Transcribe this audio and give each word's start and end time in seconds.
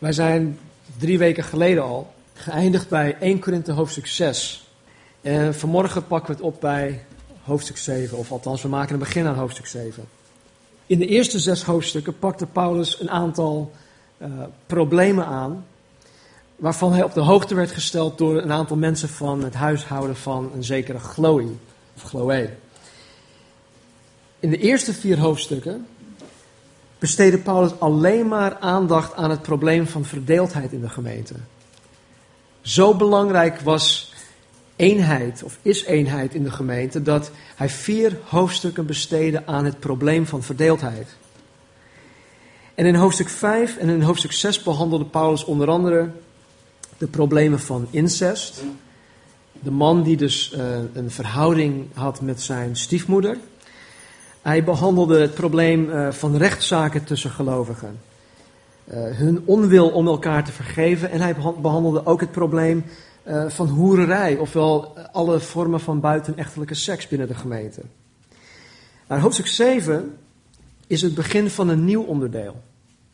Wij 0.00 0.12
zijn 0.12 0.58
drie 0.98 1.18
weken 1.18 1.44
geleden 1.44 1.82
al 1.82 2.12
geëindigd 2.34 2.88
bij 2.88 3.16
1 3.20 3.38
Korinthe 3.38 3.72
hoofdstuk 3.72 4.06
6. 4.06 4.68
En 5.20 5.54
vanmorgen 5.54 6.06
pakken 6.06 6.30
we 6.30 6.36
het 6.36 6.46
op 6.54 6.60
bij 6.60 7.04
hoofdstuk 7.42 7.76
7, 7.76 8.18
of 8.18 8.32
althans 8.32 8.62
we 8.62 8.68
maken 8.68 8.92
een 8.92 8.98
begin 8.98 9.26
aan 9.26 9.34
hoofdstuk 9.34 9.66
7. 9.66 10.04
In 10.86 10.98
de 10.98 11.06
eerste 11.06 11.38
zes 11.38 11.62
hoofdstukken 11.62 12.18
pakte 12.18 12.46
Paulus 12.46 13.00
een 13.00 13.10
aantal 13.10 13.72
uh, 14.18 14.28
problemen 14.66 15.26
aan, 15.26 15.66
waarvan 16.56 16.92
hij 16.92 17.02
op 17.02 17.14
de 17.14 17.20
hoogte 17.20 17.54
werd 17.54 17.70
gesteld 17.70 18.18
door 18.18 18.42
een 18.42 18.52
aantal 18.52 18.76
mensen 18.76 19.08
van 19.08 19.44
het 19.44 19.54
huishouden 19.54 20.16
van 20.16 20.50
een 20.54 20.64
zekere 20.64 20.98
Chloe, 20.98 21.46
of 21.96 22.02
Chloe. 22.02 22.50
In 24.38 24.50
de 24.50 24.58
eerste 24.58 24.92
vier 24.92 25.18
hoofdstukken 25.18 25.86
besteedde 27.00 27.38
Paulus 27.38 27.80
alleen 27.80 28.28
maar 28.28 28.56
aandacht 28.58 29.14
aan 29.14 29.30
het 29.30 29.42
probleem 29.42 29.86
van 29.86 30.04
verdeeldheid 30.04 30.72
in 30.72 30.80
de 30.80 30.88
gemeente. 30.88 31.34
Zo 32.60 32.94
belangrijk 32.94 33.60
was 33.60 34.14
eenheid, 34.76 35.42
of 35.42 35.58
is 35.62 35.84
eenheid 35.84 36.34
in 36.34 36.42
de 36.42 36.50
gemeente, 36.50 37.02
dat 37.02 37.30
hij 37.56 37.68
vier 37.68 38.18
hoofdstukken 38.24 38.86
besteedde 38.86 39.46
aan 39.46 39.64
het 39.64 39.80
probleem 39.80 40.26
van 40.26 40.42
verdeeldheid. 40.42 41.16
En 42.74 42.86
in 42.86 42.94
hoofdstuk 42.94 43.28
5 43.28 43.76
en 43.76 43.88
in 43.88 44.02
hoofdstuk 44.02 44.32
6 44.32 44.62
behandelde 44.62 45.04
Paulus 45.04 45.44
onder 45.44 45.68
andere 45.68 46.10
de 46.98 47.06
problemen 47.06 47.60
van 47.60 47.86
incest. 47.90 48.62
De 49.52 49.70
man 49.70 50.02
die 50.02 50.16
dus 50.16 50.52
uh, 50.56 50.76
een 50.92 51.10
verhouding 51.10 51.86
had 51.94 52.20
met 52.20 52.42
zijn 52.42 52.76
stiefmoeder. 52.76 53.36
Hij 54.42 54.64
behandelde 54.64 55.20
het 55.20 55.34
probleem 55.34 55.88
uh, 55.88 56.12
van 56.12 56.36
rechtszaken 56.36 57.04
tussen 57.04 57.30
gelovigen. 57.30 58.00
Uh, 58.84 58.94
hun 58.94 59.42
onwil 59.44 59.88
om 59.88 60.06
elkaar 60.06 60.44
te 60.44 60.52
vergeven. 60.52 61.10
En 61.10 61.20
hij 61.20 61.34
behandelde 61.60 62.06
ook 62.06 62.20
het 62.20 62.30
probleem 62.30 62.84
uh, 63.26 63.48
van 63.48 63.68
hoererij, 63.68 64.36
ofwel 64.36 64.98
alle 65.12 65.40
vormen 65.40 65.80
van 65.80 66.00
buitenechtelijke 66.00 66.74
seks 66.74 67.08
binnen 67.08 67.28
de 67.28 67.34
gemeente. 67.34 67.80
Nou, 69.08 69.20
hoofdstuk 69.20 69.46
7 69.46 70.16
is 70.86 71.02
het 71.02 71.14
begin 71.14 71.50
van 71.50 71.68
een 71.68 71.84
nieuw 71.84 72.02
onderdeel. 72.02 72.60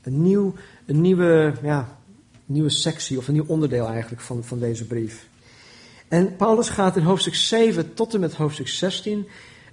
Een, 0.02 0.22
nieuw, 0.22 0.54
een 0.86 1.00
nieuwe, 1.00 1.52
ja, 1.62 1.98
nieuwe 2.44 2.70
sectie, 2.70 3.18
of 3.18 3.26
een 3.26 3.34
nieuw 3.34 3.46
onderdeel 3.46 3.88
eigenlijk 3.88 4.22
van, 4.22 4.44
van 4.44 4.58
deze 4.58 4.86
brief. 4.86 5.26
En 6.08 6.36
Paulus 6.36 6.68
gaat 6.68 6.96
in 6.96 7.02
hoofdstuk 7.02 7.34
7 7.34 7.94
tot 7.94 8.14
en 8.14 8.20
met 8.20 8.34
hoofdstuk 8.34 8.68
16 8.68 9.26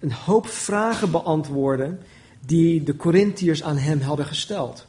een 0.04 0.14
hoop 0.14 0.48
vragen 0.48 1.12
beantwoorden 1.12 2.00
die 2.46 2.84
de 2.84 2.96
Corinthiërs 2.96 3.64
aan 3.64 3.78
hem 3.78 4.02
hadden 4.02 4.26
gesteld. 4.26 4.86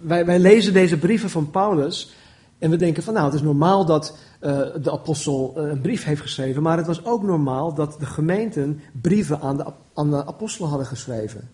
Wij, 0.00 0.24
wij, 0.24 0.38
lezen 0.38 0.72
deze 0.72 0.98
brieven 0.98 1.30
van 1.30 1.50
Paulus 1.50 2.14
en 2.58 2.70
we 2.70 2.76
denken 2.76 3.02
van 3.02 3.14
nou, 3.14 3.26
het 3.26 3.34
is 3.34 3.42
normaal 3.42 3.84
dat 3.84 4.18
uh, 4.40 4.60
de 4.82 4.92
apostel 4.92 5.54
uh, 5.56 5.70
een 5.70 5.80
brief 5.80 6.04
heeft 6.04 6.20
geschreven, 6.20 6.62
maar 6.62 6.76
het 6.76 6.86
was 6.86 7.04
ook 7.04 7.22
normaal 7.22 7.74
dat 7.74 7.96
de 7.98 8.06
gemeenten 8.06 8.80
brieven 9.00 9.40
aan 9.40 9.56
de, 9.56 9.64
aan 9.94 10.10
de 10.10 10.26
apostelen 10.26 10.68
hadden 10.68 10.86
geschreven. 10.86 11.50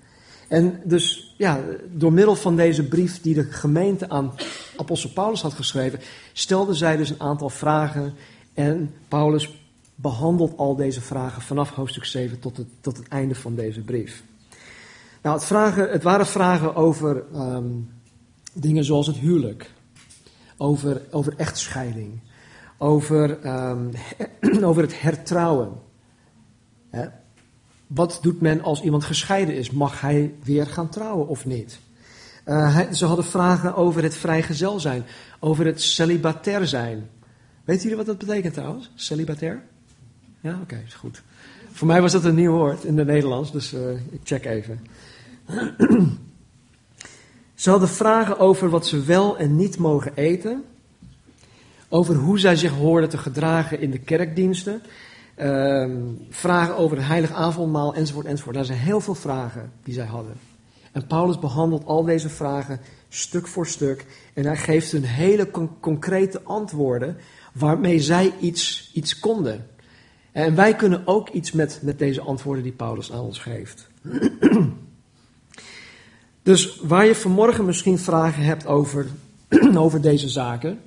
En 0.48 0.80
dus 0.84 1.34
ja, 1.36 1.60
door 1.92 2.12
middel 2.12 2.36
van 2.36 2.56
deze 2.56 2.88
brief 2.88 3.20
die 3.20 3.34
de 3.34 3.44
gemeente 3.44 4.08
aan 4.08 4.32
apostel 4.76 5.10
Paulus 5.10 5.42
had 5.42 5.52
geschreven, 5.52 6.00
stelden 6.32 6.74
zij 6.74 6.96
dus 6.96 7.10
een 7.10 7.20
aantal 7.20 7.48
vragen 7.50 8.14
en 8.54 8.94
Paulus 9.08 9.67
behandelt 10.00 10.56
al 10.56 10.76
deze 10.76 11.00
vragen 11.00 11.42
vanaf 11.42 11.70
hoofdstuk 11.70 12.04
7 12.04 12.38
tot 12.38 12.56
het, 12.56 12.66
tot 12.80 12.96
het 12.96 13.08
einde 13.08 13.34
van 13.34 13.54
deze 13.54 13.80
brief. 13.80 14.22
Nou, 15.22 15.36
het, 15.36 15.44
vragen, 15.44 15.90
het 15.90 16.02
waren 16.02 16.26
vragen 16.26 16.74
over 16.74 17.24
um, 17.34 17.90
dingen 18.52 18.84
zoals 18.84 19.06
het 19.06 19.16
huwelijk, 19.16 19.70
over, 20.56 21.02
over 21.10 21.34
echtscheiding, 21.36 22.20
over, 22.76 23.46
um, 23.46 23.90
over 24.68 24.82
het 24.82 25.00
hertrouwen. 25.00 25.72
Hè? 26.90 27.06
Wat 27.86 28.18
doet 28.22 28.40
men 28.40 28.62
als 28.62 28.82
iemand 28.82 29.04
gescheiden 29.04 29.54
is? 29.54 29.70
Mag 29.70 30.00
hij 30.00 30.34
weer 30.42 30.66
gaan 30.66 30.88
trouwen 30.88 31.28
of 31.28 31.46
niet? 31.46 31.78
Hij, 32.44 32.94
ze 32.94 33.06
hadden 33.06 33.24
vragen 33.24 33.74
over 33.74 34.02
het 34.02 34.16
vrijgezel 34.16 34.80
zijn, 34.80 35.04
over 35.40 35.66
het 35.66 35.82
celibatair 35.82 36.66
zijn. 36.66 37.08
Weet 37.64 37.82
jullie 37.82 37.96
wat 37.96 38.06
dat 38.06 38.18
betekent 38.18 38.54
trouwens? 38.54 38.90
Celibatair? 38.94 39.62
Ja, 40.40 40.58
oké, 40.62 40.82
is 40.86 40.94
goed. 40.94 41.22
Voor 41.72 41.86
mij 41.86 42.00
was 42.00 42.12
dat 42.12 42.24
een 42.24 42.34
nieuw 42.34 42.52
woord 42.52 42.84
in 42.84 42.98
het 42.98 43.06
Nederlands, 43.06 43.52
dus 43.52 43.74
uh, 43.74 43.90
ik 43.90 44.20
check 44.24 44.44
even. 44.44 44.86
ze 47.54 47.70
hadden 47.70 47.88
vragen 47.88 48.38
over 48.38 48.68
wat 48.70 48.86
ze 48.86 49.02
wel 49.02 49.38
en 49.38 49.56
niet 49.56 49.78
mogen 49.78 50.12
eten. 50.14 50.64
Over 51.88 52.14
hoe 52.14 52.38
zij 52.38 52.56
zich 52.56 52.72
hoorden 52.72 53.08
te 53.08 53.18
gedragen 53.18 53.80
in 53.80 53.90
de 53.90 53.98
kerkdiensten. 53.98 54.82
Uh, 55.38 55.90
vragen 56.30 56.76
over 56.76 56.96
het 56.96 57.06
heilig 57.06 57.32
avondmaal 57.32 57.94
enzovoort 57.94 58.26
enzovoort. 58.26 58.54
Daar 58.54 58.64
zijn 58.64 58.78
heel 58.78 59.00
veel 59.00 59.14
vragen 59.14 59.72
die 59.82 59.94
zij 59.94 60.06
hadden. 60.06 60.34
En 60.92 61.06
Paulus 61.06 61.38
behandelt 61.38 61.86
al 61.86 62.04
deze 62.04 62.28
vragen 62.28 62.80
stuk 63.08 63.46
voor 63.46 63.66
stuk. 63.66 64.06
En 64.34 64.44
hij 64.44 64.56
geeft 64.56 64.92
hun 64.92 65.04
hele 65.04 65.50
con 65.50 65.80
concrete 65.80 66.42
antwoorden 66.42 67.16
waarmee 67.52 68.00
zij 68.00 68.32
iets, 68.40 68.90
iets 68.94 69.18
konden. 69.18 69.66
En 70.32 70.54
wij 70.54 70.74
kunnen 70.74 71.02
ook 71.04 71.28
iets 71.28 71.52
met, 71.52 71.78
met 71.82 71.98
deze 71.98 72.20
antwoorden 72.20 72.62
die 72.62 72.72
Paulus 72.72 73.12
aan 73.12 73.20
ons 73.20 73.38
geeft. 73.38 73.88
dus 76.42 76.80
waar 76.80 77.06
je 77.06 77.14
vanmorgen 77.14 77.64
misschien 77.64 77.98
vragen 77.98 78.42
hebt 78.42 78.66
over, 78.66 79.06
over 79.74 80.00
deze 80.00 80.28
zaken, 80.28 80.80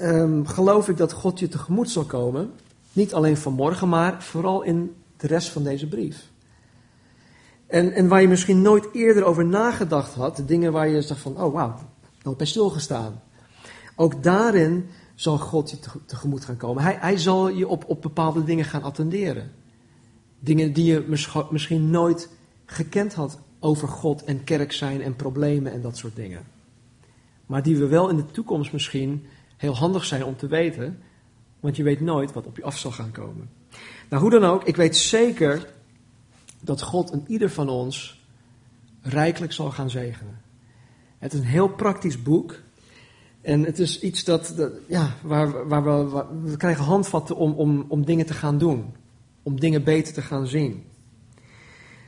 um, 0.00 0.46
geloof 0.46 0.88
ik 0.88 0.96
dat 0.96 1.12
God 1.12 1.38
je 1.38 1.48
tegemoet 1.48 1.90
zal 1.90 2.04
komen. 2.04 2.52
Niet 2.92 3.14
alleen 3.14 3.36
vanmorgen, 3.36 3.88
maar 3.88 4.22
vooral 4.22 4.62
in 4.62 4.94
de 5.16 5.26
rest 5.26 5.48
van 5.48 5.62
deze 5.62 5.86
brief. 5.86 6.26
En, 7.66 7.92
en 7.92 8.08
waar 8.08 8.20
je 8.20 8.28
misschien 8.28 8.62
nooit 8.62 8.88
eerder 8.92 9.24
over 9.24 9.46
nagedacht 9.46 10.14
had, 10.14 10.36
de 10.36 10.44
dingen 10.44 10.72
waar 10.72 10.88
je 10.88 11.02
zegt 11.02 11.20
van, 11.20 11.42
oh 11.42 11.52
wauw, 11.52 11.74
nooit 12.22 12.36
bij 12.36 12.46
stilgestaan. 12.46 13.22
Ook 13.96 14.22
daarin 14.22 14.88
zal 15.18 15.38
God 15.38 15.70
je 15.70 15.78
tegemoet 16.06 16.44
gaan 16.44 16.56
komen. 16.56 16.82
Hij, 16.82 16.96
hij 17.00 17.16
zal 17.16 17.48
je 17.48 17.68
op, 17.68 17.84
op 17.86 18.02
bepaalde 18.02 18.44
dingen 18.44 18.64
gaan 18.64 18.82
attenderen. 18.82 19.50
Dingen 20.38 20.72
die 20.72 20.84
je 20.84 21.18
misschien 21.50 21.90
nooit 21.90 22.28
gekend 22.66 23.14
had 23.14 23.38
over 23.60 23.88
God 23.88 24.24
en 24.24 24.44
kerk 24.44 24.72
zijn 24.72 25.02
en 25.02 25.16
problemen 25.16 25.72
en 25.72 25.80
dat 25.80 25.96
soort 25.96 26.16
dingen. 26.16 26.44
Maar 27.46 27.62
die 27.62 27.76
we 27.76 27.86
wel 27.86 28.08
in 28.08 28.16
de 28.16 28.26
toekomst 28.26 28.72
misschien 28.72 29.26
heel 29.56 29.76
handig 29.76 30.04
zijn 30.04 30.24
om 30.24 30.36
te 30.36 30.46
weten, 30.46 31.02
want 31.60 31.76
je 31.76 31.82
weet 31.82 32.00
nooit 32.00 32.32
wat 32.32 32.46
op 32.46 32.56
je 32.56 32.64
af 32.64 32.78
zal 32.78 32.90
gaan 32.90 33.10
komen. 33.10 33.50
Nou, 34.08 34.22
hoe 34.22 34.30
dan 34.30 34.44
ook, 34.44 34.64
ik 34.64 34.76
weet 34.76 34.96
zeker 34.96 35.72
dat 36.60 36.82
God 36.82 37.12
een 37.12 37.24
ieder 37.26 37.50
van 37.50 37.68
ons 37.68 38.24
rijkelijk 39.02 39.52
zal 39.52 39.70
gaan 39.70 39.90
zegenen. 39.90 40.40
Het 41.18 41.32
is 41.32 41.38
een 41.38 41.46
heel 41.46 41.68
praktisch 41.68 42.22
boek. 42.22 42.66
En 43.48 43.64
het 43.64 43.78
is 43.78 44.00
iets 44.00 44.24
dat, 44.24 44.54
ja, 44.86 45.14
waar, 45.22 45.68
waar, 45.68 45.84
we, 45.84 46.24
we 46.42 46.56
krijgen 46.56 46.84
handvatten 46.84 47.36
om, 47.36 47.52
om, 47.52 47.84
om 47.88 48.04
dingen 48.04 48.26
te 48.26 48.34
gaan 48.34 48.58
doen. 48.58 48.94
Om 49.42 49.60
dingen 49.60 49.84
beter 49.84 50.14
te 50.14 50.22
gaan 50.22 50.46
zien. 50.46 50.84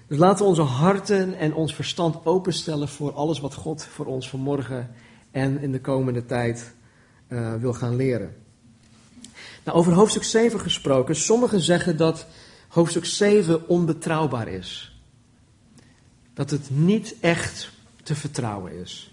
Dus 0.06 0.18
laten 0.18 0.44
we 0.44 0.50
onze 0.50 0.62
harten 0.62 1.34
en 1.34 1.54
ons 1.54 1.74
verstand 1.74 2.26
openstellen 2.26 2.88
voor 2.88 3.12
alles 3.12 3.40
wat 3.40 3.54
God 3.54 3.84
voor 3.84 4.06
ons 4.06 4.28
vanmorgen 4.28 4.90
en 5.30 5.60
in 5.60 5.72
de 5.72 5.80
komende 5.80 6.26
tijd 6.26 6.72
uh, 7.28 7.54
wil 7.54 7.72
gaan 7.72 7.96
leren. 7.96 8.34
Nou, 9.64 9.78
over 9.78 9.92
hoofdstuk 9.92 10.24
7 10.24 10.60
gesproken. 10.60 11.16
Sommigen 11.16 11.60
zeggen 11.60 11.96
dat 11.96 12.26
hoofdstuk 12.68 13.04
7 13.04 13.68
onbetrouwbaar 13.68 14.48
is. 14.48 15.00
Dat 16.34 16.50
het 16.50 16.70
niet 16.70 17.14
echt 17.20 17.70
te 18.02 18.14
vertrouwen 18.14 18.72
is. 18.72 19.10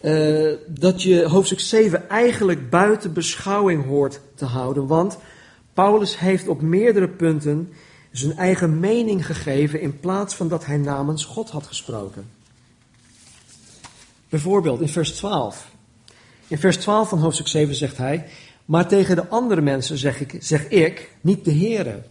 Uh, 0.00 0.52
dat 0.66 1.02
je 1.02 1.28
hoofdstuk 1.28 1.60
7 1.60 2.08
eigenlijk 2.08 2.70
buiten 2.70 3.12
beschouwing 3.12 3.84
hoort 3.84 4.20
te 4.34 4.44
houden. 4.44 4.86
Want 4.86 5.18
Paulus 5.74 6.18
heeft 6.18 6.48
op 6.48 6.60
meerdere 6.60 7.08
punten 7.08 7.72
zijn 8.10 8.36
eigen 8.36 8.80
mening 8.80 9.26
gegeven 9.26 9.80
in 9.80 10.00
plaats 10.00 10.34
van 10.34 10.48
dat 10.48 10.66
hij 10.66 10.76
namens 10.76 11.24
God 11.24 11.50
had 11.50 11.66
gesproken. 11.66 12.30
Bijvoorbeeld 14.28 14.80
in 14.80 14.88
vers 14.88 15.12
12. 15.12 15.70
In 16.46 16.58
vers 16.58 16.76
12 16.76 17.08
van 17.08 17.18
hoofdstuk 17.18 17.46
7 17.46 17.74
zegt 17.74 17.96
hij: 17.96 18.24
Maar 18.64 18.88
tegen 18.88 19.16
de 19.16 19.28
andere 19.28 19.60
mensen 19.60 19.98
zeg 19.98 20.20
ik, 20.20 20.36
zeg 20.40 20.68
ik 20.68 21.10
niet 21.20 21.44
de 21.44 21.52
Heere. 21.52 22.02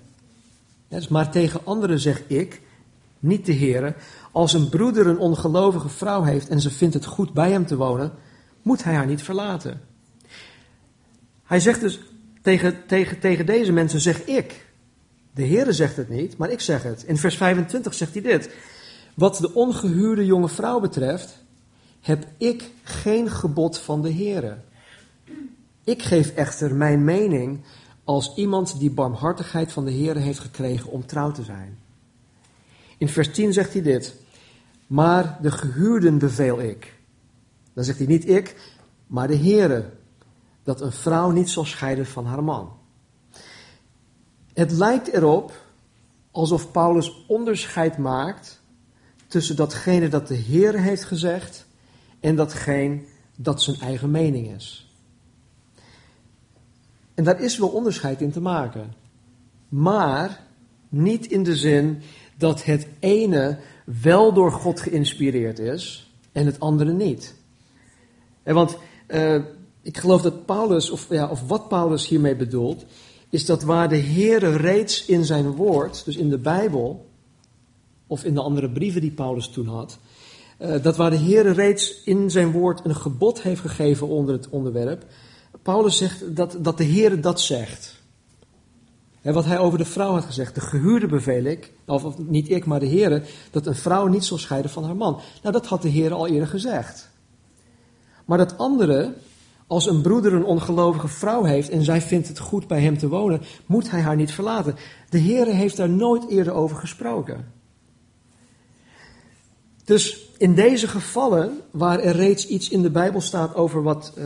Dus 0.88 1.08
maar 1.08 1.32
tegen 1.32 1.62
anderen 1.64 2.00
zeg 2.00 2.24
ik, 2.28 2.62
niet 3.20 3.46
de 3.46 3.56
Heere. 3.56 3.96
Als 4.38 4.54
een 4.54 4.70
broeder 4.70 5.08
een 5.08 5.18
ongelovige 5.18 5.90
vrouw 5.90 6.24
heeft 6.24 6.48
en 6.48 6.62
ze 6.62 6.70
vindt 6.70 6.94
het 6.94 7.06
goed 7.06 7.34
bij 7.34 7.52
hem 7.52 7.66
te 7.66 7.76
wonen, 7.76 8.12
moet 8.62 8.84
hij 8.84 8.94
haar 8.94 9.06
niet 9.06 9.22
verlaten. 9.22 9.82
Hij 11.44 11.60
zegt 11.60 11.80
dus 11.80 12.00
tegen, 12.42 12.86
tegen, 12.88 13.20
tegen 13.20 13.46
deze 13.46 13.72
mensen 13.72 14.00
zeg 14.00 14.26
ik. 14.26 14.66
De 15.34 15.48
Heere 15.48 15.74
zegt 15.74 15.98
het 15.98 16.10
niet, 16.10 16.38
maar 16.38 16.50
ik 16.50 16.60
zeg 16.60 16.84
het. 16.84 17.04
In 17.04 17.18
vers 17.18 17.38
25 17.38 17.94
zegt 17.94 18.14
hij 18.14 18.22
dit. 18.22 18.50
Wat 19.14 19.38
de 19.38 19.54
ongehuurde 19.54 20.26
jonge 20.26 20.50
vrouw 20.50 20.80
betreft, 20.80 21.44
heb 22.02 22.28
ik 22.38 22.72
geen 22.84 23.30
gebod 23.30 23.78
van 23.78 24.02
de 24.02 24.14
Heere. 24.14 24.58
Ik 25.84 26.02
geef 26.04 26.30
echter 26.30 26.76
mijn 26.76 27.04
mening 27.04 27.64
als 28.04 28.36
iemand 28.36 28.80
die 28.80 28.92
barmhartigheid 28.92 29.72
van 29.72 29.86
de 29.86 29.92
Heere 29.92 30.20
heeft 30.20 30.40
gekregen 30.40 30.92
om 30.92 31.06
trouw 31.06 31.32
te 31.32 31.44
zijn. 31.44 31.78
In 32.98 33.10
vers 33.10 33.34
10 33.34 33.54
zegt 33.54 33.74
hij 33.74 33.82
dit. 33.82 34.26
Maar 34.88 35.38
de 35.42 35.52
gehuurden 35.52 36.18
beveel 36.18 36.62
ik. 36.62 37.00
Dan 37.74 37.84
zegt 37.84 37.98
hij 37.98 38.08
niet 38.08 38.30
ik, 38.30 38.76
maar 39.08 39.28
de 39.28 39.38
Heere. 39.38 39.90
Dat 40.64 40.82
een 40.82 40.92
vrouw 40.92 41.30
niet 41.30 41.50
zal 41.50 41.66
scheiden 41.66 42.06
van 42.06 42.26
haar 42.26 42.44
man. 42.44 42.72
Het 44.54 44.72
lijkt 44.72 45.08
erop 45.08 45.66
alsof 46.32 46.72
Paulus 46.72 47.26
onderscheid 47.28 47.98
maakt 47.98 48.62
tussen 49.28 49.56
datgene 49.56 50.08
dat 50.08 50.28
de 50.28 50.36
Heer 50.36 50.80
heeft 50.80 51.04
gezegd 51.04 51.66
en 52.20 52.36
datgene 52.36 53.02
dat 53.36 53.62
zijn 53.62 53.80
eigen 53.80 54.12
mening 54.12 54.56
is. 54.56 54.92
En 57.14 57.24
daar 57.24 57.42
is 57.42 57.58
wel 57.58 57.70
onderscheid 57.70 58.22
in 58.22 58.32
te 58.32 58.42
maken. 58.42 58.94
Maar 59.70 60.44
niet 60.90 61.26
in 61.26 61.44
de 61.44 61.56
zin 61.56 62.02
dat 62.38 62.64
het 62.64 62.88
ene 63.00 63.60
wel 64.02 64.34
door 64.34 64.52
God 64.52 64.80
geïnspireerd 64.80 65.60
is 65.60 66.12
en 66.32 66.46
het 66.46 66.60
andere 66.60 66.92
niet. 66.92 67.36
En 68.44 68.56
want 68.56 68.78
uh, 69.08 69.42
ik 69.82 69.98
geloof 69.98 70.22
dat 70.22 70.46
Paulus, 70.46 70.90
of, 70.90 71.10
ja, 71.10 71.28
of 71.28 71.48
wat 71.48 71.68
Paulus 71.68 72.08
hiermee 72.08 72.36
bedoelt, 72.36 72.86
is 73.30 73.46
dat 73.46 73.64
waar 73.64 73.90
de 73.90 73.96
Heer 73.96 74.56
reeds 74.56 75.06
in 75.06 75.26
zijn 75.26 75.52
woord, 75.52 76.06
dus 76.06 76.16
in 76.16 76.30
de 76.30 76.38
Bijbel, 76.38 77.06
of 78.08 78.24
in 78.24 78.34
de 78.34 78.42
andere 78.42 78.70
brieven 78.70 79.02
die 79.02 79.12
Paulus 79.12 79.48
toen 79.48 79.68
had, 79.68 79.98
uh, 80.60 80.84
dat 80.84 80.98
waar 80.98 81.10
de 81.10 81.16
Heer 81.16 81.54
reeds 81.54 82.04
in 82.04 82.32
zijn 82.32 82.52
woord 82.52 82.86
een 82.86 82.96
gebod 82.96 83.42
heeft 83.42 83.62
gegeven 83.62 84.08
onder 84.08 84.36
het 84.36 84.50
onderwerp, 84.50 85.06
Paulus 85.62 85.98
zegt 85.98 86.36
dat, 86.36 86.58
dat 86.60 86.78
de 86.78 86.84
Heer 86.84 87.22
dat 87.22 87.42
zegt. 87.42 87.97
En 89.28 89.34
wat 89.34 89.46
hij 89.46 89.60
over 89.60 89.78
de 89.78 89.86
vrouw 89.86 90.12
had 90.12 90.26
gezegd, 90.26 90.56
de 90.56 90.62
gehuurde 90.62 91.08
beveel 91.08 91.44
ik, 91.44 91.72
of, 91.86 92.18
niet 92.18 92.50
ik, 92.50 92.66
maar 92.66 92.80
de 92.80 92.86
Heer, 92.86 93.24
dat 93.52 93.66
een 93.66 93.76
vrouw 93.76 94.08
niet 94.08 94.26
zal 94.26 94.38
scheiden 94.38 94.72
van 94.72 94.84
haar 94.84 94.96
man. 94.96 95.20
Nou, 95.42 95.54
dat 95.54 95.66
had 95.66 95.82
de 95.82 95.90
Heer 95.90 96.14
al 96.14 96.28
eerder 96.28 96.48
gezegd. 96.48 97.10
Maar 98.26 98.38
dat 98.38 98.58
andere, 98.58 99.14
als 99.68 99.88
een 99.88 100.02
broeder 100.02 100.34
een 100.34 100.46
ongelovige 100.46 101.08
vrouw 101.08 101.44
heeft 101.44 101.70
en 101.70 101.84
zij 101.84 102.02
vindt 102.02 102.28
het 102.28 102.40
goed 102.40 102.68
bij 102.68 102.82
hem 102.82 102.98
te 102.98 103.08
wonen, 103.08 103.42
moet 103.66 103.92
hij 103.92 104.02
haar 104.02 104.16
niet 104.16 104.32
verlaten. 104.32 104.76
De 105.10 105.18
Heer 105.18 105.46
heeft 105.46 105.78
daar 105.78 105.90
nooit 105.90 106.30
eerder 106.30 106.54
over 106.54 106.78
gesproken. 106.78 107.52
Dus 109.84 110.30
in 110.38 110.56
deze 110.56 110.88
gevallen, 110.88 111.62
waar 111.72 112.00
er 112.00 112.16
reeds 112.16 112.48
iets 112.48 112.70
in 112.70 112.82
de 112.82 112.92
Bijbel 112.92 113.22
staat 113.22 113.56
over 113.56 113.84
wat, 113.84 114.14
uh, 114.18 114.26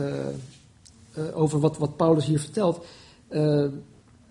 uh, 1.18 1.38
over 1.38 1.60
wat, 1.60 1.78
wat 1.78 1.96
Paulus 1.96 2.26
hier 2.26 2.40
vertelt, 2.40 2.84
uh, 3.30 3.64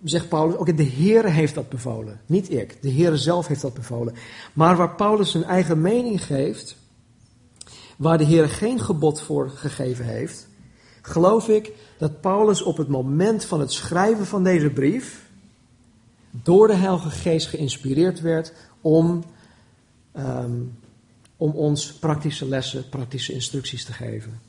zegt 0.04 0.28
Paulus, 0.28 0.56
oké, 0.56 0.74
de 0.74 0.82
Heer 0.82 1.24
heeft 1.24 1.54
dat 1.54 1.68
bevolen, 1.68 2.20
niet 2.26 2.52
ik. 2.52 2.82
De 2.82 2.88
Heer 2.88 3.16
zelf 3.16 3.46
heeft 3.46 3.60
dat 3.60 3.74
bevolen. 3.74 4.14
Maar 4.52 4.76
waar 4.76 4.94
Paulus 4.94 5.30
zijn 5.30 5.44
eigen 5.44 5.80
mening 5.80 6.24
geeft, 6.24 6.76
waar 7.96 8.18
de 8.18 8.24
Heer 8.24 8.48
geen 8.48 8.80
gebod 8.80 9.20
voor 9.20 9.50
gegeven 9.50 10.04
heeft, 10.04 10.48
geloof 11.02 11.48
ik 11.48 11.72
dat 11.98 12.20
Paulus 12.20 12.62
op 12.62 12.76
het 12.76 12.88
moment 12.88 13.44
van 13.44 13.60
het 13.60 13.72
schrijven 13.72 14.26
van 14.26 14.44
deze 14.44 14.70
brief 14.70 15.30
door 16.30 16.66
de 16.66 16.74
Heilige 16.74 17.10
Geest 17.10 17.46
geïnspireerd 17.46 18.20
werd 18.20 18.52
om, 18.80 19.24
um, 20.16 20.78
om 21.36 21.50
ons 21.50 21.92
praktische 21.92 22.48
lessen, 22.48 22.88
praktische 22.88 23.32
instructies 23.32 23.84
te 23.84 23.92
geven. 23.92 24.40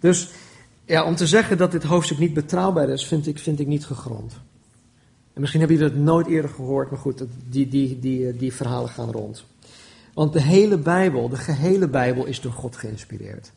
Dus 0.00 0.28
ja, 0.84 1.04
om 1.04 1.16
te 1.16 1.26
zeggen 1.26 1.58
dat 1.58 1.72
dit 1.72 1.82
hoofdstuk 1.82 2.18
niet 2.18 2.34
betrouwbaar 2.34 2.88
is, 2.88 3.06
vind 3.06 3.26
ik, 3.26 3.38
vind 3.38 3.60
ik 3.60 3.66
niet 3.66 3.86
gegrond. 3.86 4.32
En 5.36 5.42
misschien 5.42 5.60
hebben 5.60 5.78
jullie 5.78 5.94
dat 5.94 6.02
nooit 6.04 6.26
eerder 6.26 6.50
gehoord, 6.50 6.90
maar 6.90 7.00
goed, 7.00 7.24
die, 7.48 7.68
die, 7.68 7.98
die, 7.98 8.36
die 8.36 8.52
verhalen 8.52 8.88
gaan 8.88 9.10
rond. 9.10 9.44
Want 10.14 10.32
de 10.32 10.40
hele 10.40 10.78
Bijbel, 10.78 11.28
de 11.28 11.36
gehele 11.36 11.88
Bijbel 11.88 12.24
is 12.24 12.40
door 12.40 12.52
God 12.52 12.76
geïnspireerd. 12.76 13.52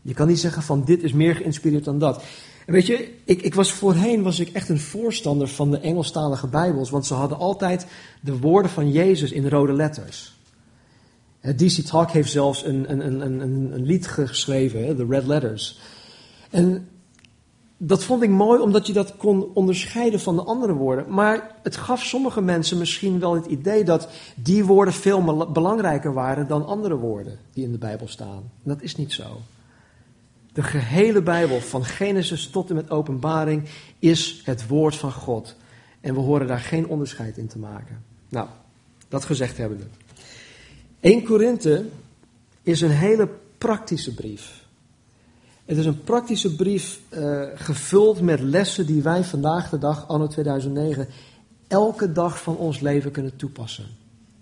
Je 0.00 0.14
kan 0.14 0.26
niet 0.28 0.40
zeggen 0.40 0.62
van 0.62 0.84
dit 0.84 1.02
is 1.02 1.12
meer 1.12 1.34
geïnspireerd 1.34 1.84
dan 1.84 1.98
dat. 1.98 2.24
Weet 2.66 2.86
je, 2.86 3.14
ik, 3.24 3.42
ik 3.42 3.54
was 3.54 3.72
voorheen 3.72 4.22
was 4.22 4.40
ik 4.40 4.48
echt 4.48 4.68
een 4.68 4.80
voorstander 4.80 5.48
van 5.48 5.70
de 5.70 5.78
Engelstalige 5.78 6.46
Bijbels, 6.46 6.90
want 6.90 7.06
ze 7.06 7.14
hadden 7.14 7.38
altijd 7.38 7.86
de 8.20 8.38
woorden 8.38 8.70
van 8.70 8.90
Jezus 8.90 9.32
in 9.32 9.48
rode 9.48 9.72
letters. 9.72 10.36
DC 11.56 11.80
Talk 11.80 12.10
heeft 12.10 12.30
zelfs 12.30 12.64
een, 12.64 12.90
een, 12.90 13.06
een, 13.06 13.40
een, 13.40 13.72
een 13.74 13.84
lied 13.84 14.06
geschreven, 14.06 14.96
de 14.96 15.06
Red 15.08 15.26
Letters. 15.26 15.80
En 16.50 16.88
dat 17.84 18.04
vond 18.04 18.22
ik 18.22 18.30
mooi 18.30 18.60
omdat 18.60 18.86
je 18.86 18.92
dat 18.92 19.16
kon 19.16 19.50
onderscheiden 19.54 20.20
van 20.20 20.36
de 20.36 20.42
andere 20.42 20.72
woorden. 20.72 21.14
Maar 21.14 21.56
het 21.62 21.76
gaf 21.76 22.02
sommige 22.02 22.40
mensen 22.40 22.78
misschien 22.78 23.20
wel 23.20 23.34
het 23.34 23.46
idee 23.46 23.84
dat 23.84 24.08
die 24.34 24.64
woorden 24.64 24.94
veel 24.94 25.46
belangrijker 25.52 26.12
waren 26.12 26.46
dan 26.46 26.66
andere 26.66 26.96
woorden 26.96 27.38
die 27.52 27.64
in 27.64 27.72
de 27.72 27.78
Bijbel 27.78 28.08
staan. 28.08 28.50
Dat 28.62 28.82
is 28.82 28.96
niet 28.96 29.12
zo. 29.12 29.40
De 30.52 30.62
gehele 30.62 31.22
Bijbel, 31.22 31.60
van 31.60 31.84
Genesis 31.84 32.50
tot 32.50 32.68
en 32.68 32.74
met 32.74 32.90
Openbaring, 32.90 33.68
is 33.98 34.42
het 34.44 34.66
woord 34.66 34.96
van 34.96 35.12
God. 35.12 35.54
En 36.00 36.14
we 36.14 36.20
horen 36.20 36.46
daar 36.46 36.60
geen 36.60 36.86
onderscheid 36.86 37.38
in 37.38 37.46
te 37.46 37.58
maken. 37.58 38.04
Nou, 38.28 38.48
dat 39.08 39.24
gezegd 39.24 39.56
hebbende. 39.56 39.84
1 41.00 41.24
Korinthe 41.24 41.84
is 42.62 42.80
een 42.80 42.90
hele 42.90 43.28
praktische 43.58 44.14
brief. 44.14 44.61
Het 45.64 45.76
is 45.76 45.86
een 45.86 46.02
praktische 46.02 46.54
brief 46.54 47.00
uh, 47.10 47.42
gevuld 47.54 48.20
met 48.20 48.40
lessen 48.40 48.86
die 48.86 49.02
wij 49.02 49.24
vandaag 49.24 49.70
de 49.70 49.78
dag, 49.78 50.08
anno 50.08 50.26
2009, 50.26 51.08
elke 51.68 52.12
dag 52.12 52.42
van 52.42 52.56
ons 52.56 52.80
leven 52.80 53.10
kunnen 53.10 53.36
toepassen. 53.36 53.86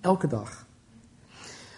Elke 0.01 0.27
dag. 0.27 0.67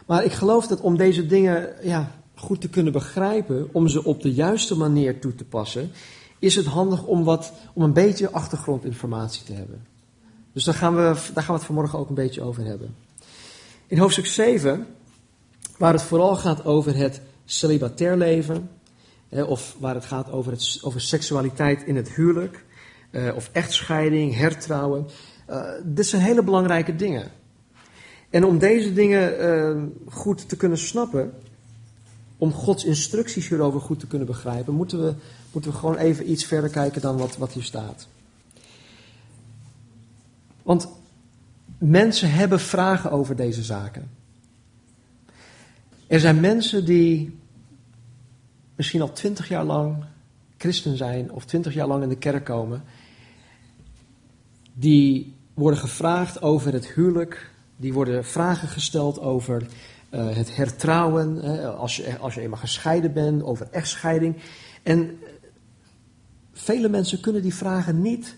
Maar 0.06 0.24
ik 0.24 0.32
geloof 0.32 0.66
dat 0.66 0.80
om 0.80 0.96
deze 0.96 1.26
dingen 1.26 1.68
ja, 1.82 2.10
goed 2.34 2.60
te 2.60 2.68
kunnen 2.68 2.92
begrijpen, 2.92 3.68
om 3.72 3.88
ze 3.88 4.04
op 4.04 4.22
de 4.22 4.32
juiste 4.32 4.76
manier 4.76 5.20
toe 5.20 5.34
te 5.34 5.44
passen, 5.44 5.90
is 6.38 6.54
het 6.54 6.66
handig 6.66 7.04
om, 7.04 7.24
wat, 7.24 7.52
om 7.72 7.82
een 7.82 7.92
beetje 7.92 8.30
achtergrondinformatie 8.30 9.44
te 9.44 9.52
hebben. 9.52 9.86
Dus 10.52 10.64
daar 10.64 10.74
gaan, 10.74 10.94
we, 10.94 11.02
daar 11.34 11.44
gaan 11.44 11.54
we 11.54 11.60
het 11.60 11.64
vanmorgen 11.64 11.98
ook 11.98 12.08
een 12.08 12.14
beetje 12.14 12.42
over 12.42 12.64
hebben. 12.64 12.94
In 13.86 13.98
hoofdstuk 13.98 14.26
7, 14.26 14.86
waar 15.78 15.92
het 15.92 16.02
vooral 16.02 16.36
gaat 16.36 16.64
over 16.64 16.96
het 16.96 17.20
celibatair 17.44 18.16
leven, 18.16 18.68
of 19.40 19.76
waar 19.78 19.94
het 19.94 20.04
gaat 20.04 20.30
over, 20.30 20.52
het, 20.52 20.78
over 20.82 21.00
seksualiteit 21.00 21.82
in 21.82 21.96
het 21.96 22.10
huwelijk, 22.10 22.64
uh, 23.10 23.34
of 23.34 23.50
echtscheiding, 23.52 24.34
hertrouwen. 24.34 25.06
Uh, 25.50 25.64
dit 25.84 26.06
zijn 26.06 26.22
hele 26.22 26.42
belangrijke 26.42 26.96
dingen. 26.96 27.30
En 28.30 28.44
om 28.44 28.58
deze 28.58 28.92
dingen 28.92 29.40
uh, 29.40 29.82
goed 30.12 30.48
te 30.48 30.56
kunnen 30.56 30.78
snappen, 30.78 31.32
om 32.36 32.52
Gods 32.52 32.84
instructies 32.84 33.48
hierover 33.48 33.80
goed 33.80 34.00
te 34.00 34.06
kunnen 34.06 34.26
begrijpen, 34.26 34.74
moeten 34.74 35.04
we, 35.04 35.14
moeten 35.52 35.70
we 35.70 35.76
gewoon 35.76 35.96
even 35.96 36.30
iets 36.30 36.44
verder 36.44 36.70
kijken 36.70 37.00
dan 37.00 37.16
wat, 37.16 37.36
wat 37.36 37.52
hier 37.52 37.62
staat. 37.62 38.06
Want 40.62 40.88
mensen 41.78 42.30
hebben 42.30 42.60
vragen 42.60 43.10
over 43.10 43.36
deze 43.36 43.62
zaken. 43.62 44.10
Er 46.06 46.20
zijn 46.20 46.40
mensen 46.40 46.84
die 46.84 47.38
misschien 48.82 49.02
al 49.02 49.12
twintig 49.12 49.48
jaar 49.48 49.64
lang 49.64 50.04
christen 50.56 50.96
zijn 50.96 51.32
of 51.32 51.44
twintig 51.44 51.74
jaar 51.74 51.86
lang 51.86 52.02
in 52.02 52.08
de 52.08 52.16
kerk 52.16 52.44
komen, 52.44 52.82
die 54.72 55.34
worden 55.54 55.80
gevraagd 55.80 56.42
over 56.42 56.72
het 56.72 56.92
huwelijk, 56.92 57.50
die 57.76 57.92
worden 57.92 58.24
vragen 58.24 58.68
gesteld 58.68 59.20
over 59.20 59.62
uh, 60.10 60.28
het 60.34 60.56
hertrouwen, 60.56 61.40
als, 61.76 61.96
je, 61.96 62.18
als 62.18 62.34
je 62.34 62.40
eenmaal 62.40 62.58
gescheiden 62.58 63.12
bent, 63.12 63.42
over 63.42 63.68
echtscheiding. 63.70 64.36
En 64.82 65.18
vele 66.52 66.88
mensen 66.88 67.20
kunnen 67.20 67.42
die 67.42 67.54
vragen 67.54 68.02
niet 68.02 68.36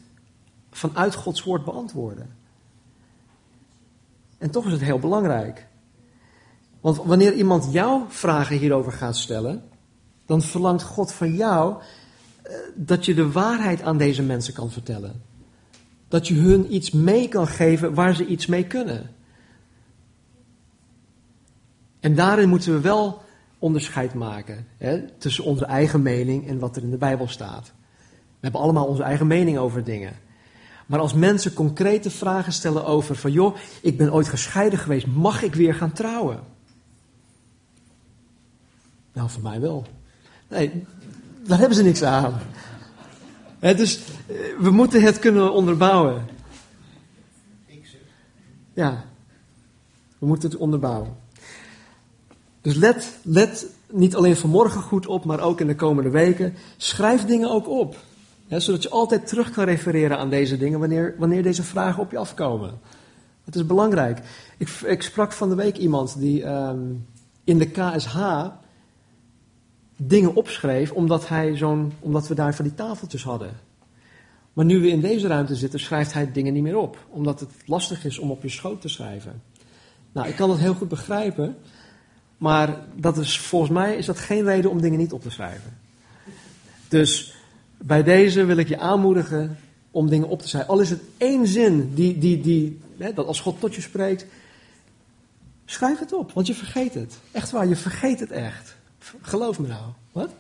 vanuit 0.70 1.14
Gods 1.14 1.42
woord 1.42 1.64
beantwoorden. 1.64 2.36
En 4.38 4.50
toch 4.50 4.66
is 4.66 4.72
het 4.72 4.80
heel 4.80 4.98
belangrijk. 4.98 5.66
Want 6.80 6.96
wanneer 6.96 7.32
iemand 7.32 7.72
jouw 7.72 8.06
vragen 8.08 8.58
hierover 8.58 8.92
gaat 8.92 9.16
stellen, 9.16 9.62
dan 10.26 10.42
verlangt 10.42 10.82
God 10.82 11.12
van 11.12 11.34
jou 11.34 11.82
eh, 12.42 12.52
dat 12.74 13.04
je 13.04 13.14
de 13.14 13.32
waarheid 13.32 13.82
aan 13.82 13.98
deze 13.98 14.22
mensen 14.22 14.54
kan 14.54 14.70
vertellen. 14.70 15.22
Dat 16.08 16.28
je 16.28 16.34
hun 16.34 16.74
iets 16.74 16.90
mee 16.90 17.28
kan 17.28 17.46
geven 17.46 17.94
waar 17.94 18.14
ze 18.14 18.26
iets 18.26 18.46
mee 18.46 18.66
kunnen. 18.66 19.10
En 22.00 22.14
daarin 22.14 22.48
moeten 22.48 22.72
we 22.72 22.80
wel 22.80 23.22
onderscheid 23.58 24.14
maken 24.14 24.66
hè, 24.76 25.08
tussen 25.18 25.44
onze 25.44 25.64
eigen 25.64 26.02
mening 26.02 26.48
en 26.48 26.58
wat 26.58 26.76
er 26.76 26.82
in 26.82 26.90
de 26.90 26.96
Bijbel 26.96 27.28
staat. 27.28 27.72
We 28.26 28.40
hebben 28.40 28.60
allemaal 28.60 28.86
onze 28.86 29.02
eigen 29.02 29.26
mening 29.26 29.58
over 29.58 29.84
dingen. 29.84 30.12
Maar 30.86 31.00
als 31.00 31.12
mensen 31.12 31.52
concrete 31.52 32.10
vragen 32.10 32.52
stellen 32.52 32.86
over 32.86 33.16
van 33.16 33.32
joh, 33.32 33.56
ik 33.82 33.96
ben 33.96 34.12
ooit 34.12 34.28
gescheiden 34.28 34.78
geweest, 34.78 35.06
mag 35.06 35.42
ik 35.42 35.54
weer 35.54 35.74
gaan 35.74 35.92
trouwen? 35.92 36.40
Nou, 39.12 39.30
voor 39.30 39.42
mij 39.42 39.60
wel. 39.60 39.86
Nee, 40.54 40.84
daar 41.46 41.58
hebben 41.58 41.76
ze 41.76 41.82
niks 41.82 42.02
aan. 42.02 42.34
dus 43.60 44.00
eh, 44.26 44.36
we 44.58 44.70
moeten 44.70 45.02
het 45.02 45.18
kunnen 45.18 45.52
onderbouwen. 45.52 46.26
Ja, 48.74 49.04
we 50.18 50.26
moeten 50.26 50.50
het 50.50 50.58
onderbouwen. 50.58 51.16
Dus 52.60 52.74
let, 52.74 53.18
let 53.22 53.66
niet 53.90 54.16
alleen 54.16 54.36
vanmorgen 54.36 54.80
goed 54.80 55.06
op, 55.06 55.24
maar 55.24 55.40
ook 55.40 55.60
in 55.60 55.66
de 55.66 55.74
komende 55.74 56.10
weken. 56.10 56.54
Schrijf 56.76 57.24
dingen 57.24 57.50
ook 57.50 57.68
op. 57.68 57.96
zodat 58.48 58.82
je 58.82 58.90
altijd 58.90 59.26
terug 59.26 59.50
kan 59.50 59.64
refereren 59.64 60.18
aan 60.18 60.30
deze 60.30 60.56
dingen 60.56 60.78
wanneer, 60.78 61.14
wanneer 61.18 61.42
deze 61.42 61.62
vragen 61.62 62.02
op 62.02 62.10
je 62.10 62.18
afkomen. 62.18 62.78
Het 63.44 63.54
is 63.54 63.66
belangrijk. 63.66 64.20
Ik, 64.58 64.68
ik 64.68 65.02
sprak 65.02 65.32
van 65.32 65.48
de 65.48 65.54
week 65.54 65.76
iemand 65.76 66.18
die 66.18 66.44
ehm, 66.44 66.80
in 67.44 67.58
de 67.58 67.66
KSH 67.66 68.16
dingen 69.96 70.34
opschreef 70.34 70.92
omdat, 70.92 71.28
hij 71.28 71.56
zo'n, 71.56 71.92
omdat 72.00 72.28
we 72.28 72.34
daar 72.34 72.54
van 72.54 72.64
die 72.64 72.74
tafeltjes 72.74 73.22
hadden. 73.22 73.50
Maar 74.52 74.64
nu 74.64 74.80
we 74.80 74.88
in 74.88 75.00
deze 75.00 75.26
ruimte 75.26 75.54
zitten, 75.54 75.80
schrijft 75.80 76.12
hij 76.12 76.32
dingen 76.32 76.52
niet 76.52 76.62
meer 76.62 76.76
op. 76.76 77.06
Omdat 77.10 77.40
het 77.40 77.50
lastig 77.66 78.04
is 78.04 78.18
om 78.18 78.30
op 78.30 78.42
je 78.42 78.48
schoot 78.48 78.80
te 78.80 78.88
schrijven. 78.88 79.42
Nou, 80.12 80.28
ik 80.28 80.36
kan 80.36 80.48
dat 80.48 80.58
heel 80.58 80.74
goed 80.74 80.88
begrijpen. 80.88 81.56
Maar 82.36 82.80
dat 82.94 83.16
is, 83.16 83.38
volgens 83.38 83.70
mij 83.70 83.96
is 83.96 84.06
dat 84.06 84.18
geen 84.18 84.44
reden 84.44 84.70
om 84.70 84.80
dingen 84.80 84.98
niet 84.98 85.12
op 85.12 85.22
te 85.22 85.30
schrijven. 85.30 85.78
Dus 86.88 87.34
bij 87.78 88.02
deze 88.02 88.44
wil 88.44 88.56
ik 88.56 88.68
je 88.68 88.78
aanmoedigen 88.78 89.58
om 89.90 90.08
dingen 90.08 90.28
op 90.28 90.42
te 90.42 90.48
schrijven. 90.48 90.70
Al 90.70 90.80
is 90.80 90.90
het 90.90 91.00
één 91.16 91.46
zin 91.46 91.94
die, 91.94 92.18
die, 92.18 92.40
die, 92.40 92.80
hè, 92.98 93.12
dat 93.12 93.26
als 93.26 93.40
God 93.40 93.60
tot 93.60 93.74
je 93.74 93.80
spreekt, 93.80 94.26
schrijf 95.64 95.98
het 95.98 96.12
op, 96.12 96.32
want 96.32 96.46
je 96.46 96.54
vergeet 96.54 96.94
het. 96.94 97.18
Echt 97.32 97.50
waar, 97.50 97.66
je 97.66 97.76
vergeet 97.76 98.20
het 98.20 98.30
echt. 98.30 98.76
Geloof 99.22 99.58
me 99.58 99.66
nou. 99.66 99.92
Wat? 100.12 100.30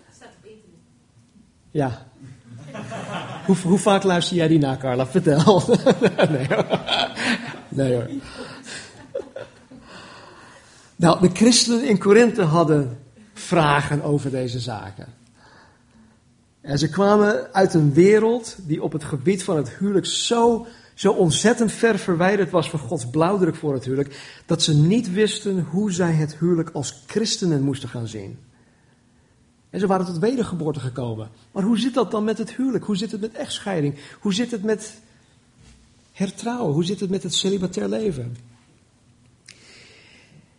Ja. 1.70 2.06
hoe, 3.46 3.56
hoe 3.56 3.78
vaak 3.78 4.02
luister 4.02 4.36
jij 4.36 4.48
die 4.48 4.58
na, 4.58 4.76
Carla? 4.76 5.06
Vertel. 5.06 5.62
nee 6.30 6.46
hoor. 6.46 6.80
Nee 7.68 7.94
hoor. 7.94 8.08
Nou, 10.96 11.20
de 11.20 11.30
christenen 11.32 11.84
in 11.84 11.98
Korinthe 11.98 12.42
hadden 12.42 12.98
vragen 13.32 14.02
over 14.02 14.30
deze 14.30 14.60
zaken. 14.60 15.06
En 16.60 16.78
ze 16.78 16.88
kwamen 16.88 17.52
uit 17.52 17.74
een 17.74 17.92
wereld 17.92 18.56
die 18.58 18.82
op 18.82 18.92
het 18.92 19.04
gebied 19.04 19.44
van 19.44 19.56
het 19.56 19.70
huwelijk 19.70 20.06
zo, 20.06 20.66
zo 20.94 21.12
ontzettend 21.12 21.72
ver 21.72 21.98
verwijderd 21.98 22.50
was 22.50 22.70
van 22.70 22.78
Gods 22.78 23.10
blauwdruk 23.10 23.56
voor 23.56 23.72
het 23.74 23.84
huwelijk, 23.84 24.42
dat 24.46 24.62
ze 24.62 24.76
niet 24.76 25.12
wisten 25.12 25.66
hoe 25.70 25.92
zij 25.92 26.12
het 26.12 26.36
huwelijk 26.38 26.70
als 26.70 27.02
christenen 27.06 27.62
moesten 27.62 27.88
gaan 27.88 28.06
zien. 28.06 28.38
En 29.74 29.80
ze 29.80 29.86
waren 29.86 30.06
tot 30.06 30.18
wedergeboorte 30.18 30.80
gekomen. 30.80 31.30
Maar 31.52 31.62
hoe 31.62 31.78
zit 31.78 31.94
dat 31.94 32.10
dan 32.10 32.24
met 32.24 32.38
het 32.38 32.56
huwelijk? 32.56 32.84
Hoe 32.84 32.96
zit 32.96 33.12
het 33.12 33.20
met 33.20 33.32
echtscheiding? 33.32 33.94
Hoe 34.20 34.34
zit 34.34 34.50
het 34.50 34.62
met 34.62 35.00
hertrouwen? 36.12 36.74
Hoe 36.74 36.84
zit 36.84 37.00
het 37.00 37.10
met 37.10 37.22
het 37.22 37.34
celibatair 37.34 37.88
leven? 37.88 38.36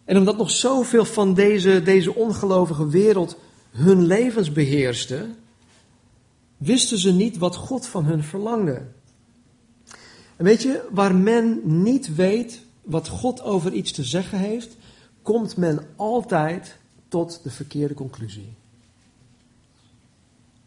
En 0.06 0.18
omdat 0.18 0.38
nog 0.38 0.52
zoveel 0.52 1.06
van 1.06 1.34
deze, 1.34 1.82
deze 1.82 2.16
ongelovige 2.16 2.88
wereld 2.88 3.38
hun 3.72 4.06
levens 4.06 4.52
beheerste, 4.52 5.30
wisten 6.58 6.98
ze 6.98 7.12
niet 7.12 7.38
wat 7.38 7.56
God 7.56 7.88
van 7.88 8.06
hun 8.06 8.24
verlangde. 8.24 8.82
En 10.36 10.46
weet 10.46 10.62
je, 10.62 10.88
waar 10.92 11.16
men 11.16 11.62
niet 11.64 12.16
weet 12.16 12.62
wat 12.82 13.08
God 13.08 13.42
over 13.42 13.74
iets 13.74 13.92
te 13.92 14.04
zeggen 14.04 14.40
heeft, 14.40 14.78
komt 15.22 15.58
men 15.58 15.88
altijd 15.96 16.78
tot 17.08 17.40
de 17.44 17.50
verkeerde 17.50 17.94
conclusie. 17.94 18.54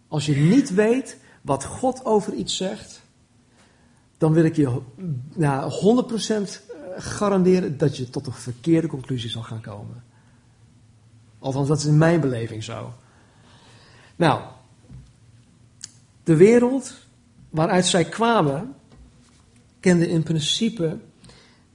Als 0.09 0.27
je 0.27 0.37
niet 0.37 0.75
weet 0.75 1.19
wat 1.43 1.65
God 1.65 2.05
over 2.05 2.35
iets 2.35 2.57
zegt, 2.57 3.03
dan 4.19 4.33
wil 4.33 4.45
ik 4.45 4.57
je 4.57 4.81
nou, 5.35 5.73
100% 6.49 6.67
garanderen 6.97 7.79
dat 7.79 7.97
je 7.97 8.11
tot 8.11 8.27
een 8.27 8.33
verkeerde 8.33 8.89
conclusie 8.89 9.31
zal 9.31 9.43
gaan 9.43 9.61
komen. 9.61 10.05
Althans, 11.39 11.69
dat 11.69 11.79
is 11.79 11.85
in 11.85 11.99
mijn 11.99 12.21
beleving 12.21 12.65
zo. 12.65 12.93
Nou, 14.17 14.43
de 16.25 16.37
wereld 16.37 16.95
waaruit 17.51 17.87
zij 17.87 18.05
kwamen, 18.05 18.75
kende 19.81 20.09
in 20.09 20.23
principe 20.23 20.99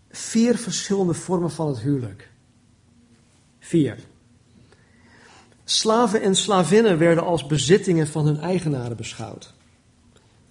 vier 0.10 0.58
verschillende 0.58 1.14
vormen 1.14 1.52
van 1.52 1.68
het 1.68 1.80
huwelijk. 1.80 2.32
Vier. 3.60 3.98
Slaven 5.64 6.22
en 6.22 6.36
slavinnen 6.36 6.98
werden 6.98 7.24
als 7.24 7.46
bezittingen 7.46 8.08
van 8.08 8.26
hun 8.26 8.40
eigenaren 8.40 8.98
beschouwd. 8.98 9.54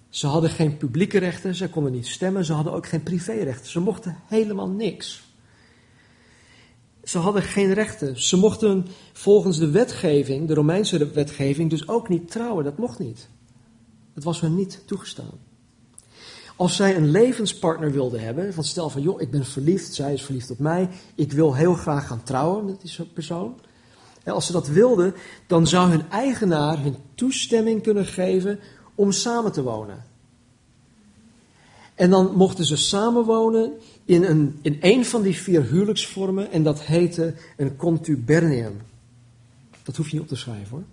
Ze 0.09 0.27
hadden 0.27 0.49
geen 0.49 0.77
publieke 0.77 1.17
rechten, 1.17 1.55
ze 1.55 1.69
konden 1.69 1.91
niet 1.91 2.07
stemmen, 2.07 2.45
ze 2.45 2.53
hadden 2.53 2.73
ook 2.73 2.87
geen 2.87 3.03
privérechten. 3.03 3.71
Ze 3.71 3.79
mochten 3.79 4.17
helemaal 4.27 4.69
niks. 4.69 5.23
Ze 7.03 7.17
hadden 7.17 7.41
geen 7.41 7.73
rechten. 7.73 8.21
Ze 8.21 8.37
mochten 8.37 8.87
volgens 9.13 9.57
de 9.57 9.69
wetgeving, 9.69 10.47
de 10.47 10.53
Romeinse 10.53 11.11
wetgeving, 11.11 11.69
dus 11.69 11.87
ook 11.87 12.09
niet 12.09 12.31
trouwen. 12.31 12.63
Dat 12.63 12.77
mocht 12.77 12.99
niet. 12.99 13.27
Dat 14.13 14.23
was 14.23 14.41
hun 14.41 14.55
niet 14.55 14.81
toegestaan. 14.85 15.39
Als 16.55 16.75
zij 16.75 16.95
een 16.95 17.11
levenspartner 17.11 17.91
wilden 17.91 18.19
hebben, 18.19 18.53
van 18.53 18.63
stel 18.63 18.89
van 18.89 19.01
joh, 19.01 19.21
ik 19.21 19.31
ben 19.31 19.45
verliefd, 19.45 19.93
zij 19.93 20.13
is 20.13 20.23
verliefd 20.23 20.51
op 20.51 20.59
mij, 20.59 20.89
ik 21.15 21.31
wil 21.31 21.55
heel 21.55 21.73
graag 21.73 22.07
gaan 22.07 22.23
trouwen 22.23 22.65
met 22.65 22.81
die 22.81 23.05
persoon. 23.05 23.59
Als 24.25 24.45
ze 24.45 24.51
dat 24.51 24.67
wilden, 24.67 25.13
dan 25.47 25.67
zou 25.67 25.89
hun 25.89 26.09
eigenaar 26.09 26.81
hun 26.81 26.95
toestemming 27.15 27.83
kunnen 27.83 28.05
geven 28.05 28.59
om 28.95 29.11
samen 29.11 29.51
te 29.51 29.63
wonen. 29.63 30.03
En 31.95 32.09
dan 32.09 32.35
mochten 32.35 32.65
ze 32.65 32.77
samenwonen 32.77 33.71
in 34.05 34.23
een, 34.23 34.59
in 34.61 34.77
een 34.81 35.05
van 35.05 35.21
die 35.21 35.35
vier 35.35 35.63
huwelijksvormen 35.63 36.51
en 36.51 36.63
dat 36.63 36.81
heette 36.81 37.33
een 37.57 37.75
contubernium. 37.75 38.81
Dat 39.83 39.95
hoef 39.95 40.07
je 40.07 40.13
niet 40.13 40.21
op 40.21 40.27
te 40.27 40.35
schrijven 40.35 40.69
hoor. 40.69 40.83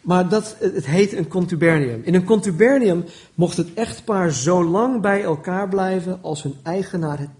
Maar 0.00 0.28
dat, 0.28 0.56
het 0.60 0.86
heet 0.86 1.12
een 1.12 1.28
contubernium. 1.28 2.02
In 2.04 2.14
een 2.14 2.24
contubernium 2.24 3.04
mocht 3.34 3.56
het 3.56 3.74
echtpaar 3.74 4.32
zo 4.32 4.64
lang 4.64 5.00
bij 5.00 5.22
elkaar 5.22 5.68
blijven 5.68 6.22
als 6.22 6.42
hun 6.42 6.54
eigenaar 6.62 7.18
het 7.18 7.30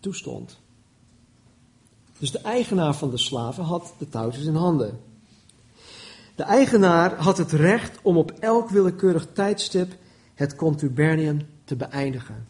toestond. 0.00 0.60
Dus 2.20 2.30
de 2.30 2.38
eigenaar 2.38 2.94
van 2.94 3.10
de 3.10 3.18
slaven 3.18 3.64
had 3.64 3.94
de 3.98 4.08
touwtjes 4.08 4.44
in 4.44 4.54
handen. 4.54 5.00
De 6.34 6.42
eigenaar 6.42 7.14
had 7.14 7.38
het 7.38 7.52
recht 7.52 7.98
om 8.02 8.16
op 8.16 8.30
elk 8.30 8.68
willekeurig 8.68 9.26
tijdstip 9.32 9.92
het 10.34 10.56
contubernium 10.56 11.46
te 11.64 11.76
beëindigen. 11.76 12.46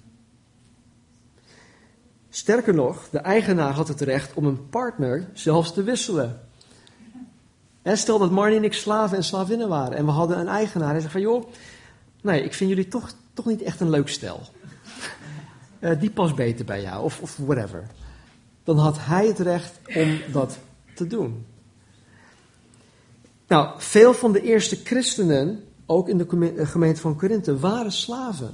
Sterker 2.30 2.74
nog, 2.74 3.08
de 3.10 3.18
eigenaar 3.18 3.72
had 3.72 3.88
het 3.88 4.00
recht 4.00 4.34
om 4.34 4.44
een 4.44 4.68
partner 4.68 5.28
zelfs 5.32 5.72
te 5.72 5.82
wisselen. 5.82 6.40
En 7.82 7.98
stel 7.98 8.18
dat 8.18 8.30
Marnie 8.30 8.58
en 8.58 8.64
ik 8.64 8.72
slaven 8.72 9.16
en 9.16 9.24
slavinnen 9.24 9.68
waren 9.68 9.96
en 9.96 10.04
we 10.04 10.10
hadden 10.10 10.38
een 10.38 10.48
eigenaar. 10.48 10.90
Hij 10.90 11.00
zegt 11.00 11.12
van 11.12 11.20
joh, 11.20 11.44
nee, 12.22 12.42
ik 12.42 12.54
vind 12.54 12.70
jullie 12.70 12.88
toch, 12.88 13.12
toch 13.34 13.46
niet 13.46 13.62
echt 13.62 13.80
een 13.80 13.90
leuk 13.90 14.08
stel. 14.08 14.40
Uh, 15.80 16.00
die 16.00 16.10
past 16.10 16.34
beter 16.34 16.64
bij 16.64 16.82
jou 16.82 17.04
of, 17.04 17.20
of 17.20 17.36
whatever. 17.36 17.86
Dan 18.70 18.78
had 18.78 18.96
hij 19.00 19.26
het 19.26 19.38
recht 19.38 19.80
om 19.94 20.20
dat 20.32 20.58
te 20.94 21.06
doen. 21.06 21.46
Nou, 23.46 23.74
veel 23.78 24.14
van 24.14 24.32
de 24.32 24.42
eerste 24.42 24.76
christenen, 24.84 25.64
ook 25.86 26.08
in 26.08 26.18
de 26.18 26.52
eh, 26.56 26.68
gemeente 26.68 27.00
van 27.00 27.16
Korinthe, 27.16 27.58
waren 27.58 27.92
slaven. 27.92 28.50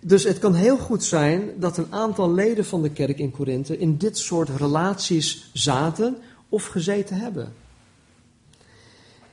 Dus 0.00 0.24
het 0.24 0.38
kan 0.38 0.54
heel 0.54 0.78
goed 0.78 1.04
zijn 1.04 1.50
dat 1.58 1.76
een 1.76 1.92
aantal 1.92 2.32
leden 2.32 2.64
van 2.64 2.82
de 2.82 2.90
kerk 2.90 3.18
in 3.18 3.30
Korinthe 3.30 3.78
in 3.78 3.96
dit 3.96 4.18
soort 4.18 4.48
relaties 4.48 5.50
zaten 5.52 6.16
of 6.48 6.66
gezeten 6.66 7.16
hebben. 7.16 7.52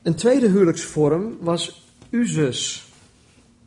Een 0.02 0.16
tweede 0.16 0.48
huwelijksvorm 0.48 1.38
was 1.40 1.88
usus. 2.10 2.88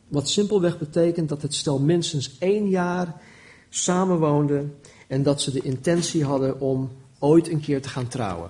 Wat 0.07 0.29
simpelweg 0.29 0.77
betekent 0.77 1.29
dat 1.29 1.41
het 1.41 1.53
stel 1.53 1.79
minstens 1.79 2.35
één 2.39 2.69
jaar 2.69 3.21
samenwoonde 3.69 4.65
en 5.07 5.23
dat 5.23 5.41
ze 5.41 5.51
de 5.51 5.61
intentie 5.61 6.23
hadden 6.23 6.59
om 6.59 6.91
ooit 7.19 7.49
een 7.49 7.59
keer 7.59 7.81
te 7.81 7.89
gaan 7.89 8.07
trouwen. 8.07 8.49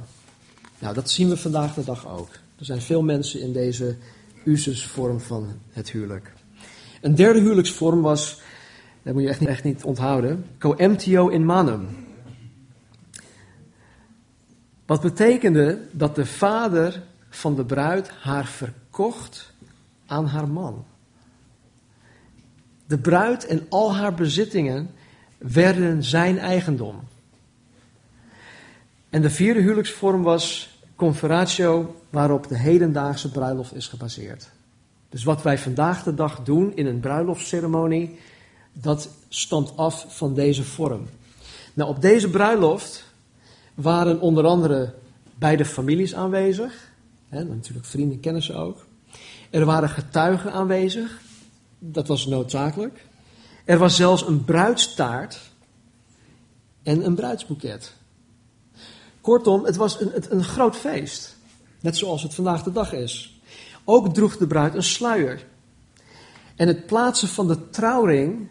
Nou, 0.79 0.93
dat 0.93 1.09
zien 1.09 1.29
we 1.29 1.37
vandaag 1.37 1.73
de 1.73 1.83
dag 1.83 2.07
ook. 2.07 2.29
Er 2.59 2.65
zijn 2.65 2.81
veel 2.81 3.01
mensen 3.01 3.41
in 3.41 3.53
deze 3.53 3.95
ususvorm 4.43 5.19
van 5.19 5.47
het 5.71 5.91
huwelijk. 5.91 6.33
Een 7.01 7.15
derde 7.15 7.39
huwelijksvorm 7.39 8.01
was, 8.01 8.41
dat 9.03 9.13
moet 9.13 9.23
je 9.23 9.29
echt 9.29 9.39
niet, 9.39 9.49
echt 9.49 9.63
niet 9.63 9.83
onthouden, 9.83 10.45
coemptio 10.59 11.27
in 11.27 11.45
manum. 11.45 11.87
Wat 14.85 15.01
betekende 15.01 15.79
dat 15.91 16.15
de 16.15 16.25
vader 16.25 17.03
van 17.29 17.55
de 17.55 17.65
bruid 17.65 18.09
haar 18.09 18.45
verkocht 18.45 19.53
aan 20.05 20.25
haar 20.25 20.47
man. 20.47 20.85
De 22.87 22.97
bruid 22.97 23.45
en 23.45 23.65
al 23.69 23.95
haar 23.95 24.13
bezittingen 24.13 24.89
werden 25.51 26.03
zijn 26.03 26.39
eigendom. 26.39 26.99
En 29.09 29.21
de 29.21 29.29
vierde 29.29 29.59
huwelijksvorm 29.59 30.23
was 30.23 30.77
conferatio, 30.95 31.95
waarop 32.09 32.47
de 32.47 32.57
hedendaagse 32.57 33.31
bruiloft 33.31 33.75
is 33.75 33.87
gebaseerd. 33.87 34.49
Dus 35.09 35.23
wat 35.23 35.41
wij 35.41 35.57
vandaag 35.57 36.03
de 36.03 36.13
dag 36.13 36.43
doen 36.43 36.75
in 36.75 36.85
een 36.85 36.99
bruiloftsceremonie, 36.99 38.19
dat 38.73 39.09
stamt 39.29 39.77
af 39.77 40.05
van 40.07 40.33
deze 40.33 40.63
vorm. 40.63 41.07
Nou, 41.73 41.89
op 41.89 42.01
deze 42.01 42.29
bruiloft 42.29 43.13
waren 43.73 44.19
onder 44.19 44.45
andere 44.45 44.93
beide 45.35 45.65
families 45.65 46.15
aanwezig. 46.15 46.91
Hè, 47.29 47.43
natuurlijk 47.43 47.85
vrienden, 47.85 48.19
kennissen 48.19 48.55
ook. 48.55 48.85
Er 49.49 49.65
waren 49.65 49.89
getuigen 49.89 50.51
aanwezig. 50.51 51.21
Dat 51.79 52.07
was 52.07 52.25
noodzakelijk. 52.25 53.05
Er 53.65 53.77
was 53.77 53.95
zelfs 53.95 54.27
een 54.27 54.45
bruidstaart 54.45 55.39
en 56.83 57.05
een 57.05 57.15
bruidsboeket. 57.15 57.93
Kortom, 59.21 59.65
het 59.65 59.75
was 59.75 59.99
een, 60.01 60.11
een 60.29 60.43
groot 60.43 60.75
feest. 60.75 61.35
Net 61.81 61.97
zoals 61.97 62.23
het 62.23 62.33
vandaag 62.33 62.63
de 62.63 62.71
dag 62.71 62.93
is. 62.93 63.39
Ook 63.83 64.13
droeg 64.13 64.37
de 64.37 64.47
bruid 64.47 64.75
een 64.75 64.83
sluier. 64.83 65.45
En 66.55 66.67
het 66.67 66.85
plaatsen 66.85 67.27
van 67.27 67.47
de 67.47 67.69
trouwring 67.69 68.47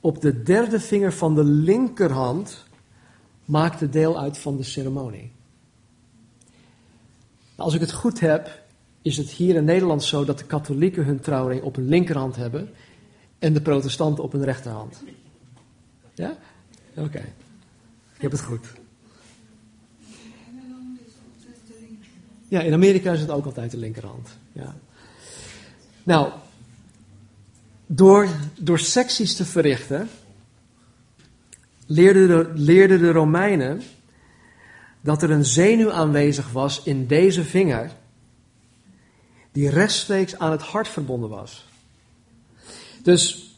op 0.00 0.20
de 0.20 0.42
derde 0.42 0.80
vinger 0.80 1.12
van 1.12 1.34
de 1.34 1.44
linkerhand 1.44 2.64
maakte 3.44 3.88
deel 3.88 4.18
uit 4.18 4.38
van 4.38 4.56
de 4.56 4.62
ceremonie. 4.62 5.32
Als 7.56 7.74
ik 7.74 7.80
het 7.80 7.92
goed 7.92 8.20
heb, 8.20 8.62
is 9.02 9.16
het 9.16 9.30
hier 9.30 9.54
in 9.54 9.64
Nederland 9.64 10.04
zo 10.04 10.24
dat 10.24 10.38
de 10.38 10.44
katholieken 10.44 11.04
hun 11.04 11.20
trouwring 11.20 11.62
op 11.62 11.76
hun 11.76 11.88
linkerhand 11.88 12.36
hebben 12.36 12.70
en 13.46 13.52
de 13.52 13.60
protestanten 13.60 14.24
op 14.24 14.32
hun 14.32 14.44
rechterhand. 14.44 15.02
Ja? 16.14 16.36
Oké. 16.94 17.24
Ik 18.14 18.22
heb 18.22 18.30
het 18.30 18.40
goed. 18.40 18.66
Ja, 22.48 22.60
in 22.60 22.72
Amerika 22.72 23.12
is 23.12 23.20
het 23.20 23.30
ook 23.30 23.44
altijd 23.44 23.70
de 23.70 23.76
linkerhand. 23.76 24.28
Ja. 24.52 24.74
Nou, 26.02 26.32
door, 27.86 28.28
door 28.58 28.78
secties 28.78 29.36
te 29.36 29.44
verrichten, 29.44 30.08
leerden 31.86 32.28
de, 32.28 32.50
leerden 32.54 32.98
de 32.98 33.10
Romeinen 33.10 33.82
dat 35.00 35.22
er 35.22 35.30
een 35.30 35.44
zenuw 35.44 35.92
aanwezig 35.92 36.52
was 36.52 36.82
in 36.82 37.06
deze 37.06 37.44
vinger, 37.44 37.92
die 39.52 39.70
rechtstreeks 39.70 40.38
aan 40.38 40.50
het 40.50 40.62
hart 40.62 40.88
verbonden 40.88 41.28
was. 41.28 41.65
Dus 43.06 43.54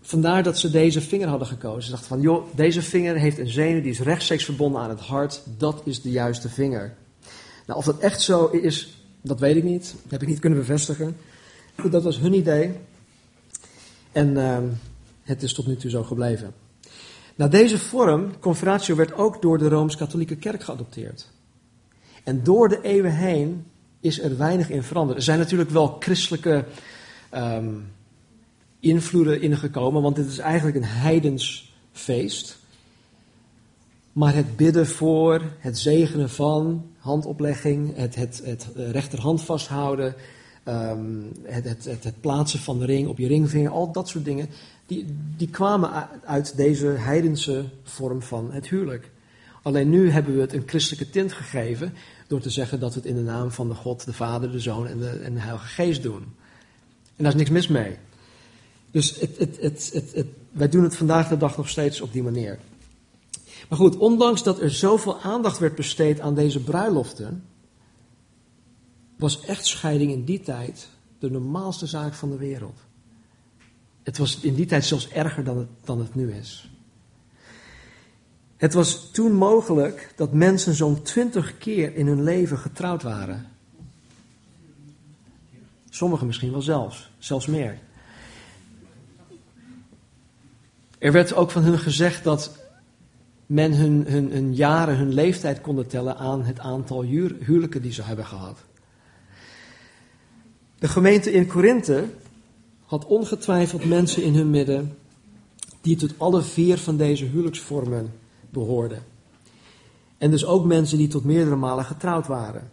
vandaar 0.00 0.42
dat 0.42 0.58
ze 0.58 0.70
deze 0.70 1.00
vinger 1.00 1.28
hadden 1.28 1.48
gekozen. 1.48 1.82
Ze 1.82 1.90
dachten 1.90 2.08
van, 2.08 2.20
joh, 2.20 2.46
deze 2.54 2.82
vinger 2.82 3.16
heeft 3.16 3.38
een 3.38 3.48
zenuw 3.48 3.82
die 3.82 3.90
is 3.90 4.00
rechtstreeks 4.00 4.44
verbonden 4.44 4.80
aan 4.80 4.88
het 4.88 5.00
hart, 5.00 5.42
dat 5.58 5.82
is 5.84 6.02
de 6.02 6.10
juiste 6.10 6.48
vinger. 6.48 6.94
Nou, 7.66 7.78
of 7.78 7.84
dat 7.84 7.98
echt 7.98 8.22
zo 8.22 8.46
is, 8.46 9.02
dat 9.20 9.40
weet 9.40 9.56
ik 9.56 9.62
niet. 9.62 9.94
Dat 10.02 10.10
heb 10.10 10.22
ik 10.22 10.28
niet 10.28 10.38
kunnen 10.38 10.58
bevestigen. 10.58 11.16
Dat 11.90 12.02
was 12.02 12.18
hun 12.18 12.32
idee. 12.32 12.72
En 14.12 14.28
uh, 14.28 14.58
het 15.22 15.42
is 15.42 15.54
tot 15.54 15.66
nu 15.66 15.76
toe 15.76 15.90
zo 15.90 16.02
gebleven. 16.02 16.54
Nou, 17.34 17.50
deze 17.50 17.78
vorm, 17.78 18.38
conferatio, 18.38 18.94
werd 18.94 19.12
ook 19.12 19.42
door 19.42 19.58
de 19.58 19.68
Rooms-Katholieke 19.68 20.36
Kerk 20.36 20.62
geadopteerd. 20.62 21.28
En 22.24 22.42
door 22.42 22.68
de 22.68 22.80
eeuwen 22.82 23.14
heen 23.14 23.66
is 24.00 24.20
er 24.20 24.36
weinig 24.36 24.70
in 24.70 24.82
veranderd. 24.82 25.18
Er 25.18 25.24
zijn 25.24 25.38
natuurlijk 25.38 25.70
wel 25.70 25.96
christelijke 26.00 26.64
um, 27.34 27.92
invloeden 28.80 29.40
ingekomen, 29.40 30.02
want 30.02 30.16
dit 30.16 30.26
is 30.26 30.38
eigenlijk 30.38 30.76
een 30.76 30.84
heidens 30.84 31.74
feest. 31.92 32.58
Maar 34.12 34.34
het 34.34 34.56
bidden 34.56 34.86
voor, 34.86 35.42
het 35.58 35.78
zegenen 35.78 36.30
van, 36.30 36.86
handoplegging, 36.98 37.96
het, 37.96 38.14
het, 38.14 38.42
het 38.44 38.68
rechterhand 38.74 39.42
vasthouden, 39.42 40.14
um, 40.64 41.32
het, 41.42 41.64
het, 41.64 42.04
het, 42.04 42.20
plaatsen 42.20 42.58
van 42.58 42.78
de 42.78 42.84
ring 42.84 43.08
op 43.08 43.18
je 43.18 43.26
ringvinger, 43.26 43.70
al 43.70 43.92
dat 43.92 44.08
soort 44.08 44.24
dingen, 44.24 44.48
die, 44.86 45.16
die 45.36 45.48
kwamen 45.48 46.08
uit 46.24 46.56
deze 46.56 46.86
heidense 46.86 47.64
vorm 47.82 48.22
van 48.22 48.52
het 48.52 48.68
huwelijk. 48.68 49.10
Alleen 49.62 49.90
nu 49.90 50.10
hebben 50.10 50.34
we 50.34 50.40
het 50.40 50.52
een 50.52 50.62
christelijke 50.66 51.10
tint 51.10 51.32
gegeven 51.32 51.92
door 52.26 52.40
te 52.40 52.50
zeggen 52.50 52.80
dat 52.80 52.94
we 52.94 53.00
het 53.00 53.08
in 53.08 53.14
de 53.14 53.22
naam 53.22 53.50
van 53.50 53.68
de 53.68 53.74
God, 53.74 54.04
de 54.04 54.12
Vader, 54.12 54.52
de 54.52 54.60
Zoon 54.60 54.86
en 54.86 54.98
de, 54.98 55.08
en 55.08 55.34
de 55.34 55.40
Heilige 55.40 55.66
Geest 55.66 56.02
doen. 56.02 56.24
En 57.20 57.26
daar 57.26 57.34
is 57.34 57.38
niks 57.38 57.50
mis 57.50 57.68
mee. 57.68 57.96
Dus 58.90 59.20
het, 59.20 59.38
het, 59.38 59.90
het, 60.14 60.26
wij 60.50 60.68
doen 60.68 60.82
het 60.82 60.96
vandaag 60.96 61.28
de 61.28 61.36
dag 61.36 61.56
nog 61.56 61.68
steeds 61.68 62.00
op 62.00 62.12
die 62.12 62.22
manier. 62.22 62.58
Maar 63.68 63.78
goed, 63.78 63.96
ondanks 63.96 64.42
dat 64.42 64.60
er 64.60 64.70
zoveel 64.70 65.20
aandacht 65.20 65.58
werd 65.58 65.74
besteed 65.74 66.20
aan 66.20 66.34
deze 66.34 66.62
bruiloften, 66.62 67.44
was 69.16 69.40
echtscheiding 69.40 70.12
in 70.12 70.24
die 70.24 70.40
tijd 70.40 70.88
de 71.18 71.30
normaalste 71.30 71.86
zaak 71.86 72.14
van 72.14 72.30
de 72.30 72.36
wereld. 72.36 72.78
Het 74.02 74.18
was 74.18 74.40
in 74.40 74.54
die 74.54 74.66
tijd 74.66 74.84
zelfs 74.84 75.08
erger 75.08 75.44
dan 75.44 75.58
het, 75.58 75.68
dan 75.84 75.98
het 75.98 76.14
nu 76.14 76.32
is. 76.32 76.70
Het 78.56 78.74
was 78.74 79.10
toen 79.10 79.32
mogelijk 79.32 80.12
dat 80.16 80.32
mensen 80.32 80.74
zo'n 80.74 81.02
twintig 81.02 81.58
keer 81.58 81.94
in 81.94 82.06
hun 82.06 82.22
leven 82.22 82.58
getrouwd 82.58 83.02
waren. 83.02 83.49
Sommigen 85.90 86.26
misschien 86.26 86.50
wel 86.50 86.62
zelfs, 86.62 87.10
zelfs 87.18 87.46
meer. 87.46 87.78
Er 90.98 91.12
werd 91.12 91.34
ook 91.34 91.50
van 91.50 91.62
hun 91.62 91.78
gezegd 91.78 92.24
dat 92.24 92.58
men 93.46 93.72
hun, 93.72 94.04
hun, 94.06 94.32
hun 94.32 94.54
jaren, 94.54 94.96
hun 94.96 95.12
leeftijd 95.12 95.60
konden 95.60 95.86
tellen 95.86 96.16
aan 96.16 96.44
het 96.44 96.58
aantal 96.58 97.02
huwelijken 97.02 97.82
die 97.82 97.92
ze 97.92 98.02
hebben 98.02 98.26
gehad. 98.26 98.58
De 100.78 100.88
gemeente 100.88 101.32
in 101.32 101.46
Korinthe 101.46 102.04
had 102.84 103.06
ongetwijfeld 103.06 103.84
mensen 103.84 104.22
in 104.22 104.34
hun 104.34 104.50
midden 104.50 104.96
die 105.80 105.96
tot 105.96 106.14
alle 106.18 106.42
vier 106.42 106.78
van 106.78 106.96
deze 106.96 107.24
huwelijksvormen 107.24 108.12
behoorden. 108.50 109.02
En 110.18 110.30
dus 110.30 110.44
ook 110.44 110.64
mensen 110.64 110.98
die 110.98 111.08
tot 111.08 111.24
meerdere 111.24 111.56
malen 111.56 111.84
getrouwd 111.84 112.26
waren. 112.26 112.70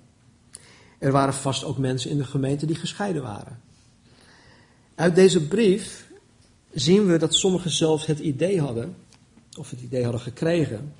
Er 0.97 1.11
waren 1.11 1.33
vast 1.33 1.63
ook 1.63 1.77
mensen 1.77 2.09
in 2.09 2.17
de 2.17 2.25
gemeente 2.25 2.65
die 2.65 2.75
gescheiden 2.75 3.21
waren. 3.21 3.61
Uit 4.95 5.15
deze 5.15 5.47
brief 5.47 6.07
zien 6.71 7.05
we 7.05 7.17
dat 7.17 7.33
sommigen 7.33 7.71
zelfs 7.71 8.05
het 8.05 8.19
idee 8.19 8.61
hadden, 8.61 8.95
of 9.57 9.69
het 9.69 9.81
idee 9.81 10.03
hadden 10.03 10.21
gekregen, 10.21 10.93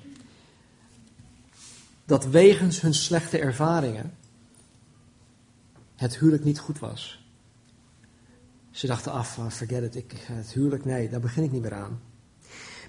dat 2.04 2.26
wegens 2.26 2.80
hun 2.80 2.94
slechte 2.94 3.38
ervaringen 3.38 4.16
het 5.96 6.18
huwelijk 6.18 6.44
niet 6.44 6.58
goed 6.58 6.78
was. 6.78 7.26
Ze 8.70 8.86
dachten 8.86 9.12
af, 9.12 9.38
ah, 9.38 9.50
forget 9.50 9.82
it, 9.82 9.96
ik, 9.96 10.12
het 10.16 10.52
huwelijk, 10.52 10.84
nee, 10.84 11.08
daar 11.08 11.20
begin 11.20 11.42
ik 11.42 11.52
niet 11.52 11.62
meer 11.62 11.74
aan. 11.74 12.00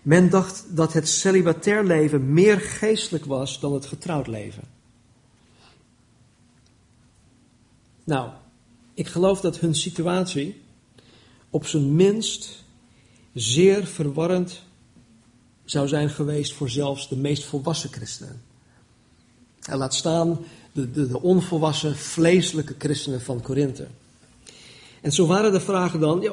Men 0.02 0.30
dacht 0.30 0.66
dat 0.70 0.94
het 0.94 1.08
celibatair 1.08 1.84
leven 1.84 2.34
meer 2.34 2.60
geestelijk 2.60 3.26
was 3.26 3.60
dan 3.60 3.74
het 3.74 3.86
getrouwd 3.86 4.28
leven. 4.28 4.64
Nou, 8.10 8.30
ik 8.94 9.08
geloof 9.08 9.42
dat 9.42 9.60
hun 9.60 9.76
situatie 9.76 10.62
op 11.50 11.66
zijn 11.66 11.96
minst 11.96 12.64
zeer 13.34 13.86
verwarrend 13.86 14.62
zou 15.66 15.88
zijn 15.88 16.10
geweest 16.10 16.54
voor 16.54 16.70
zelfs 16.70 17.10
de 17.10 17.18
meest 17.18 17.44
volwassen 17.44 17.92
christenen. 17.92 18.42
En 19.62 19.78
laat 19.78 19.94
staan 19.94 20.40
de, 20.72 20.92
de, 20.92 21.22
onvolwassen, 21.22 21.96
vleeselijke 21.96 22.76
christenen 22.78 23.22
van 23.22 23.42
Korinthe. 23.42 23.88
En 25.02 25.12
zo 25.12 25.26
waren 25.28 25.52
de 25.52 25.60
vragen 25.60 26.00
dan, 26.00 26.22
ja, 26.22 26.32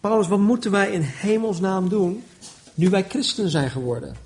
Paulus, 0.00 0.28
wat 0.28 0.38
moeten 0.38 0.70
wij 0.70 0.92
in 0.92 1.02
hemelsnaam 1.02 1.88
doen 1.88 2.22
nu 2.74 2.90
wij 2.90 3.04
christenen 3.08 3.50
zijn 3.50 3.70
geworden? 3.70 4.16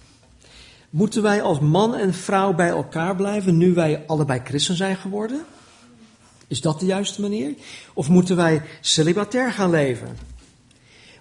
Moeten 0.90 1.23
wij 1.23 1.43
als 1.43 1.61
man 1.61 1.95
en 1.95 2.14
vrouw 2.14 2.55
bij 2.55 2.69
elkaar 2.69 3.16
blijven 3.16 3.57
nu 3.57 3.75
wij 3.75 4.05
allebei 4.07 4.40
christen 4.45 4.77
zijn 4.77 4.97
geworden? 4.97 5.45
Is 6.51 6.61
dat 6.61 6.81
de 6.81 6.87
juiste 6.87 7.21
manier? 7.21 7.55
Of 7.95 8.09
moeten 8.09 8.37
wij 8.37 8.63
celibatair 8.81 9.53
gaan 9.53 9.71
leven? 9.71 10.17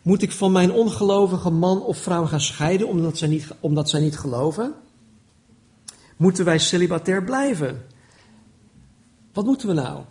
Moet 0.01 0.21
ik 0.21 0.31
van 0.31 0.51
mijn 0.51 0.71
ongelovige 0.71 1.49
man 1.49 1.81
of 1.81 1.97
vrouw 1.97 2.25
gaan 2.25 2.41
scheiden 2.41 2.87
omdat 2.87 3.17
zij 3.17 3.27
niet, 3.27 3.47
omdat 3.59 3.89
zij 3.89 3.99
niet 3.99 4.17
geloven? 4.17 4.73
Moeten 6.17 6.45
wij 6.45 6.59
celibatair 6.59 7.23
blijven? 7.23 7.85
Wat 9.33 9.45
moeten 9.45 9.67
we 9.67 9.73
nou? 9.73 10.03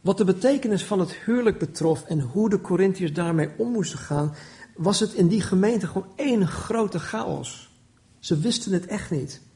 Wat 0.00 0.18
de 0.18 0.24
betekenis 0.24 0.84
van 0.84 1.00
het 1.00 1.12
huwelijk 1.12 1.58
betrof 1.58 2.04
en 2.04 2.20
hoe 2.20 2.50
de 2.50 2.60
Corinthiërs 2.60 3.12
daarmee 3.12 3.50
om 3.56 3.72
moesten 3.72 3.98
gaan, 3.98 4.34
was 4.76 5.00
het 5.00 5.12
in 5.12 5.28
die 5.28 5.40
gemeente 5.40 5.86
gewoon 5.86 6.12
één 6.16 6.46
grote 6.46 6.98
chaos. 6.98 7.70
Ze 8.18 8.38
wisten 8.38 8.72
het 8.72 8.86
echt 8.86 9.10
niet. 9.10 9.46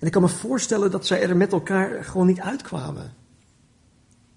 En 0.00 0.06
ik 0.06 0.12
kan 0.12 0.22
me 0.22 0.28
voorstellen 0.28 0.90
dat 0.90 1.06
zij 1.06 1.22
er 1.22 1.36
met 1.36 1.52
elkaar 1.52 2.04
gewoon 2.04 2.26
niet 2.26 2.40
uitkwamen. 2.40 3.12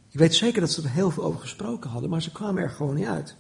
Ik 0.10 0.20
weet 0.20 0.36
zeker 0.36 0.62
dat 0.62 0.72
ze 0.72 0.82
er 0.82 0.90
heel 0.90 1.12
veel 1.12 1.24
over 1.24 1.40
gesproken 1.40 1.90
hadden, 1.90 2.10
maar 2.10 2.22
ze 2.22 2.32
kwamen 2.32 2.64
er 2.64 2.70
gewoon 2.70 2.96
niet 2.96 3.06
uit. 3.06 3.36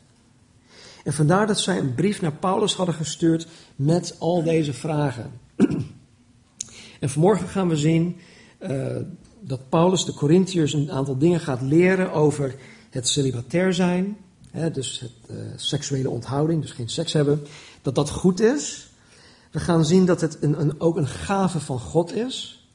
En 1.04 1.14
vandaar 1.14 1.48
dat 1.48 1.60
zij 1.60 1.78
een 1.78 1.96
brief 1.96 2.22
naar 2.22 2.34
Paulus 2.34 2.74
hadden 2.74 2.96
gestuurd 2.96 3.48
met 3.76 4.16
al 4.20 4.44
deze 4.44 4.74
vragen. 4.74 5.32
en 7.00 7.10
vanmorgen 7.10 7.48
gaan 7.48 7.68
we 7.70 7.76
zien 7.76 8.18
uh, 8.60 8.96
dat 9.40 9.70
Paulus 9.70 10.06
de 10.06 10.14
Corinthiërs 10.14 10.74
een 10.74 10.92
aantal 10.92 11.18
dingen 11.18 11.40
gaat 11.40 11.62
leren 11.62 12.12
over 12.12 12.56
het 12.90 13.08
celibatair 13.08 13.74
zijn. 13.74 14.18
Hè, 14.52 14.72
dus 14.72 15.00
het 15.00 15.38
uh, 15.38 15.38
seksuele 15.56 16.10
onthouding, 16.10 16.62
dus 16.62 16.72
geen 16.72 16.90
seks 16.90 17.14
hebben. 17.14 17.44
Dat 17.82 17.96
dat 17.96 18.10
goed 18.10 18.40
is. 18.40 18.87
We 19.52 19.60
gaan 19.60 19.86
zien 19.86 20.06
dat 20.06 20.22
het 20.22 20.38
een, 20.42 20.60
een, 20.60 20.82
ook 20.82 20.98
een 20.98 21.08
gave 21.08 21.60
van 21.60 21.80
God 21.80 22.14
is. 22.14 22.68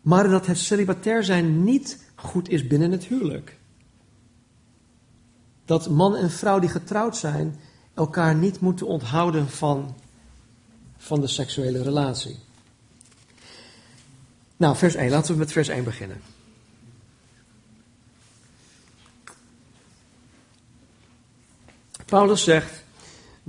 Maar 0.00 0.28
dat 0.28 0.46
het 0.46 0.58
celibatair 0.58 1.24
zijn 1.24 1.64
niet 1.64 2.04
goed 2.14 2.48
is 2.48 2.66
binnen 2.66 2.90
het 2.90 3.04
huwelijk. 3.04 3.58
Dat 5.64 5.90
man 5.90 6.16
en 6.16 6.30
vrouw 6.30 6.58
die 6.58 6.68
getrouwd 6.68 7.16
zijn 7.16 7.58
elkaar 7.94 8.34
niet 8.34 8.60
moeten 8.60 8.86
onthouden 8.86 9.48
van, 9.48 9.94
van 10.96 11.20
de 11.20 11.26
seksuele 11.26 11.82
relatie. 11.82 12.38
Nou, 14.56 14.76
vers 14.76 14.94
1. 14.94 15.10
Laten 15.10 15.32
we 15.32 15.38
met 15.38 15.52
vers 15.52 15.68
1 15.68 15.84
beginnen. 15.84 16.20
Paulus 22.06 22.44
zegt: 22.44 22.84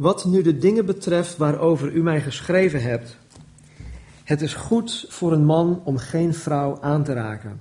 Wat 0.02 0.26
nu 0.26 0.42
de 0.42 0.58
dingen 0.58 0.86
betreft 0.86 1.38
waarover 1.38 1.92
u 1.92 2.04
mij 2.04 2.22
geschreven 2.22 2.82
hebt. 2.82 3.18
Het 4.24 4.42
is 4.42 4.54
goed 4.54 5.06
voor 5.10 5.32
een 5.32 5.46
man 5.46 5.82
om 5.84 5.98
geen 5.98 6.34
vrouw 6.34 6.82
aan 6.82 7.04
te 7.04 7.14
raken. 7.14 7.60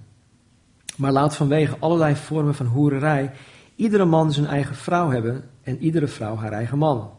Maar 0.96 1.12
laat 1.12 1.36
vanwege 1.36 1.76
allerlei 1.78 2.16
vormen 2.16 2.54
van 2.54 2.66
hoererij 2.66 3.32
iedere 3.76 4.04
man 4.04 4.32
zijn 4.32 4.46
eigen 4.46 4.74
vrouw 4.74 5.10
hebben 5.10 5.44
en 5.62 5.78
iedere 5.78 6.08
vrouw 6.08 6.36
haar 6.36 6.52
eigen 6.52 6.78
man. 6.78 7.10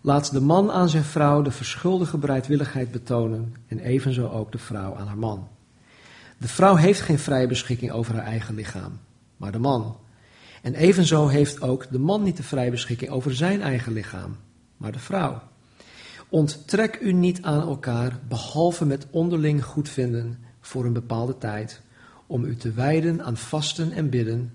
Laat 0.00 0.32
de 0.32 0.40
man 0.40 0.70
aan 0.70 0.88
zijn 0.88 1.04
vrouw 1.04 1.42
de 1.42 1.50
verschuldige 1.50 2.18
bereidwilligheid 2.18 2.90
betonen 2.90 3.54
en 3.66 3.78
evenzo 3.78 4.28
ook 4.28 4.52
de 4.52 4.58
vrouw 4.58 4.94
aan 4.94 5.06
haar 5.06 5.18
man. 5.18 5.48
De 6.38 6.48
vrouw 6.48 6.74
heeft 6.74 7.00
geen 7.00 7.18
vrije 7.18 7.46
beschikking 7.46 7.92
over 7.92 8.14
haar 8.14 8.24
eigen 8.24 8.54
lichaam, 8.54 8.98
maar 9.36 9.52
de 9.52 9.58
man. 9.58 9.96
En 10.62 10.74
evenzo 10.74 11.26
heeft 11.26 11.62
ook 11.62 11.86
de 11.90 11.98
man 11.98 12.22
niet 12.22 12.36
de 12.36 12.42
vrije 12.42 12.70
beschikking 12.70 13.10
over 13.10 13.34
zijn 13.34 13.62
eigen 13.62 13.92
lichaam, 13.92 14.36
maar 14.76 14.92
de 14.92 14.98
vrouw. 14.98 15.42
Onttrek 16.28 16.98
u 17.00 17.12
niet 17.12 17.42
aan 17.42 17.60
elkaar, 17.60 18.18
behalve 18.28 18.86
met 18.86 19.06
onderling 19.10 19.64
goedvinden 19.64 20.38
voor 20.60 20.84
een 20.84 20.92
bepaalde 20.92 21.38
tijd, 21.38 21.80
om 22.26 22.44
u 22.44 22.56
te 22.56 22.72
wijden 22.72 23.24
aan 23.24 23.36
vasten 23.36 23.92
en 23.92 24.10
bidden. 24.10 24.52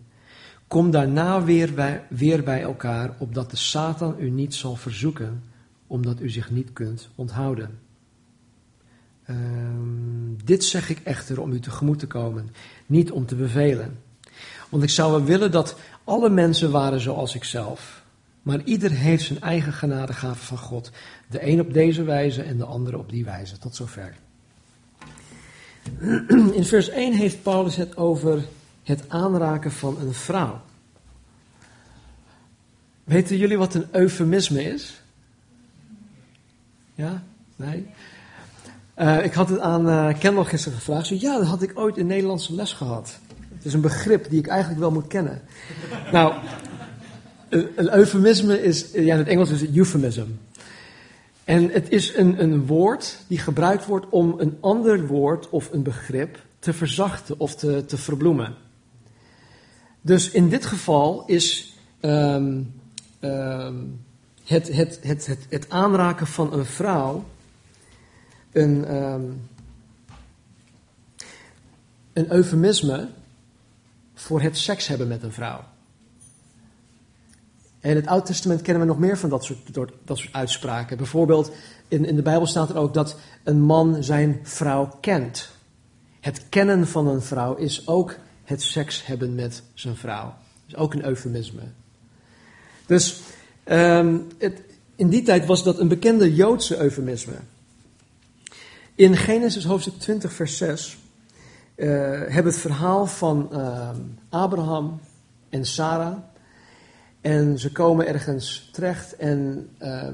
Kom 0.68 0.92
daarna 0.92 1.44
weer 1.44 1.74
bij, 1.74 2.04
weer 2.10 2.44
bij 2.44 2.62
elkaar, 2.62 3.16
opdat 3.18 3.52
de 3.52 3.58
Satan 3.58 4.16
u 4.20 4.30
niet 4.30 4.56
zal 4.56 4.76
verzoeken, 4.76 5.44
omdat 5.88 6.22
u 6.22 6.30
zich 6.30 6.52
niet 6.52 6.74
kunt 6.74 7.10
onthouden. 7.16 7.80
Um, 9.30 10.38
dit 10.46 10.64
zeg 10.64 10.90
ik 10.90 11.00
echter 11.04 11.42
om 11.42 11.52
u 11.52 11.60
tegemoet 11.60 12.00
te 12.00 12.08
komen, 12.08 12.50
niet 12.86 13.12
om 13.12 13.26
te 13.26 13.36
bevelen. 13.36 13.98
Want 14.70 14.84
ik 14.84 14.90
zou 14.90 15.12
wel 15.12 15.24
willen 15.24 15.52
dat 15.52 15.76
alle 16.04 16.30
mensen 16.30 16.72
waren 16.72 17.00
zoals 17.00 17.36
ikzelf. 17.36 18.04
Maar 18.42 18.62
ieder 18.64 18.92
heeft 18.92 19.24
zijn 19.24 19.42
eigen 19.42 19.74
genadegave 19.74 20.46
van 20.46 20.58
God. 20.58 20.92
De 21.30 21.48
een 21.48 21.60
op 21.60 21.74
deze 21.74 22.04
wijze 22.04 22.42
en 22.42 22.58
de 22.58 22.66
andere 22.66 22.98
op 22.98 23.10
die 23.10 23.26
wijze. 23.26 23.58
Tot 23.58 23.76
zover. 23.76 24.16
In 26.54 26.66
vers 26.66 26.90
1 26.90 27.14
heeft 27.14 27.44
Paulus 27.44 27.76
het 27.76 27.98
over 27.98 28.44
het 28.84 29.10
aanraken 29.10 29.72
van 29.72 29.98
een 30.00 30.14
vrouw. 30.14 30.62
Weten 33.04 33.38
jullie 33.38 33.58
wat 33.58 33.74
een 33.74 33.88
eufemisme 33.92 34.64
is? 34.64 35.02
Ja? 36.96 37.24
Nee? 37.56 37.88
Uh, 38.98 39.26
ik 39.26 39.34
had 39.34 39.50
het 39.50 39.60
aan 39.60 39.88
uh, 39.88 40.20
Kendall 40.20 40.44
gisteren 40.44 40.78
gevraagd. 40.78 41.08
Zo, 41.08 41.16
ja, 41.20 41.38
dat 41.38 41.48
had 41.48 41.62
ik 41.62 41.72
ooit 41.80 41.98
in 41.98 42.08
Nederlandse 42.08 42.54
les 42.54 42.74
gehad. 42.74 43.20
Het 43.64 43.72
is 43.72 43.78
een 43.78 43.82
begrip 43.82 44.30
die 44.30 44.40
ik 44.40 44.48
eigenlijk 44.48 44.80
wel 44.80 44.92
moet 44.92 45.08
kennen. 45.08 45.42
nou, 46.12 46.34
een, 47.50 47.94
eufemisme 47.94 48.64
is, 48.64 48.92
ja, 48.92 49.14
in 49.14 49.18
het 49.18 49.28
Engels 49.28 49.50
is 49.50 49.62
het 49.62 49.76
euphemism. 49.76 50.26
En 51.44 51.70
het 51.70 51.90
is 51.90 52.16
een, 52.16 52.44
een 52.44 52.66
woord 52.66 53.18
die 53.28 53.38
gebruikt 53.38 53.86
wordt 53.86 54.06
om 54.10 54.36
een 54.38 54.58
ander 54.60 55.08
woord 55.08 55.50
of 55.50 55.72
een 55.72 55.84
begrip 55.84 56.40
te 56.60 56.74
verzachten 56.74 57.40
of 57.40 57.56
te, 57.56 57.86
te 57.86 57.98
verbloemen. 57.98 58.56
Dus 60.02 60.32
in 60.32 60.50
dit 60.50 60.66
geval 60.66 61.24
is 61.26 61.78
um, 62.02 62.74
um, 63.22 64.00
het, 64.44 64.74
het, 64.76 65.00
het, 65.02 65.38
het, 65.50 65.70
aanraken 65.70 66.28
van 66.28 66.54
een 66.54 66.66
vrouw 66.66 67.24
een, 68.52 68.96
um, 68.96 69.42
een 72.14 72.32
eufemisme 72.32 73.10
voor 74.24 74.42
het 74.42 74.58
seks 74.58 74.88
hebben 74.88 75.08
met 75.08 75.24
een 75.24 75.32
vrouw. 75.32 75.64
En 77.80 77.90
in 77.90 77.96
het 77.96 78.08
Oude 78.08 78.26
Testament 78.26 78.62
kennen 78.62 78.82
we 78.82 78.90
nog 78.90 79.00
meer 79.00 79.18
van 79.18 79.30
dat 79.30 79.44
soort, 79.44 79.74
dat 80.06 80.18
soort 80.18 80.34
uitspraken. 80.34 80.98
Bijvoorbeeld 80.98 81.52
in, 81.88 82.06
in 82.06 82.16
de 82.16 82.22
Bijbel 82.22 82.48
staat 82.48 82.70
er 82.70 82.78
ook 82.78 82.94
dat 82.94 83.16
een 83.44 83.62
man 83.62 84.04
zijn 84.04 84.40
vrouw 84.44 84.98
kent. 85.02 85.50
Het 86.20 86.42
kennen 86.50 86.88
van 86.88 87.08
een 87.08 87.22
vrouw 87.22 87.56
is 87.56 87.88
ook 87.88 88.16
het 88.44 88.62
seks 88.62 89.06
hebben 89.06 89.36
met 89.36 89.64
zijn 89.74 89.96
vrouw. 89.96 90.26
Dat 90.26 90.36
is 90.68 90.76
ook 90.76 90.94
een 90.94 91.06
eufemisme. 91.06 91.62
Dus 92.86 93.22
um, 93.66 94.28
het, 94.38 94.62
in 94.96 95.10
die 95.10 95.24
tijd 95.24 95.46
was 95.46 95.64
dat 95.64 95.80
een 95.80 95.88
bekende 95.88 96.36
Joodse 96.36 96.78
eufemisme. 96.78 97.36
In 98.96 99.18
Genesis 99.18 99.66
hoofdstuk 99.66 100.00
20, 100.00 100.34
vers 100.34 100.58
6 100.58 100.98
uh, 101.84 101.90
hebben 102.34 102.52
het 102.52 102.62
verhaal 102.62 103.06
van 103.06 103.50
uh, 103.52 103.90
Abraham 104.30 105.00
en 105.50 105.66
Sarah. 105.66 106.18
En 107.22 107.60
ze 107.60 107.72
komen 107.72 108.08
ergens 108.08 108.70
terecht 108.72 109.16
en 109.16 109.70
uh, 109.80 110.08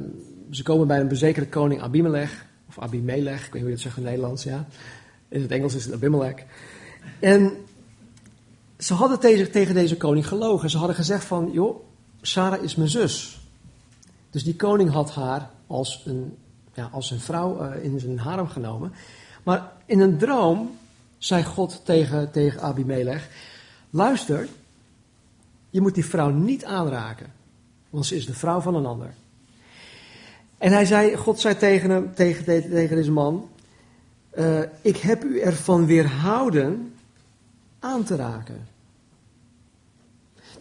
ze 0.49 0.63
komen 0.63 0.87
bij 0.87 0.99
een 0.99 1.07
bezekerde 1.07 1.49
koning 1.49 1.81
Abimelech. 1.81 2.45
Of 2.67 2.79
Abimelech, 2.79 3.45
ik 3.45 3.53
weet 3.53 3.53
niet 3.53 3.61
hoe 3.61 3.69
je 3.69 3.73
het 3.73 3.81
zegt 3.81 3.97
in 3.97 4.03
het 4.03 4.11
Nederlands, 4.11 4.43
ja. 4.43 4.65
In 5.27 5.41
het 5.41 5.51
Engels 5.51 5.75
is 5.75 5.85
het 5.85 5.93
Abimelech. 5.93 6.43
En 7.19 7.51
ze 8.77 8.93
hadden 8.93 9.19
tegen, 9.19 9.51
tegen 9.51 9.73
deze 9.73 9.97
koning 9.97 10.27
gelogen. 10.27 10.69
Ze 10.69 10.77
hadden 10.77 10.95
gezegd 10.95 11.25
van, 11.25 11.49
joh, 11.51 11.83
Sarah 12.21 12.63
is 12.63 12.75
mijn 12.75 12.89
zus. 12.89 13.41
Dus 14.29 14.43
die 14.43 14.55
koning 14.55 14.91
had 14.91 15.11
haar 15.11 15.49
als 15.67 16.03
een 16.05 16.37
ja, 16.73 16.89
als 16.91 17.11
een 17.11 17.19
vrouw 17.19 17.61
uh, 17.61 17.83
in 17.83 17.99
zijn 17.99 18.19
harem 18.19 18.47
genomen. 18.47 18.93
Maar 19.43 19.71
in 19.85 19.99
een 19.99 20.17
droom 20.17 20.77
zei 21.19 21.43
God 21.43 21.81
tegen, 21.85 22.31
tegen 22.31 22.61
Abimelech: 22.61 23.29
Luister, 23.89 24.47
je 25.69 25.81
moet 25.81 25.95
die 25.95 26.05
vrouw 26.05 26.29
niet 26.29 26.65
aanraken, 26.65 27.33
want 27.89 28.05
ze 28.05 28.15
is 28.15 28.25
de 28.25 28.33
vrouw 28.33 28.59
van 28.59 28.75
een 28.75 28.85
ander. 28.85 29.13
En 30.57 30.71
hij 30.71 30.85
zei, 30.85 31.15
God 31.15 31.39
zei 31.39 31.57
tegen, 31.57 31.89
hem, 31.89 32.13
tegen, 32.13 32.45
tegen 32.45 32.95
deze 32.95 33.11
man: 33.11 33.49
uh, 34.37 34.59
Ik 34.81 34.97
heb 34.97 35.23
u 35.23 35.39
ervan 35.39 35.85
weerhouden 35.85 36.93
aan 37.79 38.03
te 38.03 38.15
raken. 38.15 38.67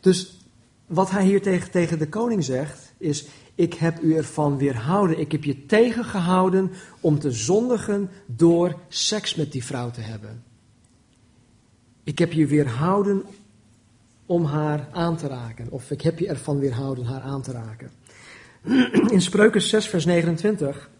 Dus 0.00 0.38
wat 0.86 1.10
hij 1.10 1.24
hier 1.24 1.42
tegen, 1.42 1.70
tegen 1.70 1.98
de 1.98 2.08
koning 2.08 2.44
zegt, 2.44 2.92
is: 2.96 3.26
ik 3.54 3.74
heb 3.74 4.02
u 4.02 4.14
ervan 4.14 4.58
weerhouden. 4.58 5.18
Ik 5.18 5.32
heb 5.32 5.44
je 5.44 5.66
tegengehouden 5.66 6.70
om 7.00 7.18
te 7.18 7.32
zondigen 7.32 8.10
door 8.26 8.78
seks 8.88 9.34
met 9.34 9.52
die 9.52 9.64
vrouw 9.64 9.90
te 9.90 10.00
hebben. 10.00 10.42
Ik 12.08 12.18
heb 12.18 12.32
je 12.32 12.46
weerhouden 12.46 13.24
om 14.26 14.44
haar 14.44 14.88
aan 14.92 15.16
te 15.16 15.26
raken. 15.26 15.70
Of 15.70 15.90
ik 15.90 16.00
heb 16.00 16.18
je 16.18 16.28
ervan 16.28 16.58
weerhouden 16.58 17.04
haar 17.04 17.20
aan 17.20 17.42
te 17.42 17.52
raken. 17.52 17.90
In 19.14 19.22
Spreuken 19.22 19.62
6, 19.62 19.88
vers 19.88 20.04
29 20.04 20.90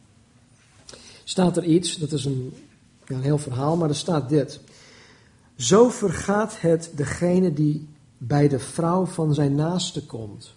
staat 1.25 1.57
er 1.57 1.64
iets, 1.64 1.97
dat 1.97 2.12
is 2.12 2.25
een, 2.25 2.53
ja, 3.07 3.16
een 3.16 3.23
heel 3.23 3.38
verhaal, 3.38 3.77
maar 3.77 3.88
er 3.88 3.94
staat 3.94 4.29
dit. 4.29 4.61
Zo 5.57 5.88
vergaat 5.88 6.61
het 6.61 6.90
degene 6.94 7.53
die 7.53 7.88
bij 8.18 8.49
de 8.49 8.59
vrouw 8.59 9.07
van 9.07 9.35
zijn 9.35 9.55
naaste 9.55 10.07
komt. 10.07 10.55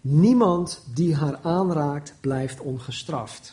Niemand 0.00 0.82
die 0.94 1.14
haar 1.14 1.38
aanraakt 1.42 2.14
blijft 2.20 2.60
ongestraft. 2.60 3.52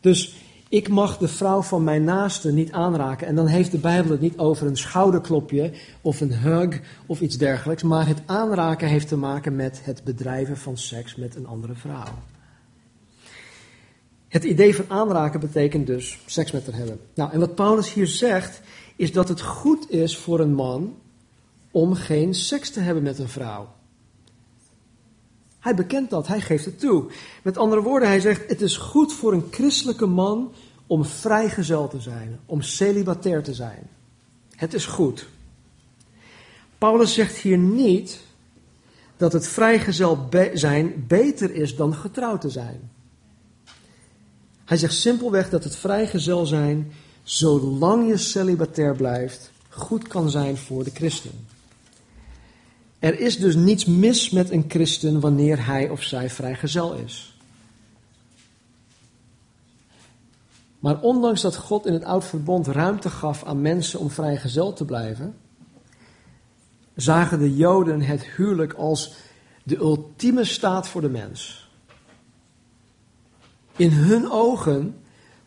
Dus 0.00 0.36
ik 0.68 0.88
mag 0.88 1.18
de 1.18 1.28
vrouw 1.28 1.62
van 1.62 1.84
mijn 1.84 2.04
naaste 2.04 2.52
niet 2.52 2.72
aanraken. 2.72 3.26
En 3.26 3.34
dan 3.34 3.46
heeft 3.46 3.70
de 3.70 3.78
Bijbel 3.78 4.10
het 4.10 4.20
niet 4.20 4.38
over 4.38 4.66
een 4.66 4.76
schouderklopje 4.76 5.72
of 6.00 6.20
een 6.20 6.34
hug 6.34 6.80
of 7.06 7.20
iets 7.20 7.36
dergelijks. 7.36 7.82
Maar 7.82 8.06
het 8.06 8.22
aanraken 8.26 8.88
heeft 8.88 9.08
te 9.08 9.16
maken 9.16 9.56
met 9.56 9.80
het 9.84 10.04
bedrijven 10.04 10.56
van 10.56 10.76
seks 10.76 11.16
met 11.16 11.36
een 11.36 11.46
andere 11.46 11.74
vrouw. 11.74 12.18
Het 14.28 14.44
idee 14.44 14.74
van 14.74 14.84
aanraken 14.88 15.40
betekent 15.40 15.86
dus 15.86 16.18
seks 16.26 16.50
met 16.50 16.66
haar 16.66 16.76
hebben. 16.76 17.00
Nou, 17.14 17.32
en 17.32 17.40
wat 17.40 17.54
Paulus 17.54 17.92
hier 17.92 18.06
zegt, 18.06 18.60
is 18.96 19.12
dat 19.12 19.28
het 19.28 19.40
goed 19.40 19.90
is 19.90 20.16
voor 20.16 20.40
een 20.40 20.54
man 20.54 20.94
om 21.70 21.94
geen 21.94 22.34
seks 22.34 22.70
te 22.70 22.80
hebben 22.80 23.02
met 23.02 23.18
een 23.18 23.28
vrouw. 23.28 23.68
Hij 25.66 25.74
bekent 25.74 26.10
dat, 26.10 26.26
hij 26.26 26.40
geeft 26.40 26.64
het 26.64 26.80
toe. 26.80 27.04
Met 27.42 27.58
andere 27.58 27.82
woorden, 27.82 28.08
hij 28.08 28.20
zegt: 28.20 28.48
Het 28.48 28.60
is 28.60 28.76
goed 28.76 29.12
voor 29.12 29.32
een 29.32 29.46
christelijke 29.50 30.06
man 30.06 30.52
om 30.86 31.04
vrijgezel 31.04 31.88
te 31.88 32.00
zijn, 32.00 32.38
om 32.46 32.62
celibatair 32.62 33.42
te 33.42 33.54
zijn. 33.54 33.88
Het 34.50 34.74
is 34.74 34.86
goed. 34.86 35.26
Paulus 36.78 37.14
zegt 37.14 37.36
hier 37.36 37.58
niet 37.58 38.20
dat 39.16 39.32
het 39.32 39.48
vrijgezel 39.48 40.28
zijn 40.52 41.04
beter 41.08 41.54
is 41.54 41.76
dan 41.76 41.94
getrouwd 41.94 42.40
te 42.40 42.50
zijn. 42.50 42.90
Hij 44.64 44.76
zegt 44.76 44.94
simpelweg 44.94 45.50
dat 45.50 45.64
het 45.64 45.76
vrijgezel 45.76 46.46
zijn, 46.46 46.92
zolang 47.22 48.08
je 48.08 48.16
celibatair 48.16 48.96
blijft, 48.96 49.50
goed 49.68 50.08
kan 50.08 50.30
zijn 50.30 50.56
voor 50.56 50.84
de 50.84 50.90
christen. 50.94 51.46
Er 53.06 53.20
is 53.20 53.38
dus 53.38 53.54
niets 53.54 53.84
mis 53.84 54.30
met 54.30 54.50
een 54.50 54.64
christen 54.68 55.20
wanneer 55.20 55.66
hij 55.66 55.88
of 55.88 56.02
zij 56.02 56.30
vrijgezel 56.30 56.94
is. 56.94 57.38
Maar 60.78 61.00
ondanks 61.00 61.40
dat 61.40 61.56
God 61.56 61.86
in 61.86 61.92
het 61.92 62.04
oud 62.04 62.24
verbond 62.24 62.66
ruimte 62.66 63.10
gaf 63.10 63.44
aan 63.44 63.60
mensen 63.60 64.00
om 64.00 64.10
vrijgezel 64.10 64.72
te 64.72 64.84
blijven, 64.84 65.36
zagen 66.94 67.38
de 67.38 67.56
Joden 67.56 68.00
het 68.00 68.26
huwelijk 68.26 68.72
als 68.72 69.14
de 69.62 69.76
ultieme 69.76 70.44
staat 70.44 70.88
voor 70.88 71.00
de 71.00 71.08
mens. 71.08 71.68
In 73.76 73.90
hun 73.90 74.30
ogen 74.30 74.96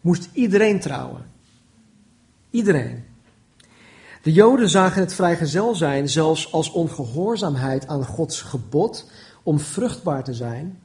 moest 0.02 0.30
iedereen 0.34 0.80
trouwen. 0.80 1.32
Iedereen. 2.50 3.09
De 4.21 4.32
Joden 4.32 4.69
zagen 4.69 5.01
het 5.01 5.13
vrijgezel 5.13 5.75
zijn 5.75 6.10
zelfs 6.10 6.51
als 6.51 6.71
ongehoorzaamheid 6.71 7.88
aan 7.88 8.05
Gods 8.05 8.41
gebod 8.41 9.12
om 9.43 9.60
vruchtbaar 9.60 10.23
te 10.23 10.34
zijn, 10.34 10.79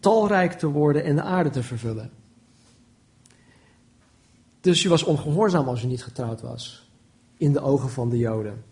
talrijk 0.00 0.52
te 0.52 0.66
worden 0.66 1.04
en 1.04 1.16
de 1.16 1.22
aarde 1.22 1.50
te 1.50 1.62
vervullen. 1.62 2.10
Dus 4.60 4.82
je 4.82 4.88
was 4.88 5.02
ongehoorzaam 5.02 5.68
als 5.68 5.80
je 5.80 5.86
niet 5.86 6.04
getrouwd 6.04 6.40
was, 6.40 6.90
in 7.36 7.52
de 7.52 7.60
ogen 7.60 7.90
van 7.90 8.10
de 8.10 8.18
Joden. 8.18 8.64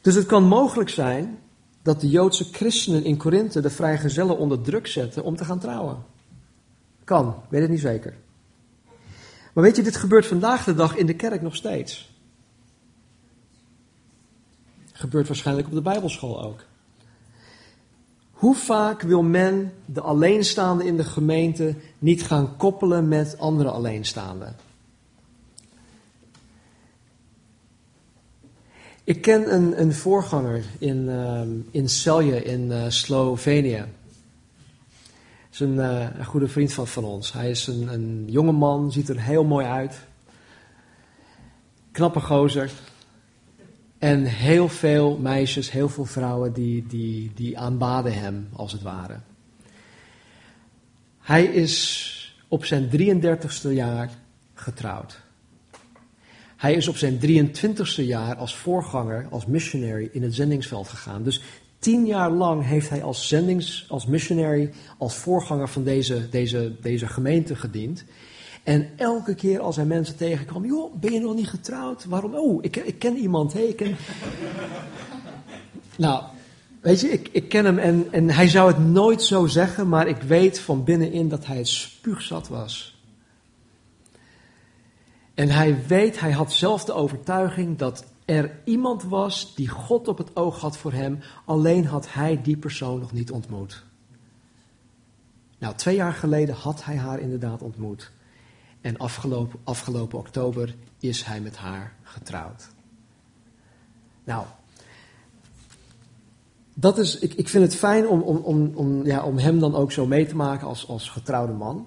Dus 0.00 0.14
het 0.14 0.26
kan 0.26 0.44
mogelijk 0.44 0.90
zijn 0.90 1.38
dat 1.82 2.00
de 2.00 2.08
Joodse 2.08 2.44
christenen 2.44 3.04
in 3.04 3.16
Korinthe 3.16 3.60
de 3.60 3.70
vrijgezellen 3.70 4.38
onder 4.38 4.60
druk 4.60 4.86
zetten 4.86 5.24
om 5.24 5.36
te 5.36 5.44
gaan 5.44 5.58
trouwen. 5.58 5.96
Kan, 7.04 7.34
weet 7.48 7.62
het 7.62 7.70
niet 7.70 7.80
zeker. 7.80 8.16
Maar 9.54 9.64
weet 9.64 9.76
je, 9.76 9.82
dit 9.82 9.96
gebeurt 9.96 10.26
vandaag 10.26 10.64
de 10.64 10.74
dag 10.74 10.96
in 10.96 11.06
de 11.06 11.14
kerk 11.14 11.42
nog 11.42 11.56
steeds. 11.56 12.12
Gebeurt 14.92 15.26
waarschijnlijk 15.26 15.66
op 15.66 15.74
de 15.74 15.82
Bijbelschool 15.82 16.42
ook. 16.42 16.64
Hoe 18.30 18.54
vaak 18.54 19.02
wil 19.02 19.22
men 19.22 19.72
de 19.84 20.00
alleenstaande 20.00 20.84
in 20.84 20.96
de 20.96 21.04
gemeente 21.04 21.74
niet 21.98 22.22
gaan 22.22 22.56
koppelen 22.56 23.08
met 23.08 23.38
andere 23.38 23.70
alleenstaanden? 23.70 24.56
Ik 29.04 29.22
ken 29.22 29.54
een, 29.54 29.80
een 29.80 29.94
voorganger 29.94 30.64
in, 30.78 30.96
uh, 31.08 31.40
in 31.70 31.88
Celje 31.88 32.42
in 32.42 32.70
uh, 32.70 32.84
Slovenië. 32.88 33.84
Is 35.54 35.60
een, 35.60 35.74
uh, 35.74 36.06
een, 36.18 36.24
goede 36.24 36.48
vriend 36.48 36.72
van, 36.72 36.86
van 36.86 37.04
ons. 37.04 37.32
Hij 37.32 37.50
is 37.50 37.66
een, 37.66 37.92
een 37.92 38.24
jonge 38.26 38.52
man, 38.52 38.92
ziet 38.92 39.08
er 39.08 39.20
heel 39.20 39.44
mooi 39.44 39.66
uit. 39.66 40.00
Knappe 41.92 42.20
gozer. 42.20 42.70
En 43.98 44.24
heel 44.24 44.68
veel 44.68 45.18
meisjes, 45.18 45.70
heel 45.70 45.88
veel 45.88 46.04
vrouwen 46.04 46.52
die, 46.52 46.86
die, 46.86 47.32
die 47.34 47.58
aanbaden 47.58 48.14
hem, 48.14 48.48
als 48.52 48.72
het 48.72 48.82
ware. 48.82 49.18
Hij 51.20 51.44
is 51.44 52.36
op 52.48 52.64
zijn 52.64 52.90
33ste 52.90 53.70
jaar 53.70 54.10
getrouwd. 54.54 55.20
Hij 56.56 56.74
is 56.74 56.88
op 56.88 56.96
zijn 56.96 57.20
23ste 57.20 58.04
jaar 58.04 58.36
als 58.36 58.56
voorganger, 58.56 59.26
als 59.30 59.46
missionary 59.46 60.08
in 60.12 60.22
het 60.22 60.34
zendingsveld 60.34 60.88
gegaan. 60.88 61.22
Dus 61.22 61.42
tien 61.84 62.06
jaar 62.06 62.30
lang 62.30 62.64
heeft 62.64 62.88
hij 62.88 63.02
als 63.02 63.28
zendings, 63.28 63.86
als 63.88 64.06
missionary, 64.06 64.72
als 64.98 65.14
voorganger 65.14 65.68
van 65.68 65.84
deze, 65.84 66.28
deze, 66.28 66.72
deze 66.80 67.06
gemeente 67.06 67.56
gediend. 67.56 68.04
En 68.62 68.88
elke 68.96 69.34
keer 69.34 69.60
als 69.60 69.76
hij 69.76 69.84
mensen 69.84 70.16
tegenkwam, 70.16 70.64
joh, 70.64 70.94
ben 70.94 71.12
je 71.12 71.20
nog 71.20 71.34
niet 71.34 71.48
getrouwd? 71.48 72.04
Waarom? 72.04 72.34
Oh, 72.34 72.64
ik, 72.64 72.76
ik 72.76 72.98
ken 72.98 73.16
iemand, 73.16 73.52
hé, 73.52 73.60
ik 73.60 73.76
ken... 73.76 73.96
nou, 75.96 76.24
weet 76.80 77.00
je, 77.00 77.08
ik, 77.08 77.28
ik 77.32 77.48
ken 77.48 77.64
hem 77.64 77.78
en, 77.78 78.06
en 78.10 78.30
hij 78.30 78.48
zou 78.48 78.68
het 78.68 78.78
nooit 78.78 79.22
zo 79.22 79.46
zeggen, 79.46 79.88
maar 79.88 80.08
ik 80.08 80.22
weet 80.22 80.58
van 80.58 80.84
binnenin 80.84 81.28
dat 81.28 81.46
hij 81.46 81.56
het 81.56 81.68
spuugzat 81.68 82.48
was. 82.48 82.98
En 85.34 85.48
hij 85.48 85.86
weet, 85.86 86.20
hij 86.20 86.32
had 86.32 86.52
zelf 86.52 86.84
de 86.84 86.92
overtuiging 86.92 87.78
dat 87.78 88.04
er 88.24 88.60
iemand 88.64 89.02
was 89.02 89.54
die 89.54 89.68
God 89.68 90.08
op 90.08 90.18
het 90.18 90.36
oog 90.36 90.60
had 90.60 90.76
voor 90.76 90.92
hem, 90.92 91.18
alleen 91.44 91.86
had 91.86 92.12
hij 92.12 92.42
die 92.42 92.56
persoon 92.56 93.00
nog 93.00 93.12
niet 93.12 93.30
ontmoet. 93.30 93.84
Nou, 95.58 95.74
twee 95.74 95.96
jaar 95.96 96.12
geleden 96.12 96.54
had 96.54 96.84
hij 96.84 96.96
haar 96.96 97.20
inderdaad 97.20 97.62
ontmoet. 97.62 98.10
En 98.80 98.96
afgelopen, 98.96 99.60
afgelopen 99.64 100.18
oktober 100.18 100.74
is 100.98 101.22
hij 101.22 101.40
met 101.40 101.56
haar 101.56 101.94
getrouwd. 102.02 102.68
Nou, 104.24 104.46
dat 106.74 106.98
is, 106.98 107.18
ik, 107.18 107.34
ik 107.34 107.48
vind 107.48 107.64
het 107.64 107.76
fijn 107.76 108.08
om, 108.08 108.20
om, 108.20 108.36
om, 108.36 108.72
om, 108.74 109.04
ja, 109.04 109.24
om 109.24 109.38
hem 109.38 109.58
dan 109.58 109.74
ook 109.74 109.92
zo 109.92 110.06
mee 110.06 110.26
te 110.26 110.36
maken 110.36 110.66
als, 110.66 110.88
als 110.88 111.08
getrouwde 111.08 111.52
man. 111.52 111.86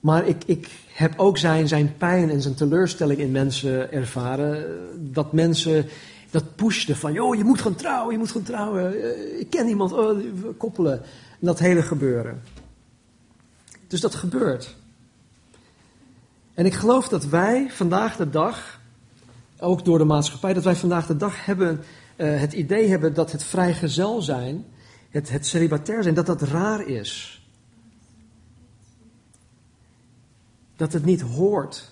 Maar 0.00 0.26
ik, 0.26 0.42
ik 0.46 0.70
heb 0.92 1.12
ook 1.16 1.38
zijn, 1.38 1.68
zijn 1.68 1.96
pijn 1.96 2.30
en 2.30 2.42
zijn 2.42 2.54
teleurstelling 2.54 3.20
in 3.20 3.30
mensen 3.30 3.92
ervaren. 3.92 4.78
Dat 5.12 5.32
mensen 5.32 5.86
dat 6.30 6.54
pushten 6.56 6.96
van, 6.96 7.12
joh, 7.12 7.34
je 7.34 7.44
moet 7.44 7.60
gaan 7.60 7.74
trouwen, 7.74 8.12
je 8.12 8.18
moet 8.18 8.30
gaan 8.30 8.42
trouwen. 8.42 9.02
Eh, 9.02 9.40
ik 9.40 9.50
ken 9.50 9.68
iemand, 9.68 9.92
oh, 9.92 10.18
koppelen. 10.56 11.02
En 11.40 11.46
dat 11.46 11.58
hele 11.58 11.82
gebeuren. 11.82 12.42
Dus 13.86 14.00
dat 14.00 14.14
gebeurt. 14.14 14.76
En 16.54 16.66
ik 16.66 16.74
geloof 16.74 17.08
dat 17.08 17.24
wij 17.24 17.70
vandaag 17.70 18.16
de 18.16 18.30
dag, 18.30 18.80
ook 19.58 19.84
door 19.84 19.98
de 19.98 20.04
maatschappij, 20.04 20.52
dat 20.52 20.64
wij 20.64 20.76
vandaag 20.76 21.06
de 21.06 21.16
dag 21.16 21.44
hebben, 21.44 21.80
uh, 22.16 22.40
het 22.40 22.52
idee 22.52 22.88
hebben 22.88 23.14
dat 23.14 23.32
het 23.32 23.42
vrijgezel 23.42 24.22
zijn, 24.22 24.64
het, 25.10 25.30
het 25.30 25.46
celibatair 25.46 26.02
zijn, 26.02 26.14
dat 26.14 26.26
dat 26.26 26.42
raar 26.42 26.86
is. 26.86 27.39
Dat 30.80 30.92
het 30.92 31.04
niet 31.04 31.20
hoort. 31.20 31.90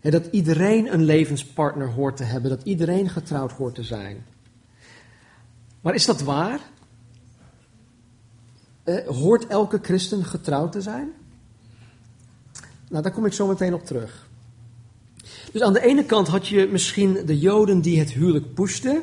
Dat 0.00 0.26
iedereen 0.30 0.92
een 0.92 1.04
levenspartner 1.04 1.90
hoort 1.90 2.16
te 2.16 2.24
hebben, 2.24 2.50
dat 2.50 2.62
iedereen 2.62 3.08
getrouwd 3.08 3.52
hoort 3.52 3.74
te 3.74 3.82
zijn. 3.82 4.24
Maar 5.80 5.94
is 5.94 6.04
dat 6.04 6.20
waar? 6.20 6.60
Eh, 8.82 9.06
hoort 9.06 9.46
elke 9.46 9.78
christen 9.82 10.24
getrouwd 10.24 10.72
te 10.72 10.80
zijn? 10.80 11.12
Nou, 12.88 13.02
daar 13.02 13.12
kom 13.12 13.26
ik 13.26 13.32
zo 13.32 13.46
meteen 13.46 13.74
op 13.74 13.84
terug. 13.84 14.28
Dus 15.52 15.62
aan 15.62 15.72
de 15.72 15.82
ene 15.82 16.04
kant 16.04 16.28
had 16.28 16.48
je 16.48 16.66
misschien 16.66 17.26
de 17.26 17.38
Joden 17.38 17.80
die 17.80 17.98
het 17.98 18.12
huwelijk 18.12 18.54
pushten. 18.54 19.02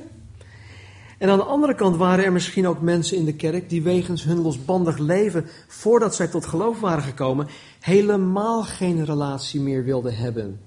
En 1.22 1.30
aan 1.30 1.38
de 1.38 1.44
andere 1.44 1.76
kant 1.76 1.96
waren 1.96 2.26
er 2.26 2.32
misschien 2.32 2.68
ook 2.68 2.82
mensen 2.82 3.18
in 3.18 3.26
de 3.26 3.34
kerk 3.34 3.70
die 3.70 3.82
wegens 3.82 4.24
hun 4.24 4.42
losbandig 4.42 4.98
leven, 4.98 5.46
voordat 5.68 6.16
zij 6.16 6.28
tot 6.28 6.46
geloof 6.46 6.80
waren 6.80 7.04
gekomen, 7.04 7.48
helemaal 7.80 8.64
geen 8.64 9.06
relatie 9.06 9.60
meer 9.60 9.84
wilden 9.84 10.16
hebben. 10.16 10.60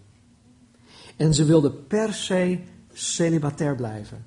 En 1.16 1.34
ze 1.34 1.44
wilden 1.44 1.86
per 1.86 2.12
se 2.12 2.58
celibatair 2.92 3.74
blijven. 3.74 4.24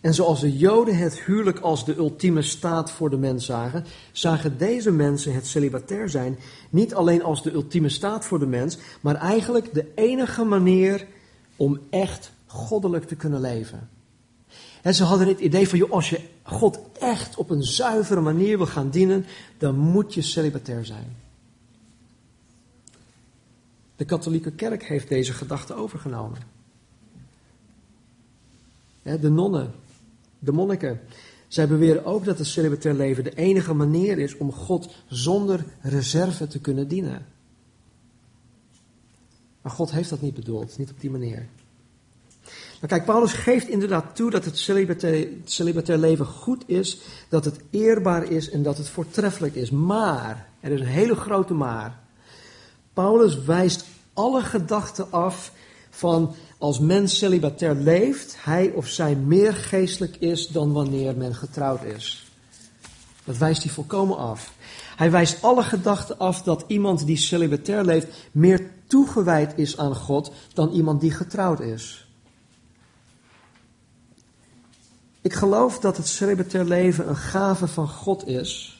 En 0.00 0.14
zoals 0.14 0.40
de 0.40 0.56
Joden 0.56 0.96
het 0.96 1.20
huwelijk 1.20 1.58
als 1.58 1.84
de 1.84 1.96
ultieme 1.96 2.42
staat 2.42 2.90
voor 2.90 3.10
de 3.10 3.18
mens 3.18 3.44
zagen, 3.44 3.84
zagen 4.12 4.58
deze 4.58 4.90
mensen 4.90 5.34
het 5.34 5.46
celibatair 5.46 6.08
zijn 6.08 6.38
niet 6.70 6.94
alleen 6.94 7.22
als 7.22 7.42
de 7.42 7.52
ultieme 7.52 7.88
staat 7.88 8.24
voor 8.24 8.38
de 8.38 8.46
mens, 8.46 8.78
maar 9.00 9.14
eigenlijk 9.14 9.74
de 9.74 9.92
enige 9.94 10.44
manier 10.44 11.06
om 11.56 11.80
echt 11.90 12.32
goddelijk 12.46 13.04
te 13.04 13.16
kunnen 13.16 13.40
leven. 13.40 13.98
En 14.82 14.94
ze 14.94 15.04
hadden 15.04 15.28
het 15.28 15.40
idee 15.40 15.68
van, 15.68 15.78
joh, 15.78 15.90
als 15.90 16.10
je 16.10 16.20
God 16.42 16.78
echt 16.98 17.36
op 17.36 17.50
een 17.50 17.62
zuivere 17.62 18.20
manier 18.20 18.56
wil 18.56 18.66
gaan 18.66 18.90
dienen, 18.90 19.26
dan 19.58 19.78
moet 19.78 20.14
je 20.14 20.22
celibatair 20.22 20.84
zijn. 20.84 21.16
De 23.96 24.04
katholieke 24.04 24.52
kerk 24.52 24.84
heeft 24.84 25.08
deze 25.08 25.32
gedachte 25.32 25.74
overgenomen. 25.74 26.38
De 29.02 29.28
nonnen, 29.28 29.72
de 30.38 30.52
monniken, 30.52 31.00
zij 31.48 31.68
beweren 31.68 32.04
ook 32.04 32.24
dat 32.24 32.38
het 32.38 32.46
celibatair 32.46 32.94
leven 32.94 33.24
de 33.24 33.34
enige 33.34 33.74
manier 33.74 34.18
is 34.18 34.36
om 34.36 34.52
God 34.52 34.94
zonder 35.08 35.64
reserve 35.80 36.46
te 36.46 36.60
kunnen 36.60 36.88
dienen. 36.88 37.26
Maar 39.62 39.72
God 39.72 39.90
heeft 39.90 40.10
dat 40.10 40.20
niet 40.20 40.34
bedoeld, 40.34 40.78
niet 40.78 40.90
op 40.90 41.00
die 41.00 41.10
manier. 41.10 41.48
Maar 42.80 42.88
kijk, 42.88 43.04
Paulus 43.04 43.32
geeft 43.32 43.68
inderdaad 43.68 44.16
toe 44.16 44.30
dat 44.30 44.44
het 44.44 44.58
celibatair, 45.44 45.98
leven 45.98 46.26
goed 46.26 46.62
is, 46.66 46.98
dat 47.28 47.44
het 47.44 47.60
eerbaar 47.70 48.30
is 48.30 48.50
en 48.50 48.62
dat 48.62 48.78
het 48.78 48.88
voortreffelijk 48.88 49.54
is. 49.54 49.70
Maar, 49.70 50.48
er 50.60 50.72
is 50.72 50.80
een 50.80 50.86
hele 50.86 51.14
grote 51.14 51.54
maar. 51.54 51.98
Paulus 52.92 53.44
wijst 53.44 53.84
alle 54.12 54.42
gedachten 54.42 55.06
af 55.10 55.52
van 55.90 56.34
als 56.58 56.78
men 56.78 57.08
celibatair 57.08 57.74
leeft, 57.74 58.36
hij 58.38 58.70
of 58.70 58.86
zij 58.86 59.14
meer 59.14 59.54
geestelijk 59.54 60.16
is 60.16 60.48
dan 60.48 60.72
wanneer 60.72 61.16
men 61.16 61.34
getrouwd 61.34 61.84
is. 61.84 62.30
Dat 63.24 63.36
wijst 63.36 63.62
hij 63.62 63.72
volkomen 63.72 64.16
af. 64.16 64.52
Hij 64.96 65.10
wijst 65.10 65.42
alle 65.42 65.62
gedachten 65.62 66.18
af 66.18 66.42
dat 66.42 66.64
iemand 66.66 67.06
die 67.06 67.16
celibatair 67.16 67.84
leeft 67.84 68.06
meer 68.32 68.70
toegewijd 68.86 69.52
is 69.56 69.78
aan 69.78 69.94
God 69.94 70.32
dan 70.54 70.70
iemand 70.70 71.00
die 71.00 71.10
getrouwd 71.10 71.60
is. 71.60 72.09
Ik 75.20 75.32
geloof 75.32 75.78
dat 75.78 75.96
het 75.96 76.06
celibatair 76.08 76.64
leven 76.64 77.08
een 77.08 77.16
gave 77.16 77.66
van 77.66 77.88
God 77.88 78.26
is 78.26 78.78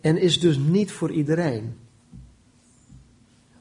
en 0.00 0.20
is 0.20 0.40
dus 0.40 0.56
niet 0.56 0.92
voor 0.92 1.10
iedereen. 1.10 1.76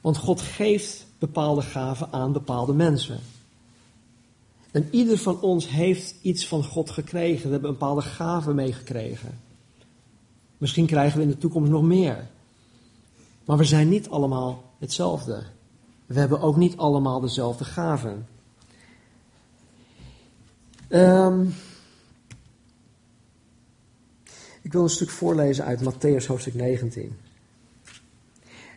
Want 0.02 0.18
God 0.18 0.42
geeft 0.42 1.06
bepaalde 1.20 1.62
gaven 1.62 2.12
aan 2.12 2.32
bepaalde 2.32 2.74
mensen. 2.74 3.20
En 4.72 4.88
ieder 4.92 5.18
van 5.18 5.42
ons 5.42 5.70
heeft 5.70 6.16
iets 6.22 6.48
van 6.48 6.64
God 6.64 6.90
gekregen. 6.90 7.46
We 7.46 7.52
hebben 7.52 7.70
een 7.70 7.78
bepaalde 7.78 8.02
gave 8.02 8.54
meegekregen. 8.54 9.40
Misschien 10.58 10.86
krijgen 10.86 11.18
we 11.18 11.24
in 11.24 11.30
de 11.30 11.38
toekomst 11.38 11.72
nog 11.72 11.84
meer. 11.84 12.28
Maar 13.46 13.58
we 13.58 13.64
zijn 13.64 13.90
niet 13.90 14.10
allemaal 14.10 14.64
hetzelfde. 14.80 15.44
We 16.06 16.20
hebben 16.20 16.42
ook 16.42 16.56
niet 16.56 16.78
allemaal 16.78 17.20
dezelfde 17.20 17.64
gaven. 17.64 18.28
Um, 20.90 21.54
ik 24.62 24.72
wil 24.72 24.84
een 24.84 24.90
stuk 24.90 25.10
voorlezen 25.10 25.66
uit 25.66 25.82
Matthäus 25.82 26.26
hoofdstuk 26.28 26.54
19. 26.54 27.18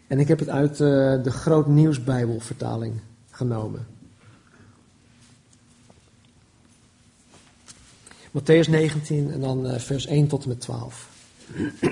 En 0.07 0.18
ik 0.18 0.29
heb 0.29 0.38
het 0.38 0.49
uit 0.49 0.71
uh, 0.71 0.79
de 1.23 1.31
Groot 1.31 1.66
Nieuwsbijbelvertaling 1.66 3.01
genomen. 3.31 3.87
Matthäus 8.31 8.68
19 8.68 9.33
en 9.33 9.40
dan 9.40 9.66
uh, 9.66 9.79
vers 9.79 10.07
1 10.07 10.27
tot 10.27 10.42
en 10.42 10.49
met 10.49 10.61
12. 10.61 11.09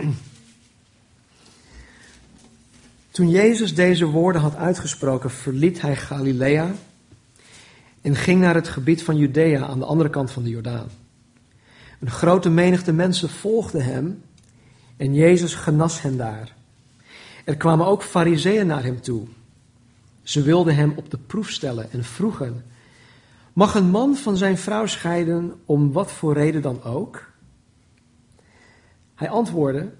Toen 3.11 3.31
Jezus 3.31 3.75
deze 3.75 4.07
woorden 4.07 4.43
had 4.43 4.57
uitgesproken, 4.57 5.31
verliet 5.31 5.81
hij 5.81 5.97
Galilea 5.97 6.75
en 8.07 8.17
ging 8.17 8.41
naar 8.41 8.55
het 8.55 8.69
gebied 8.69 9.03
van 9.03 9.17
Judea 9.17 9.67
aan 9.67 9.79
de 9.79 9.85
andere 9.85 10.11
kant 10.11 10.31
van 10.31 10.43
de 10.43 10.49
Jordaan. 10.49 10.89
Een 12.01 12.11
grote 12.11 12.51
menigte 12.51 12.93
mensen 12.93 13.29
volgde 13.29 13.83
hem 13.83 14.23
en 14.97 15.15
Jezus 15.15 15.55
genas 15.55 16.03
hen 16.03 16.17
daar. 16.17 16.55
Er 17.45 17.57
kwamen 17.57 17.87
ook 17.87 18.03
fariseeën 18.03 18.67
naar 18.67 18.83
hem 18.83 19.01
toe. 19.01 19.27
Ze 20.23 20.43
wilden 20.43 20.75
hem 20.75 20.93
op 20.97 21.11
de 21.11 21.19
proef 21.19 21.51
stellen 21.51 21.93
en 21.93 22.05
vroegen: 22.05 22.65
Mag 23.53 23.75
een 23.75 23.91
man 23.91 24.17
van 24.17 24.37
zijn 24.37 24.59
vrouw 24.59 24.87
scheiden 24.87 25.55
om 25.65 25.93
wat 25.93 26.13
voor 26.13 26.35
reden 26.35 26.63
dan 26.63 26.83
ook? 26.83 27.31
Hij 29.15 29.29
antwoordde: 29.29 29.93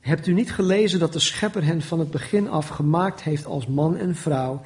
Hebt 0.00 0.26
u 0.26 0.32
niet 0.32 0.52
gelezen 0.52 0.98
dat 0.98 1.12
de 1.12 1.20
Schepper 1.20 1.64
hen 1.64 1.82
van 1.82 1.98
het 1.98 2.10
begin 2.10 2.48
af 2.48 2.68
gemaakt 2.68 3.22
heeft 3.22 3.46
als 3.46 3.66
man 3.66 3.96
en 3.96 4.14
vrouw, 4.14 4.62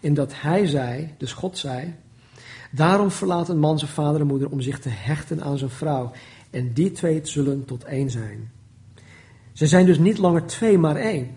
en 0.00 0.14
dat 0.14 0.32
hij 0.40 0.66
zei, 0.66 1.14
dus 1.18 1.32
God 1.32 1.58
zei: 1.58 1.94
Daarom 2.74 3.10
verlaat 3.10 3.48
een 3.48 3.58
man 3.58 3.78
zijn 3.78 3.90
vader 3.90 4.20
en 4.20 4.26
moeder 4.26 4.50
om 4.50 4.60
zich 4.60 4.78
te 4.78 4.88
hechten 4.88 5.42
aan 5.42 5.58
zijn 5.58 5.70
vrouw, 5.70 6.12
en 6.50 6.72
die 6.72 6.92
twee 6.92 7.20
zullen 7.22 7.64
tot 7.64 7.84
één 7.84 8.10
zijn. 8.10 8.50
Ze 9.52 9.66
zijn 9.66 9.86
dus 9.86 9.98
niet 9.98 10.18
langer 10.18 10.46
twee, 10.46 10.78
maar 10.78 10.96
één. 10.96 11.36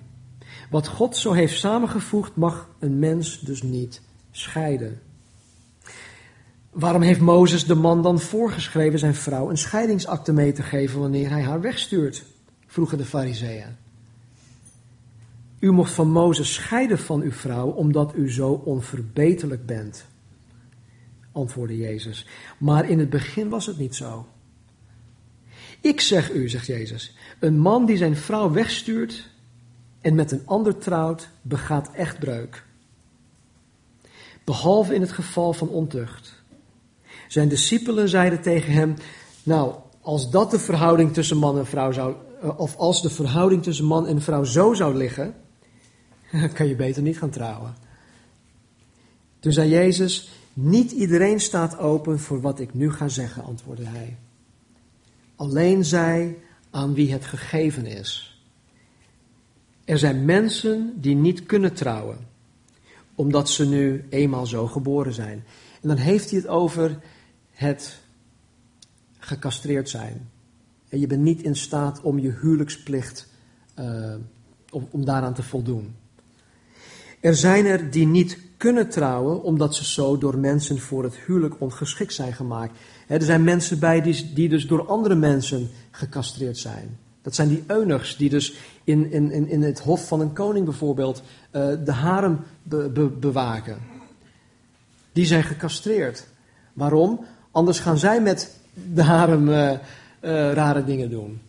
Wat 0.70 0.88
God 0.88 1.18
zo 1.18 1.32
heeft 1.32 1.60
samengevoegd, 1.60 2.36
mag 2.36 2.70
een 2.80 3.00
mens 3.00 3.40
dus 3.40 3.62
niet 3.62 4.02
scheiden. 4.32 5.02
Waarom 6.70 7.02
heeft 7.02 7.20
Mozes 7.20 7.66
de 7.66 7.76
man 7.76 8.02
dan 8.02 8.20
voorgeschreven 8.20 9.00
zijn 9.00 9.16
vrouw 9.16 9.50
een 9.50 9.58
scheidingsakte 9.58 10.34
mee 10.34 10.52
te 10.52 10.64
geven 10.64 11.00
wanneer 11.00 11.30
hij 11.30 11.42
haar 11.42 11.62
wegstuurt? 11.62 12.26
vroegen 12.68 12.98
de 12.98 13.06
fariseeën. 13.06 13.76
U 15.60 15.72
mocht 15.72 15.92
van 15.92 16.12
Mozes 16.12 16.54
scheiden 16.54 17.00
van 17.00 17.22
uw 17.22 17.32
vrouw 17.32 17.68
omdat 17.68 18.16
u 18.16 18.32
zo 18.32 18.52
onverbeterlijk 18.52 19.66
bent, 19.66 20.06
antwoordde 21.38 21.78
Jezus. 21.78 22.26
Maar 22.58 22.90
in 22.90 23.00
het 23.00 23.10
begin 23.10 23.50
was 23.50 23.66
het 23.66 23.78
niet 23.78 23.96
zo. 23.96 24.28
Ik 25.82 26.02
zeg 26.02 26.32
u, 26.32 26.50
zegt 26.50 26.66
Jezus, 26.66 27.16
een 27.40 27.60
man 27.60 27.86
die 27.86 27.98
zijn 27.98 28.16
vrouw 28.16 28.52
wegstuurt 28.52 29.30
en 30.02 30.16
met 30.16 30.32
een 30.32 30.42
ander 30.46 30.78
trouwt, 30.78 31.30
begaat 31.42 31.92
echtbreuk. 31.94 32.66
Behalve 34.44 34.94
in 34.94 35.02
het 35.02 35.12
geval 35.12 35.54
van 35.54 35.70
ontucht. 35.70 36.44
Zijn 37.28 37.50
discipelen 37.50 38.10
zeiden 38.10 38.42
tegen 38.42 38.74
hem: 38.74 38.96
Nou, 39.44 39.76
als 40.02 40.30
dat 40.30 40.52
de 40.52 40.60
verhouding 40.60 41.14
tussen 41.14 41.38
man 41.38 41.58
en 41.58 41.66
vrouw 41.66 41.92
zou, 41.92 42.16
eh, 42.42 42.60
of 42.60 42.76
als 42.76 43.02
de 43.02 43.10
verhouding 43.10 43.64
tussen 43.64 43.86
man 43.86 44.08
en 44.08 44.22
vrouw 44.22 44.44
zo 44.44 44.74
zou 44.74 44.96
liggen, 44.96 45.36
kan 46.54 46.68
je 46.68 46.76
beter 46.76 47.02
niet 47.02 47.18
gaan 47.18 47.30
trouwen. 47.30 47.76
Toen 49.40 49.52
zei 49.52 49.70
Jezus: 49.70 50.37
Niet 50.60 50.92
iedereen 50.92 51.40
staat 51.40 51.78
open 51.78 52.20
voor 52.20 52.42
wat 52.42 52.60
ik 52.60 52.74
nu 52.74 52.92
ga 52.92 53.08
zeggen, 53.08 53.44
antwoordde 53.44 53.86
hij. 53.86 54.18
Alleen 55.36 55.86
zij 55.86 56.38
aan 56.70 56.94
wie 56.94 57.12
het 57.12 57.26
gegeven 57.26 57.86
is. 57.86 58.42
Er 59.86 59.98
zijn 59.98 60.26
mensen 60.26 60.94
die 61.02 61.16
niet 61.16 61.46
kunnen 61.46 61.74
trouwen, 61.74 62.18
omdat 63.16 63.50
ze 63.50 63.68
nu 63.68 64.06
eenmaal 64.10 64.46
zo 64.46 64.68
geboren 64.68 65.14
zijn. 65.14 65.44
En 65.82 65.88
dan 65.88 65.98
heeft 65.98 66.30
hij 66.30 66.40
het 66.40 66.48
over 66.48 67.00
het 67.52 68.00
gecastreerd 69.18 69.90
zijn. 69.90 70.30
En 70.90 71.00
je 71.00 71.08
bent 71.08 71.22
niet 71.22 71.42
in 71.42 71.56
staat 71.56 72.02
om 72.02 72.20
je 72.20 72.32
huwelijksplicht, 72.32 73.28
om, 74.72 74.88
om 74.92 75.06
daaraan 75.06 75.34
te 75.34 75.44
voldoen. 75.44 75.96
Er 77.20 77.36
zijn 77.36 77.66
er 77.66 77.92
die 77.92 78.08
niet 78.08 78.38
kunnen 78.58 78.90
trouwen, 78.90 79.44
omdat 79.44 79.76
ze 79.76 79.86
zo 79.86 80.18
door 80.18 80.38
mensen 80.38 80.80
voor 80.80 81.04
het 81.04 81.16
huwelijk 81.16 81.62
ongeschikt 81.62 82.14
zijn 82.14 82.34
gemaakt. 82.34 82.78
Er 83.08 83.22
zijn 83.22 83.44
mensen 83.44 83.80
bij 83.80 84.02
die, 84.02 84.34
die 84.34 84.50
dus 84.50 84.68
door 84.68 84.88
andere 84.88 85.16
mensen 85.16 85.70
gecastreerd 85.92 86.58
zijn. 86.58 86.98
Dat 87.22 87.36
zijn 87.36 87.48
die 87.48 87.64
eunuchs 87.68 88.18
die 88.18 88.30
dus 88.30 88.54
in, 88.84 89.12
in, 89.12 89.50
in 89.50 89.62
het 89.62 89.80
hof 89.80 90.08
van 90.08 90.20
een 90.20 90.34
koning 90.34 90.66
bijvoorbeeld 90.66 91.24
uh, 91.52 91.68
de 91.86 91.92
harem 91.92 92.40
be, 92.64 93.10
bewaken. 93.20 93.78
Die 95.12 95.26
zijn 95.26 95.44
gecastreerd. 95.44 96.28
Waarom? 96.74 97.26
Anders 97.52 97.80
gaan 97.80 97.98
zij 97.98 98.22
met 98.22 98.56
de 98.94 99.04
harem 99.04 99.50
uh, 99.50 99.72
uh, 99.72 99.80
rare 100.54 100.84
dingen 100.84 101.10
doen. 101.10 101.42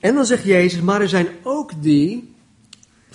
En 0.00 0.14
dan 0.14 0.26
zegt 0.26 0.44
Jezus, 0.44 0.80
maar 0.80 1.00
er 1.00 1.08
zijn 1.08 1.26
ook 1.42 1.82
die 1.82 2.34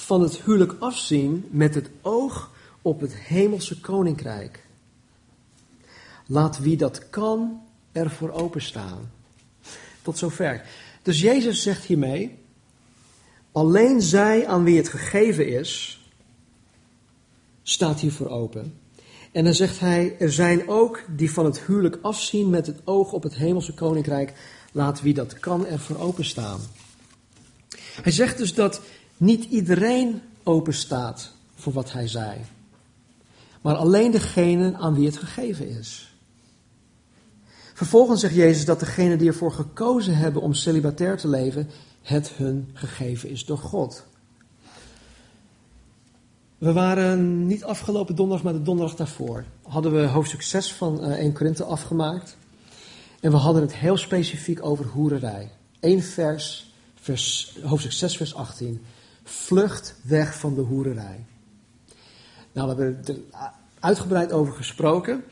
van 0.01 0.21
het 0.21 0.41
huwelijk 0.41 0.75
afzien 0.79 1.45
met 1.49 1.75
het 1.75 1.89
oog 2.01 2.51
op 2.81 3.01
het 3.01 3.15
hemelse 3.15 3.79
koninkrijk. 3.79 4.65
Laat 6.25 6.59
wie 6.59 6.77
dat 6.77 7.09
kan 7.09 7.61
ervoor 7.91 8.31
openstaan. 8.31 9.11
Tot 10.01 10.17
zover. 10.17 10.65
Dus 11.01 11.21
Jezus 11.21 11.61
zegt 11.61 11.85
hiermee, 11.85 12.37
alleen 13.51 14.01
zij 14.01 14.47
aan 14.47 14.63
wie 14.63 14.77
het 14.77 14.89
gegeven 14.89 15.47
is, 15.47 16.01
staat 17.63 17.99
hiervoor 17.99 18.29
open. 18.29 18.79
En 19.31 19.43
dan 19.43 19.53
zegt 19.53 19.79
hij, 19.79 20.15
er 20.19 20.31
zijn 20.31 20.69
ook 20.69 21.04
die 21.10 21.31
van 21.31 21.45
het 21.45 21.62
huwelijk 21.62 21.97
afzien 22.02 22.49
met 22.49 22.65
het 22.65 22.81
oog 22.83 23.13
op 23.13 23.23
het 23.23 23.35
hemelse 23.35 23.73
koninkrijk, 23.73 24.33
laat 24.71 25.02
wie 25.02 25.13
dat 25.13 25.39
kan 25.39 25.65
ervoor 25.65 25.99
openstaan. 25.99 26.60
Hij 28.02 28.12
zegt 28.12 28.37
dus 28.37 28.54
dat 28.54 28.81
niet 29.22 29.44
iedereen 29.44 30.22
open 30.44 30.74
staat 30.74 31.32
voor 31.56 31.74
wat 31.74 31.92
hij 31.92 32.08
zei, 32.08 32.38
maar 33.62 33.76
alleen 33.76 34.12
degene 34.12 34.76
aan 34.78 34.94
wie 34.94 35.06
het 35.06 35.17
gegeven 35.17 35.69
is. 35.69 36.15
Vervolgens 37.74 38.22
zegt 38.22 38.36
Jezus 38.36 38.65
dat 38.65 38.80
degenen 38.80 39.17
die 39.17 39.28
ervoor 39.28 39.52
gekozen 39.52 40.17
hebben 40.17 40.42
om 40.42 40.54
celibatair 40.54 41.17
te 41.17 41.28
leven, 41.28 41.69
het 42.02 42.30
hun 42.30 42.69
gegeven 42.74 43.30
is 43.30 43.46
door 43.46 43.58
God. 43.58 44.06
We 46.58 46.74
waren 46.74 47.48
niet 47.48 47.63
afgelopen 47.63 48.15
donderdag, 48.15 48.44
maar 48.44 48.54
de 48.54 48.62
donderdag 48.62 48.96
daarvoor. 48.96 49.46
Hadden 49.62 49.92
we 49.94 50.08
hoofdstuk 50.08 50.42
6 50.42 50.74
van 50.74 51.04
1 51.04 51.28
eh, 51.28 51.36
Korinthe 51.36 51.63
afgemaakt. 51.63 52.38
En 53.19 53.32
we 53.32 53.38
hadden 53.38 53.62
het 53.62 53.76
heel 53.76 53.98
specifiek 53.98 54.65
over 54.65 54.86
hoererij. 54.86 55.52
Eén 55.80 56.04
vers, 56.04 56.74
vers, 56.96 57.56
hoofdstuk 57.63 57.92
6, 57.92 58.17
vers 58.17 58.36
18. 58.36 58.82
Vlucht 59.24 59.96
weg 60.04 60.40
van 60.40 60.56
de 60.56 60.62
hoererij. 60.62 61.26
Nou, 62.52 62.76
we 62.76 62.84
hebben 62.84 63.26
uitgebreid 63.80 64.32
over 64.32 64.54
gesproken. 64.54 65.24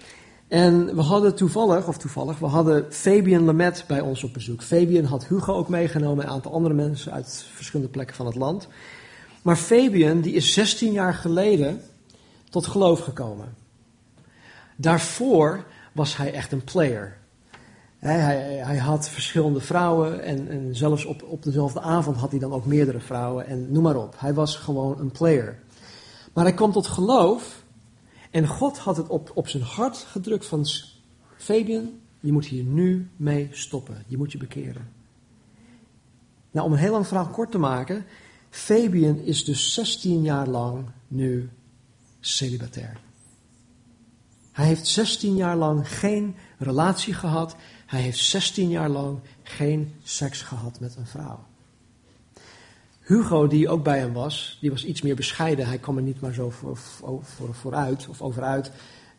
En 0.48 0.96
we 0.96 1.02
hadden 1.02 1.36
toevallig, 1.36 1.88
of 1.88 1.98
toevallig, 1.98 2.40
we 2.40 2.46
hadden 2.46 2.94
Fabian 2.94 3.46
Lemet 3.46 3.84
bij 3.88 4.02
ons 4.02 4.24
op 4.24 4.34
bezoek. 4.34 4.62
Fabian 4.62 5.04
had 5.04 5.28
Hugo 5.28 5.54
ook 5.54 5.70
meegenomen 5.70 6.24
en 6.24 6.30
een 6.30 6.36
aantal 6.36 6.54
andere 6.54 6.74
mensen 6.74 7.12
uit 7.12 7.46
verschillende 7.54 7.92
plekken 7.92 8.16
van 8.16 8.26
het 8.26 8.36
land. 8.36 8.68
Maar 9.42 9.56
Fabian, 9.56 10.22
die 10.22 10.34
is 10.34 10.54
16 10.54 10.92
jaar 10.92 11.14
geleden 11.14 11.82
tot 12.50 12.68
geloof 12.68 13.00
gekomen. 13.00 13.56
Daarvoor 14.76 15.66
was 15.92 16.18
hij 16.18 16.34
echt 16.34 16.52
een 16.52 16.64
player. 16.64 17.18
Hij, 18.00 18.18
hij, 18.58 18.78
had 18.78 19.10
verschillende 19.10 19.60
vrouwen 19.60 20.24
en, 20.24 20.48
en 20.48 20.76
zelfs 20.76 21.06
op, 21.06 21.24
op 21.24 21.44
dezelfde 21.44 21.82
avond 21.82 22.18
had 22.18 22.32
hij 22.32 22.40
dan 22.40 22.54
ook 22.54 22.66
meerdere 22.66 23.00
vrouwen 23.00 23.46
en 23.46 23.72
noem 23.72 23.84
maar 23.84 23.96
op. 23.96 24.16
Hij 24.18 24.34
was 24.34 24.56
gewoon 24.56 25.00
een 25.00 25.12
player. 25.12 25.60
Maar 26.34 26.44
hij 26.44 26.54
kwam 26.54 26.72
tot 26.72 26.88
geloof 26.88 27.64
en 28.32 28.48
God 28.48 28.78
had 28.78 28.98
het 28.98 29.08
op, 29.08 29.32
op 29.34 29.48
zijn 29.48 29.64
hart 29.64 29.98
gedrukt 29.98 30.46
van 30.46 30.66
Fabian, 31.38 31.90
je 32.20 32.32
moet 32.32 32.46
hier 32.46 32.64
nu 32.64 33.10
mee 33.16 33.48
stoppen. 33.52 34.04
Je 34.08 34.18
moet 34.18 34.32
je 34.32 34.38
bekeren. 34.38 34.92
Nou, 36.52 36.66
om 36.66 36.74
een 36.74 36.80
heel 36.80 36.92
lang 36.92 37.08
verhaal 37.08 37.28
kort 37.28 37.52
te 37.52 37.58
maken, 37.58 38.06
Fabian 38.50 39.20
is 39.20 39.46
dus 39.46 39.74
16 39.74 40.22
jaar 40.22 40.48
lang 40.48 40.86
nu 41.08 41.50
celibatair. 42.20 43.00
Hij 44.52 44.66
heeft 44.66 44.88
16 44.88 45.36
jaar 45.36 45.56
lang 45.56 45.90
geen 45.90 46.36
relatie 46.58 47.14
gehad. 47.14 47.56
Hij 47.90 48.02
heeft 48.02 48.18
16 48.18 48.70
jaar 48.70 48.90
lang 48.90 49.20
geen 49.44 49.94
seks 50.04 50.42
gehad 50.42 50.80
met 50.80 50.96
een 50.96 51.08
vrouw. 51.08 51.48
Hugo, 53.00 53.48
die 53.48 53.70
ook 53.70 53.84
bij 53.84 54.00
hem 54.00 54.14
was, 54.14 54.58
die 54.62 54.70
was 54.70 54.86
iets 54.86 55.02
meer 55.02 55.16
bescheiden. 55.16 55.68
Hij 55.68 55.78
kwam 55.78 55.98
er 55.98 56.04
niet 56.04 56.22
maar 56.22 56.34
zo 56.34 56.50
voor, 56.50 56.78
voor, 56.78 57.54
vooruit 57.54 58.08
of 58.08 58.22
overuit. 58.22 58.72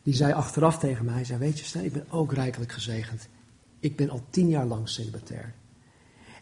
Die 0.02 0.14
zei 0.14 0.32
achteraf 0.32 0.78
tegen 0.78 1.04
mij, 1.04 1.24
zei, 1.24 1.38
weet 1.38 1.58
je 1.58 1.64
Stan, 1.64 1.84
ik 1.84 1.92
ben 1.92 2.04
ook 2.10 2.32
rijkelijk 2.32 2.72
gezegend. 2.72 3.28
Ik 3.80 3.96
ben 3.96 4.10
al 4.10 4.22
tien 4.30 4.48
jaar 4.48 4.66
lang 4.66 4.88
celibatair. 4.88 5.54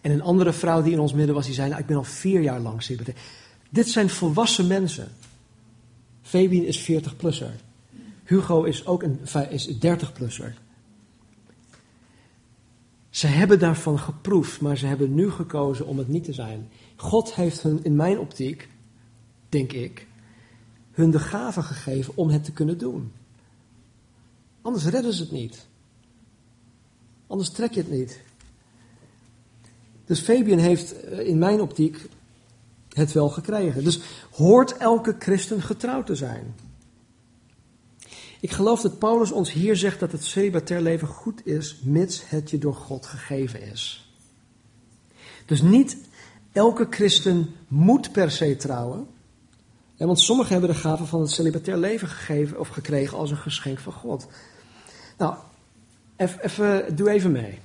En 0.00 0.10
een 0.10 0.22
andere 0.22 0.52
vrouw 0.52 0.82
die 0.82 0.92
in 0.92 1.00
ons 1.00 1.12
midden 1.12 1.34
was, 1.34 1.46
die 1.46 1.54
zei, 1.54 1.68
nou, 1.68 1.80
ik 1.80 1.86
ben 1.86 1.96
al 1.96 2.04
vier 2.04 2.40
jaar 2.40 2.60
lang 2.60 2.82
celibatair. 2.82 3.18
Dit 3.70 3.88
zijn 3.88 4.10
volwassen 4.10 4.66
mensen. 4.66 5.08
Fabien 6.22 6.66
is 6.66 6.90
40-plusser. 6.90 7.52
Hugo 8.24 8.62
is 8.62 8.86
ook 8.86 9.02
een 9.02 9.20
is 9.50 9.74
30-plusser. 9.74 10.67
Ze 13.18 13.26
hebben 13.26 13.58
daarvan 13.58 13.98
geproefd, 13.98 14.60
maar 14.60 14.76
ze 14.76 14.86
hebben 14.86 15.14
nu 15.14 15.30
gekozen 15.30 15.86
om 15.86 15.98
het 15.98 16.08
niet 16.08 16.24
te 16.24 16.32
zijn. 16.32 16.68
God 16.96 17.34
heeft 17.34 17.62
hun, 17.62 17.84
in 17.84 17.96
mijn 17.96 18.18
optiek, 18.18 18.68
denk 19.48 19.72
ik, 19.72 20.06
hun 20.90 21.10
de 21.10 21.18
gave 21.18 21.62
gegeven 21.62 22.12
om 22.16 22.28
het 22.28 22.44
te 22.44 22.52
kunnen 22.52 22.78
doen. 22.78 23.12
Anders 24.62 24.84
redden 24.84 25.12
ze 25.12 25.22
het 25.22 25.32
niet. 25.32 25.66
Anders 27.26 27.50
trek 27.50 27.72
je 27.72 27.80
het 27.80 27.90
niet. 27.90 28.20
Dus 30.04 30.20
Fabian 30.20 30.58
heeft 30.58 31.00
eh, 31.00 31.26
in 31.26 31.38
mijn 31.38 31.60
optiek 31.60 32.08
het 32.88 33.12
wel 33.12 33.28
gekregen. 33.28 33.84
Dus 33.84 34.00
hoort 34.30 34.76
elke 34.76 35.16
christen 35.18 35.62
getrouwd 35.62 36.06
te 36.06 36.14
zijn. 36.14 36.54
Ik 38.40 38.50
geloof 38.50 38.80
dat 38.80 38.98
Paulus 38.98 39.30
ons 39.30 39.52
hier 39.52 39.76
zegt 39.76 40.00
dat 40.00 40.12
het 40.12 40.24
celibatair 40.24 40.80
leven 40.80 41.08
goed 41.08 41.46
is, 41.46 41.78
mits 41.82 42.28
het 42.28 42.50
je 42.50 42.58
door 42.58 42.74
God 42.74 43.06
gegeven 43.06 43.62
is. 43.62 44.12
Dus 45.46 45.62
niet 45.62 45.96
elke 46.52 46.86
christen 46.90 47.54
moet 47.68 48.12
per 48.12 48.30
se 48.30 48.56
trouwen. 48.56 49.06
Want 49.96 50.20
sommigen 50.20 50.52
hebben 50.52 50.70
de 50.70 50.80
gave 50.80 51.04
van 51.04 51.20
het 51.20 51.30
celibatair 51.30 51.76
leven 51.76 52.08
gegeven 52.08 52.58
of 52.58 52.68
gekregen 52.68 53.18
als 53.18 53.30
een 53.30 53.36
geschenk 53.36 53.78
van 53.78 53.92
God. 53.92 54.26
Nou, 55.16 55.34
even, 56.16 56.96
doe 56.96 57.10
even 57.10 57.32
mee. 57.32 57.58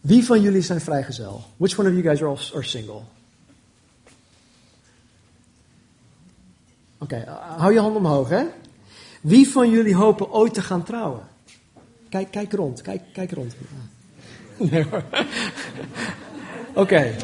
Wie 0.00 0.24
van 0.24 0.40
jullie 0.40 0.62
zijn 0.62 0.80
vrijgezel? 0.80 1.44
Which 1.56 1.78
one 1.78 1.88
of 1.88 1.94
you 1.94 2.06
guys 2.06 2.22
are, 2.22 2.56
are 2.56 2.66
single? 2.66 3.00
Oké, 6.98 7.24
hou 7.56 7.72
je 7.72 7.80
hand 7.80 7.96
omhoog, 7.96 8.28
hè? 8.28 8.44
Wie 9.20 9.48
van 9.48 9.70
jullie 9.70 9.94
hopen 9.94 10.32
ooit 10.32 10.54
te 10.54 10.62
gaan 10.62 10.82
trouwen? 10.82 11.22
Kijk, 12.08 12.30
kijk 12.30 12.52
rond, 12.52 12.82
kijk, 12.82 13.02
kijk 13.12 13.32
rond. 13.32 13.54
Nee 14.56 14.84
hoor. 14.90 15.02
Oké. 16.74 17.14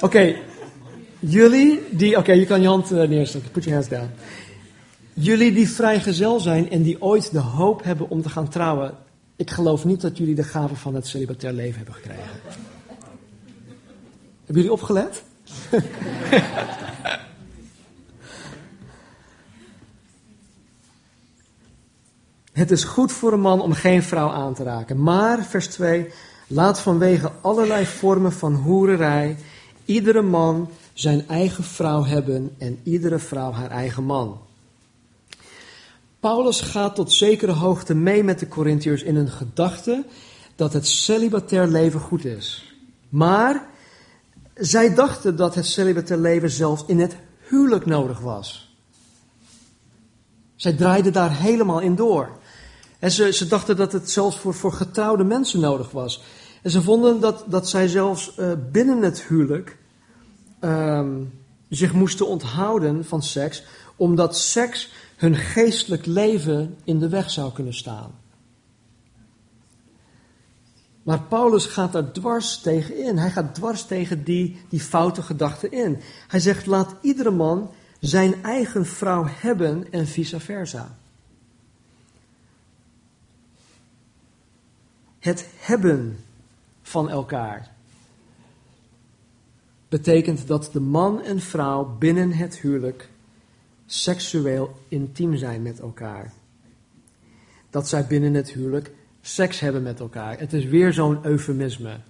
Oké, 0.00 0.36
jullie 1.18 1.80
die, 1.90 2.16
oké, 2.16 2.32
je 2.32 2.46
kan 2.46 2.60
je 2.60 2.66
hand 2.66 2.92
uh, 2.92 3.08
neerzetten, 3.08 3.50
put 3.50 3.64
your 3.64 3.78
hands 3.78 3.90
down. 3.90 4.10
Jullie 5.12 5.52
die 5.52 5.68
vrijgezel 5.68 6.40
zijn 6.40 6.70
en 6.70 6.82
die 6.82 7.02
ooit 7.02 7.32
de 7.32 7.38
hoop 7.38 7.84
hebben 7.84 8.10
om 8.10 8.22
te 8.22 8.28
gaan 8.28 8.48
trouwen, 8.48 8.94
ik 9.36 9.50
geloof 9.50 9.84
niet 9.84 10.00
dat 10.00 10.18
jullie 10.18 10.34
de 10.34 10.42
gave 10.42 10.76
van 10.76 10.94
het 10.94 11.06
celibatair 11.06 11.52
leven 11.52 11.76
hebben 11.76 11.94
gekregen. 11.94 12.40
Hebben 14.44 14.62
jullie 14.62 14.72
opgelet? 14.72 15.22
Het 22.54 22.70
is 22.70 22.84
goed 22.84 23.12
voor 23.12 23.32
een 23.32 23.40
man 23.40 23.60
om 23.60 23.72
geen 23.72 24.02
vrouw 24.02 24.28
aan 24.28 24.54
te 24.54 24.62
raken. 24.62 25.02
Maar, 25.02 25.44
vers 25.44 25.66
2, 25.66 26.10
laat 26.46 26.80
vanwege 26.80 27.32
allerlei 27.40 27.86
vormen 27.86 28.32
van 28.32 28.54
hoererij 28.54 29.36
iedere 29.84 30.22
man 30.22 30.68
zijn 30.92 31.28
eigen 31.28 31.64
vrouw 31.64 32.04
hebben 32.04 32.54
en 32.58 32.80
iedere 32.82 33.18
vrouw 33.18 33.52
haar 33.52 33.70
eigen 33.70 34.04
man. 34.04 34.40
Paulus 36.20 36.60
gaat 36.60 36.94
tot 36.94 37.12
zekere 37.12 37.52
hoogte 37.52 37.94
mee 37.94 38.24
met 38.24 38.38
de 38.38 38.48
Corinthiërs 38.48 39.02
in 39.02 39.16
een 39.16 39.30
gedachte 39.30 40.04
dat 40.56 40.72
het 40.72 40.88
celibatair 40.88 41.66
leven 41.66 42.00
goed 42.00 42.24
is. 42.24 42.74
Maar 43.08 43.66
zij 44.54 44.94
dachten 44.94 45.36
dat 45.36 45.54
het 45.54 45.66
celibatair 45.66 46.20
leven 46.20 46.50
zelfs 46.50 46.84
in 46.86 47.00
het 47.00 47.16
huwelijk 47.48 47.86
nodig 47.86 48.20
was. 48.20 48.76
Zij 50.56 50.72
draaiden 50.72 51.12
daar 51.12 51.36
helemaal 51.36 51.80
in 51.80 51.94
door. 51.94 52.42
En 52.98 53.10
ze, 53.10 53.32
ze 53.32 53.46
dachten 53.46 53.76
dat 53.76 53.92
het 53.92 54.10
zelfs 54.10 54.38
voor, 54.38 54.54
voor 54.54 54.72
getrouwde 54.72 55.24
mensen 55.24 55.60
nodig 55.60 55.90
was. 55.90 56.22
En 56.62 56.70
ze 56.70 56.82
vonden 56.82 57.20
dat, 57.20 57.44
dat 57.46 57.68
zij 57.68 57.88
zelfs 57.88 58.32
uh, 58.38 58.52
binnen 58.72 59.02
het 59.02 59.22
huwelijk 59.22 59.78
um, 60.60 61.32
zich 61.68 61.92
moesten 61.92 62.26
onthouden 62.26 63.04
van 63.04 63.22
seks, 63.22 63.64
omdat 63.96 64.36
seks 64.36 64.92
hun 65.16 65.36
geestelijk 65.36 66.06
leven 66.06 66.76
in 66.84 66.98
de 66.98 67.08
weg 67.08 67.30
zou 67.30 67.52
kunnen 67.52 67.74
staan. 67.74 68.22
Maar 71.02 71.22
Paulus 71.22 71.66
gaat 71.66 71.92
daar 71.92 72.12
dwars 72.12 72.58
tegen 72.58 72.96
in. 73.04 73.18
Hij 73.18 73.30
gaat 73.30 73.54
dwars 73.54 73.86
tegen 73.86 74.24
die, 74.24 74.60
die 74.68 74.80
foute 74.80 75.22
gedachten 75.22 75.72
in. 75.72 76.00
Hij 76.28 76.40
zegt: 76.40 76.66
laat 76.66 76.94
iedere 77.00 77.30
man 77.30 77.70
zijn 78.00 78.42
eigen 78.42 78.86
vrouw 78.86 79.26
hebben 79.28 79.86
en 79.90 80.06
vice 80.06 80.40
versa. 80.40 80.96
Het 85.24 85.48
hebben 85.56 86.18
van 86.82 87.10
elkaar 87.10 87.70
betekent 89.88 90.46
dat 90.46 90.70
de 90.72 90.80
man 90.80 91.22
en 91.22 91.40
vrouw 91.40 91.96
binnen 91.98 92.32
het 92.32 92.58
huwelijk 92.58 93.08
seksueel 93.86 94.76
intiem 94.88 95.36
zijn 95.36 95.62
met 95.62 95.80
elkaar. 95.80 96.32
Dat 97.70 97.88
zij 97.88 98.06
binnen 98.06 98.34
het 98.34 98.50
huwelijk 98.50 98.90
seks 99.20 99.60
hebben 99.60 99.82
met 99.82 100.00
elkaar. 100.00 100.38
Het 100.38 100.52
is 100.52 100.64
weer 100.64 100.92
zo'n 100.92 101.24
eufemisme. 101.24 102.00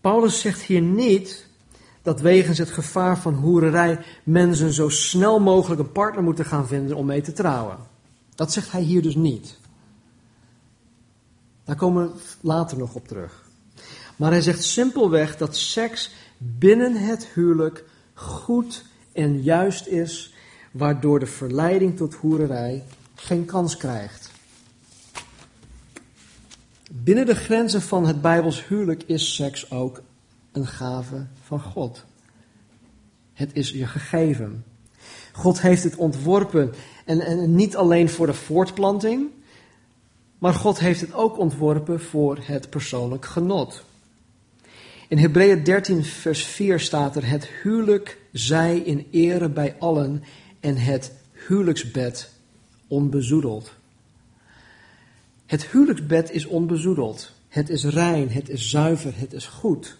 Paulus 0.00 0.40
zegt 0.40 0.62
hier 0.62 0.82
niet 0.82 1.46
dat 2.02 2.20
wegens 2.20 2.58
het 2.58 2.70
gevaar 2.70 3.18
van 3.18 3.34
hoererij 3.34 4.04
mensen 4.24 4.72
zo 4.72 4.88
snel 4.88 5.40
mogelijk 5.40 5.80
een 5.80 5.92
partner 5.92 6.22
moeten 6.22 6.44
gaan 6.44 6.66
vinden 6.66 6.96
om 6.96 7.06
mee 7.06 7.20
te 7.20 7.32
trouwen. 7.32 7.76
Dat 8.34 8.52
zegt 8.52 8.72
hij 8.72 8.82
hier 8.82 9.02
dus 9.02 9.14
niet. 9.14 9.64
Daar 11.66 11.76
komen 11.76 12.06
we 12.06 12.20
later 12.40 12.78
nog 12.78 12.94
op 12.94 13.08
terug. 13.08 13.44
Maar 14.16 14.30
hij 14.30 14.40
zegt 14.40 14.64
simpelweg 14.64 15.36
dat 15.36 15.56
seks 15.56 16.10
binnen 16.38 16.94
het 16.94 17.26
huwelijk 17.26 17.84
goed 18.14 18.84
en 19.12 19.42
juist 19.42 19.86
is, 19.86 20.34
waardoor 20.70 21.18
de 21.18 21.26
verleiding 21.26 21.96
tot 21.96 22.14
hoererij 22.14 22.84
geen 23.14 23.44
kans 23.44 23.76
krijgt. 23.76 24.30
Binnen 26.90 27.26
de 27.26 27.34
grenzen 27.34 27.82
van 27.82 28.06
het 28.06 28.20
Bijbels 28.20 28.66
huwelijk 28.66 29.02
is 29.02 29.34
seks 29.34 29.70
ook 29.70 30.02
een 30.52 30.66
gave 30.66 31.26
van 31.42 31.60
God. 31.60 32.04
Het 33.32 33.50
is 33.52 33.70
je 33.70 33.86
gegeven. 33.86 34.64
God 35.32 35.60
heeft 35.60 35.82
het 35.82 35.96
ontworpen 35.96 36.74
en, 37.04 37.20
en 37.20 37.54
niet 37.54 37.76
alleen 37.76 38.08
voor 38.08 38.26
de 38.26 38.34
voortplanting, 38.34 39.30
maar 40.38 40.54
God 40.54 40.78
heeft 40.78 41.00
het 41.00 41.14
ook 41.14 41.38
ontworpen 41.38 42.00
voor 42.00 42.38
het 42.40 42.70
persoonlijk 42.70 43.24
genot. 43.24 43.84
In 45.08 45.18
Hebreeën 45.18 45.64
13, 45.64 46.04
vers 46.04 46.44
4 46.44 46.80
staat 46.80 47.16
er: 47.16 47.28
Het 47.28 47.46
huwelijk 47.62 48.18
zij 48.32 48.78
in 48.78 49.06
ere 49.10 49.48
bij 49.48 49.76
allen 49.78 50.22
en 50.60 50.76
het 50.76 51.12
huwelijksbed 51.46 52.30
onbezoedeld. 52.86 53.72
Het 55.46 55.66
huwelijksbed 55.66 56.30
is 56.30 56.46
onbezoedeld. 56.46 57.32
Het 57.48 57.68
is 57.68 57.84
rein, 57.84 58.28
het 58.28 58.48
is 58.48 58.70
zuiver, 58.70 59.12
het 59.16 59.32
is 59.32 59.46
goed. 59.46 59.96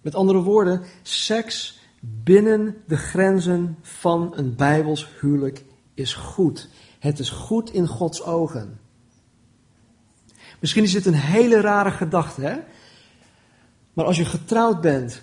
Met 0.00 0.14
andere 0.14 0.42
woorden, 0.42 0.82
seks 1.02 1.78
binnen 2.00 2.76
de 2.86 2.96
grenzen 2.96 3.76
van 3.82 4.32
een 4.36 4.54
bijbels 4.54 5.08
huwelijk 5.20 5.64
is 5.94 6.14
goed. 6.14 6.68
Het 6.98 7.18
is 7.18 7.30
goed 7.30 7.72
in 7.72 7.86
Gods 7.86 8.22
ogen. 8.22 8.78
Misschien 10.64 10.84
is 10.84 10.92
dit 10.92 11.06
een 11.06 11.14
hele 11.14 11.60
rare 11.60 11.90
gedachte, 11.90 12.40
hè? 12.40 12.56
Maar 13.92 14.04
als 14.04 14.16
je 14.16 14.24
getrouwd 14.24 14.80
bent 14.80 15.22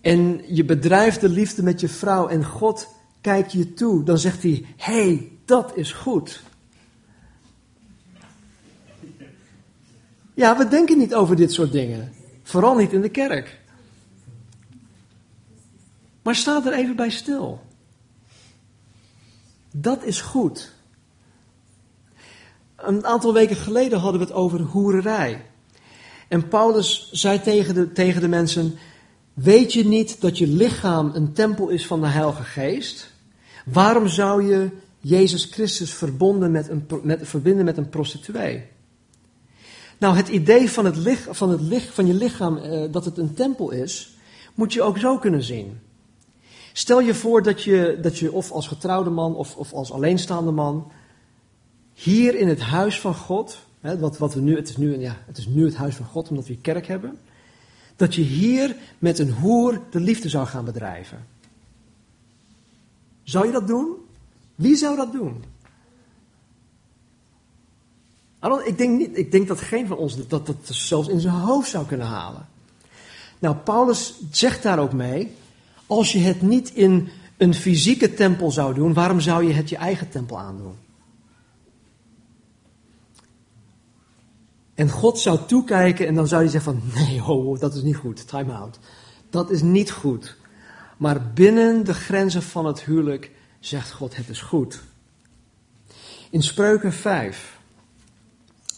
en 0.00 0.42
je 0.54 0.64
bedrijft 0.64 1.20
de 1.20 1.28
liefde 1.28 1.62
met 1.62 1.80
je 1.80 1.88
vrouw 1.88 2.28
en 2.28 2.44
God 2.44 2.88
kijkt 3.20 3.52
je 3.52 3.74
toe, 3.74 4.02
dan 4.02 4.18
zegt 4.18 4.42
hij: 4.42 4.66
hey, 4.76 5.32
dat 5.44 5.76
is 5.76 5.92
goed. 5.92 6.42
Ja, 10.34 10.56
we 10.56 10.68
denken 10.68 10.98
niet 10.98 11.14
over 11.14 11.36
dit 11.36 11.52
soort 11.52 11.72
dingen. 11.72 12.12
Vooral 12.42 12.76
niet 12.76 12.92
in 12.92 13.00
de 13.00 13.08
kerk. 13.08 13.60
Maar 16.22 16.34
sta 16.34 16.64
er 16.64 16.72
even 16.72 16.96
bij 16.96 17.10
stil. 17.10 17.62
Dat 19.70 20.04
is 20.04 20.20
goed. 20.20 20.72
Een 22.76 23.06
aantal 23.06 23.32
weken 23.32 23.56
geleden 23.56 23.98
hadden 23.98 24.20
we 24.20 24.26
het 24.26 24.36
over 24.36 24.60
hoererij. 24.60 25.44
En 26.28 26.48
Paulus 26.48 27.08
zei 27.12 27.40
tegen 27.40 27.74
de, 27.74 27.92
tegen 27.92 28.20
de 28.20 28.28
mensen: 28.28 28.78
Weet 29.34 29.72
je 29.72 29.84
niet 29.84 30.20
dat 30.20 30.38
je 30.38 30.46
lichaam 30.46 31.10
een 31.14 31.32
tempel 31.32 31.68
is 31.68 31.86
van 31.86 32.00
de 32.00 32.06
Heilige 32.06 32.42
Geest? 32.42 33.14
Waarom 33.64 34.08
zou 34.08 34.46
je 34.46 34.68
Jezus 35.00 35.44
Christus 35.44 35.92
verbonden 35.92 36.50
met 36.50 36.68
een, 36.68 36.86
met, 37.02 37.20
verbinden 37.22 37.64
met 37.64 37.76
een 37.76 37.88
prostituee? 37.88 38.64
Nou, 39.98 40.16
het 40.16 40.28
idee 40.28 40.70
van, 40.70 40.84
het 40.84 40.96
lich, 40.96 41.26
van, 41.30 41.50
het 41.50 41.60
lich, 41.60 41.94
van 41.94 42.06
je 42.06 42.14
lichaam 42.14 42.56
eh, 42.56 42.92
dat 42.92 43.04
het 43.04 43.18
een 43.18 43.34
tempel 43.34 43.70
is, 43.70 44.16
moet 44.54 44.72
je 44.72 44.82
ook 44.82 44.98
zo 44.98 45.18
kunnen 45.18 45.42
zien. 45.42 45.78
Stel 46.72 47.00
je 47.00 47.14
voor 47.14 47.42
dat 47.42 47.62
je, 47.62 47.98
dat 48.02 48.18
je 48.18 48.32
of 48.32 48.50
als 48.50 48.68
getrouwde 48.68 49.10
man 49.10 49.36
of, 49.36 49.56
of 49.56 49.72
als 49.72 49.92
alleenstaande 49.92 50.50
man 50.50 50.90
hier 51.96 52.34
in 52.34 52.48
het 52.48 52.60
huis 52.60 53.00
van 53.00 53.14
God, 53.14 53.58
hè, 53.80 53.98
wat, 53.98 54.18
wat 54.18 54.34
we 54.34 54.40
nu, 54.40 54.56
het, 54.56 54.68
is 54.68 54.76
nu, 54.76 54.98
ja, 54.98 55.16
het 55.26 55.38
is 55.38 55.46
nu 55.46 55.64
het 55.64 55.74
huis 55.74 55.94
van 55.94 56.06
God 56.06 56.28
omdat 56.28 56.46
we 56.46 56.56
kerk 56.56 56.86
hebben, 56.86 57.18
dat 57.96 58.14
je 58.14 58.22
hier 58.22 58.76
met 58.98 59.18
een 59.18 59.32
hoer 59.32 59.80
de 59.90 60.00
liefde 60.00 60.28
zou 60.28 60.46
gaan 60.46 60.64
bedrijven. 60.64 61.26
Zou 63.22 63.46
je 63.46 63.52
dat 63.52 63.66
doen? 63.66 63.88
Wie 64.54 64.76
zou 64.76 64.96
dat 64.96 65.12
doen? 65.12 65.44
Ik 68.64 68.78
denk, 68.78 68.98
niet, 68.98 69.18
ik 69.18 69.30
denk 69.30 69.48
dat 69.48 69.60
geen 69.60 69.86
van 69.86 69.96
ons 69.96 70.28
dat, 70.28 70.46
dat 70.46 70.56
zelfs 70.62 71.08
in 71.08 71.20
zijn 71.20 71.34
hoofd 71.34 71.70
zou 71.70 71.86
kunnen 71.86 72.06
halen. 72.06 72.46
Nou, 73.38 73.56
Paulus 73.56 74.14
zegt 74.30 74.62
daar 74.62 74.78
ook 74.78 74.92
mee, 74.92 75.34
als 75.86 76.12
je 76.12 76.18
het 76.18 76.42
niet 76.42 76.74
in 76.74 77.08
een 77.36 77.54
fysieke 77.54 78.14
tempel 78.14 78.50
zou 78.50 78.74
doen, 78.74 78.94
waarom 78.94 79.20
zou 79.20 79.44
je 79.44 79.52
het 79.52 79.68
je 79.68 79.76
eigen 79.76 80.08
tempel 80.08 80.38
aandoen? 80.38 80.74
En 84.76 84.90
God 84.90 85.18
zou 85.18 85.38
toekijken 85.46 86.06
en 86.06 86.14
dan 86.14 86.28
zou 86.28 86.42
hij 86.42 86.50
zeggen 86.50 86.72
van, 86.72 86.90
nee, 86.94 87.20
ho, 87.20 87.56
dat 87.56 87.74
is 87.74 87.82
niet 87.82 87.96
goed, 87.96 88.28
time 88.28 88.52
out. 88.52 88.78
Dat 89.30 89.50
is 89.50 89.62
niet 89.62 89.90
goed. 89.90 90.36
Maar 90.96 91.32
binnen 91.32 91.84
de 91.84 91.94
grenzen 91.94 92.42
van 92.42 92.66
het 92.66 92.84
huwelijk 92.84 93.30
zegt 93.60 93.92
God, 93.92 94.16
het 94.16 94.28
is 94.28 94.40
goed. 94.40 94.82
In 96.30 96.42
Spreuken 96.42 96.92
5, 96.92 97.58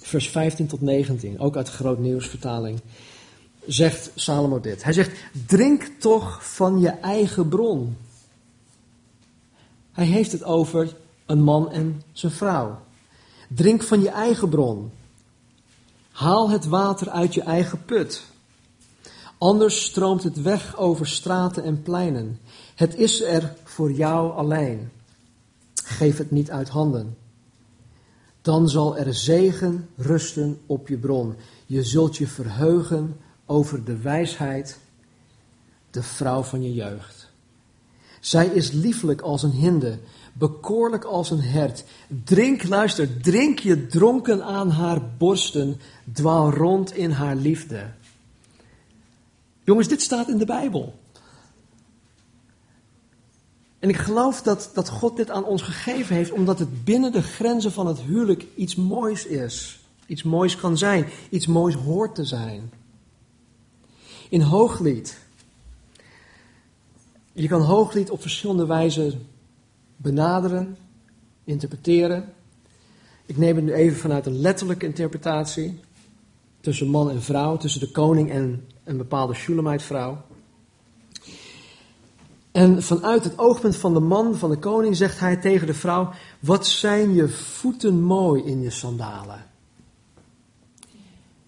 vers 0.00 0.28
15 0.28 0.66
tot 0.66 0.80
19, 0.80 1.38
ook 1.40 1.56
uit 1.56 1.68
Groot 1.68 1.98
Nieuwsvertaling, 1.98 2.80
zegt 3.66 4.10
Salomo 4.14 4.60
dit. 4.60 4.84
Hij 4.84 4.92
zegt, 4.92 5.18
drink 5.46 5.90
toch 5.98 6.54
van 6.54 6.80
je 6.80 6.88
eigen 6.90 7.48
bron. 7.48 7.96
Hij 9.92 10.06
heeft 10.06 10.32
het 10.32 10.44
over 10.44 10.96
een 11.26 11.42
man 11.42 11.72
en 11.72 12.02
zijn 12.12 12.32
vrouw. 12.32 12.80
Drink 13.48 13.82
van 13.82 14.00
je 14.00 14.08
eigen 14.08 14.48
bron. 14.48 14.90
Haal 16.18 16.50
het 16.50 16.66
water 16.66 17.10
uit 17.10 17.34
je 17.34 17.42
eigen 17.42 17.84
put. 17.84 18.24
Anders 19.38 19.84
stroomt 19.84 20.22
het 20.22 20.42
weg 20.42 20.76
over 20.76 21.06
straten 21.06 21.64
en 21.64 21.82
pleinen. 21.82 22.38
Het 22.74 22.94
is 22.94 23.22
er 23.22 23.54
voor 23.64 23.92
jou 23.92 24.32
alleen. 24.32 24.90
Geef 25.74 26.18
het 26.18 26.30
niet 26.30 26.50
uit 26.50 26.68
handen. 26.68 27.16
Dan 28.42 28.68
zal 28.68 28.96
er 28.96 29.14
zegen 29.14 29.88
rusten 29.96 30.60
op 30.66 30.88
je 30.88 30.96
bron. 30.96 31.34
Je 31.66 31.84
zult 31.84 32.16
je 32.16 32.26
verheugen 32.26 33.16
over 33.46 33.84
de 33.84 33.96
wijsheid, 33.96 34.78
de 35.90 36.02
vrouw 36.02 36.42
van 36.42 36.62
je 36.62 36.74
jeugd. 36.74 37.27
Zij 38.28 38.46
is 38.46 38.70
lieflijk 38.70 39.20
als 39.20 39.42
een 39.42 39.50
hinde, 39.50 39.98
bekoorlijk 40.32 41.04
als 41.04 41.30
een 41.30 41.40
hert. 41.40 41.84
Drink, 42.24 42.62
luister, 42.64 43.20
drink 43.20 43.58
je 43.58 43.86
dronken 43.86 44.44
aan 44.44 44.70
haar 44.70 45.02
borsten, 45.18 45.80
dwaal 46.12 46.50
rond 46.50 46.94
in 46.94 47.10
haar 47.10 47.36
liefde. 47.36 47.90
Jongens, 49.64 49.88
dit 49.88 50.02
staat 50.02 50.28
in 50.28 50.38
de 50.38 50.44
Bijbel. 50.44 50.94
En 53.78 53.88
ik 53.88 53.96
geloof 53.96 54.42
dat, 54.42 54.70
dat 54.74 54.88
God 54.88 55.16
dit 55.16 55.30
aan 55.30 55.44
ons 55.44 55.62
gegeven 55.62 56.16
heeft, 56.16 56.30
omdat 56.30 56.58
het 56.58 56.84
binnen 56.84 57.12
de 57.12 57.22
grenzen 57.22 57.72
van 57.72 57.86
het 57.86 58.00
huwelijk 58.00 58.46
iets 58.54 58.74
moois 58.74 59.26
is. 59.26 59.80
Iets 60.06 60.22
moois 60.22 60.56
kan 60.56 60.78
zijn, 60.78 61.06
iets 61.30 61.46
moois 61.46 61.74
hoort 61.74 62.14
te 62.14 62.24
zijn. 62.24 62.72
In 64.28 64.40
hooglied. 64.40 65.27
Je 67.38 67.48
kan 67.48 67.60
hooglied 67.60 68.10
op 68.10 68.20
verschillende 68.20 68.66
wijzen 68.66 69.26
benaderen, 69.96 70.76
interpreteren. 71.44 72.32
Ik 73.26 73.36
neem 73.36 73.56
het 73.56 73.64
nu 73.64 73.72
even 73.72 73.98
vanuit 73.98 74.26
een 74.26 74.40
letterlijke 74.40 74.86
interpretatie. 74.86 75.80
Tussen 76.60 76.88
man 76.88 77.10
en 77.10 77.22
vrouw, 77.22 77.56
tussen 77.56 77.80
de 77.80 77.90
koning 77.90 78.30
en 78.30 78.66
een 78.84 78.96
bepaalde 78.96 79.34
Shulamite-vrouw. 79.34 80.22
En 82.52 82.82
vanuit 82.82 83.24
het 83.24 83.38
oogpunt 83.38 83.76
van 83.76 83.94
de 83.94 84.00
man, 84.00 84.36
van 84.36 84.50
de 84.50 84.58
koning, 84.58 84.96
zegt 84.96 85.20
hij 85.20 85.36
tegen 85.36 85.66
de 85.66 85.74
vrouw: 85.74 86.10
Wat 86.40 86.66
zijn 86.66 87.14
je 87.14 87.28
voeten 87.28 88.02
mooi 88.02 88.42
in 88.42 88.60
je 88.60 88.70
sandalen? 88.70 89.46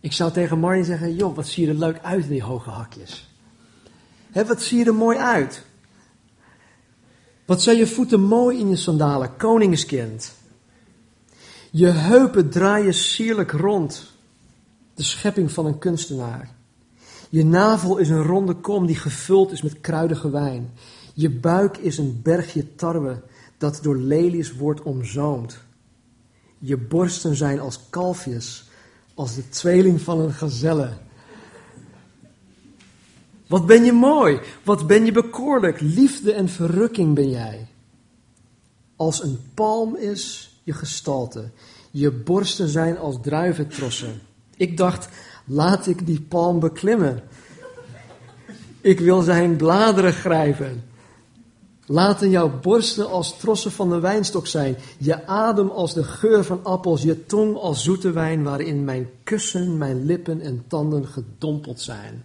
Ik 0.01 0.13
zou 0.13 0.33
tegen 0.33 0.59
Marnie 0.59 0.85
zeggen: 0.85 1.15
Joh, 1.15 1.37
wat 1.37 1.47
zie 1.47 1.65
je 1.65 1.73
er 1.73 1.79
leuk 1.79 1.99
uit 2.03 2.25
in 2.25 2.31
die 2.31 2.43
hoge 2.43 2.71
hakjes? 2.71 3.29
He, 4.31 4.45
wat 4.45 4.63
zie 4.63 4.79
je 4.79 4.85
er 4.85 4.95
mooi 4.95 5.19
uit? 5.19 5.69
Wat 7.51 7.63
zijn 7.63 7.77
je 7.77 7.87
voeten 7.87 8.21
mooi 8.21 8.59
in 8.59 8.69
je 8.69 8.77
sandalen, 8.77 9.37
koningskind? 9.37 10.33
Je 11.71 11.87
heupen 11.87 12.51
draaien 12.51 12.95
sierlijk 12.95 13.51
rond, 13.51 14.13
de 14.95 15.03
schepping 15.03 15.53
van 15.53 15.67
een 15.67 15.79
kunstenaar. 15.79 16.55
Je 17.29 17.45
navel 17.45 17.97
is 17.97 18.09
een 18.09 18.23
ronde 18.23 18.55
kom 18.55 18.87
die 18.87 18.97
gevuld 18.97 19.53
is 19.53 19.63
met 19.63 19.81
kruidige 19.81 20.31
wijn. 20.31 20.71
Je 21.15 21.31
buik 21.31 21.77
is 21.77 21.99
een 21.99 22.21
bergje 22.23 22.75
tarwe 22.75 23.23
dat 23.59 23.79
door 23.83 23.97
lelies 23.97 24.57
wordt 24.57 24.83
omzoomd. 24.83 25.59
Je 26.59 26.77
borsten 26.77 27.37
zijn 27.37 27.61
als 27.61 27.81
kalfjes, 27.91 28.65
als 29.15 29.35
de 29.35 29.49
tweeling 29.49 30.01
van 30.01 30.21
een 30.21 30.33
gazelle. 30.33 30.91
Wat 33.51 33.67
ben 33.67 33.85
je 33.85 33.93
mooi, 33.93 34.41
wat 34.65 34.87
ben 34.87 35.05
je 35.05 35.13
bekoorlijk, 35.13 35.81
liefde 35.81 36.33
en 36.33 36.49
verrukking 36.49 37.15
ben 37.15 37.31
jij. 37.31 37.67
Als 38.97 39.23
een 39.23 39.39
palm 39.55 39.97
is 39.97 40.55
je 40.63 40.73
gestalte, 40.73 41.51
je 41.91 42.11
borsten 42.11 42.69
zijn 42.69 42.99
als 42.99 43.17
druiventrossen. 43.23 44.21
Ik 44.57 44.77
dacht, 44.77 45.09
laat 45.45 45.87
ik 45.87 46.07
die 46.07 46.21
palm 46.21 46.61
beklimmen. 46.61 47.23
Ik 48.81 49.01
wil 49.01 49.23
zijn 49.23 49.57
bladeren 49.57 50.13
grijpen. 50.13 50.85
Laten 51.87 52.31
jouw 52.31 52.61
borsten 52.61 53.11
als 53.11 53.39
trossen 53.39 53.73
van 53.73 53.89
de 53.89 54.01
wijnstok 54.01 54.47
zijn, 54.47 54.77
je 54.99 55.27
adem 55.27 55.69
als 55.71 55.95
de 55.95 56.05
geur 56.05 56.45
van 56.45 56.61
appels, 56.63 57.03
je 57.03 57.27
tong 57.27 57.57
als 57.57 57.83
zoete 57.83 58.11
wijn 58.11 58.43
waarin 58.43 58.85
mijn 58.85 59.09
kussen, 59.25 59.79
mijn 59.79 60.05
lippen 60.05 60.41
en 60.41 60.65
tanden 60.69 61.07
gedompeld 61.07 61.81
zijn. 61.81 62.25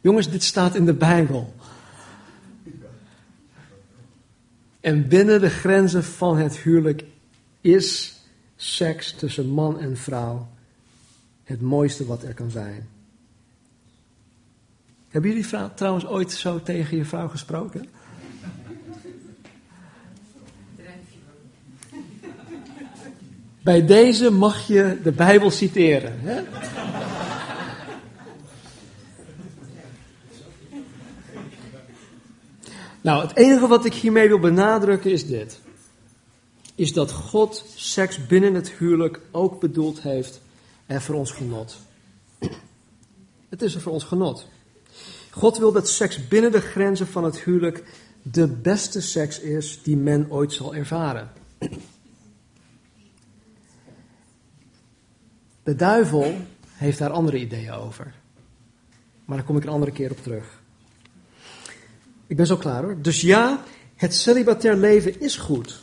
Jongens, 0.00 0.30
dit 0.30 0.42
staat 0.42 0.74
in 0.74 0.84
de 0.84 0.94
Bijbel. 0.94 1.54
En 4.80 5.08
binnen 5.08 5.40
de 5.40 5.50
grenzen 5.50 6.04
van 6.04 6.36
het 6.36 6.56
huwelijk 6.56 7.04
is 7.60 8.18
seks 8.56 9.12
tussen 9.12 9.48
man 9.48 9.80
en 9.80 9.96
vrouw 9.96 10.48
het 11.44 11.60
mooiste 11.60 12.06
wat 12.06 12.22
er 12.22 12.34
kan 12.34 12.50
zijn. 12.50 12.88
Hebben 15.08 15.30
jullie 15.30 15.74
trouwens 15.74 16.06
ooit 16.06 16.32
zo 16.32 16.62
tegen 16.62 16.96
je 16.96 17.04
vrouw 17.04 17.28
gesproken? 17.28 17.88
Bij 23.62 23.86
deze 23.86 24.30
mag 24.30 24.66
je 24.66 24.98
de 25.02 25.12
Bijbel 25.12 25.50
citeren. 25.50 26.20
Hè? 26.20 26.42
Nou, 33.00 33.22
het 33.26 33.36
enige 33.36 33.66
wat 33.66 33.84
ik 33.84 33.94
hiermee 33.94 34.28
wil 34.28 34.38
benadrukken 34.38 35.10
is 35.10 35.26
dit. 35.26 35.60
Is 36.74 36.92
dat 36.92 37.12
God 37.12 37.64
seks 37.74 38.26
binnen 38.26 38.54
het 38.54 38.70
huwelijk 38.70 39.20
ook 39.30 39.60
bedoeld 39.60 40.00
heeft 40.02 40.40
en 40.86 41.02
voor 41.02 41.14
ons 41.14 41.30
genot. 41.30 41.76
Het 43.48 43.62
is 43.62 43.74
er 43.74 43.80
voor 43.80 43.92
ons 43.92 44.04
genot. 44.04 44.46
God 45.30 45.58
wil 45.58 45.72
dat 45.72 45.88
seks 45.88 46.28
binnen 46.28 46.52
de 46.52 46.60
grenzen 46.60 47.06
van 47.06 47.24
het 47.24 47.40
huwelijk 47.40 47.84
de 48.22 48.46
beste 48.46 49.00
seks 49.00 49.40
is 49.40 49.82
die 49.82 49.96
men 49.96 50.30
ooit 50.30 50.52
zal 50.52 50.74
ervaren. 50.74 51.32
De 55.62 55.74
duivel 55.76 56.36
heeft 56.72 56.98
daar 56.98 57.10
andere 57.10 57.38
ideeën 57.38 57.72
over. 57.72 58.14
Maar 59.24 59.36
daar 59.36 59.46
kom 59.46 59.56
ik 59.56 59.62
een 59.62 59.68
andere 59.68 59.92
keer 59.92 60.10
op 60.10 60.22
terug. 60.22 60.59
Ik 62.30 62.36
ben 62.36 62.46
zo 62.46 62.56
klaar 62.56 62.82
hoor. 62.82 63.02
Dus 63.02 63.20
ja, 63.20 63.62
het 63.96 64.14
celibatair 64.14 64.76
leven 64.76 65.20
is 65.20 65.36
goed. 65.36 65.80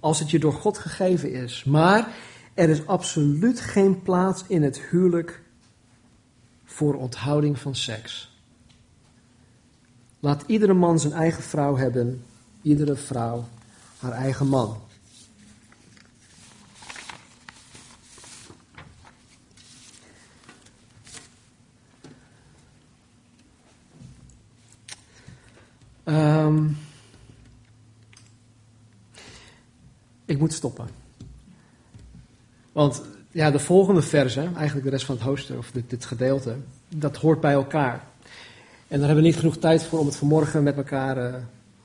Als 0.00 0.18
het 0.18 0.30
je 0.30 0.38
door 0.38 0.52
God 0.52 0.78
gegeven 0.78 1.32
is. 1.32 1.64
Maar 1.64 2.14
er 2.54 2.68
is 2.68 2.86
absoluut 2.86 3.60
geen 3.60 4.02
plaats 4.02 4.44
in 4.46 4.62
het 4.62 4.80
huwelijk 4.80 5.42
voor 6.64 6.94
onthouding 6.94 7.58
van 7.58 7.74
seks. 7.74 8.36
Laat 10.20 10.44
iedere 10.46 10.74
man 10.74 11.00
zijn 11.00 11.12
eigen 11.12 11.42
vrouw 11.42 11.76
hebben, 11.76 12.24
iedere 12.62 12.96
vrouw 12.96 13.48
haar 13.98 14.12
eigen 14.12 14.46
man. 14.46 14.76
Um, 26.48 26.76
ik 30.24 30.38
moet 30.38 30.52
stoppen. 30.52 30.88
Want 32.72 33.02
ja, 33.30 33.50
de 33.50 33.58
volgende 33.58 34.02
verse, 34.02 34.40
eigenlijk 34.40 34.84
de 34.84 34.90
rest 34.90 35.04
van 35.04 35.14
het 35.14 35.24
hoofdstuk, 35.24 35.58
of 35.58 35.70
dit, 35.70 35.90
dit, 35.90 36.04
gedeelte, 36.04 36.56
dat 36.88 37.16
hoort 37.16 37.40
bij 37.40 37.52
elkaar. 37.52 38.04
En 38.88 38.98
daar 38.98 39.06
hebben 39.06 39.16
we 39.16 39.30
niet 39.30 39.38
genoeg 39.38 39.56
tijd 39.56 39.82
voor 39.82 39.98
om 39.98 40.06
het 40.06 40.16
vanmorgen 40.16 40.62
met 40.62 40.76
elkaar 40.76 41.16
uh, 41.16 41.34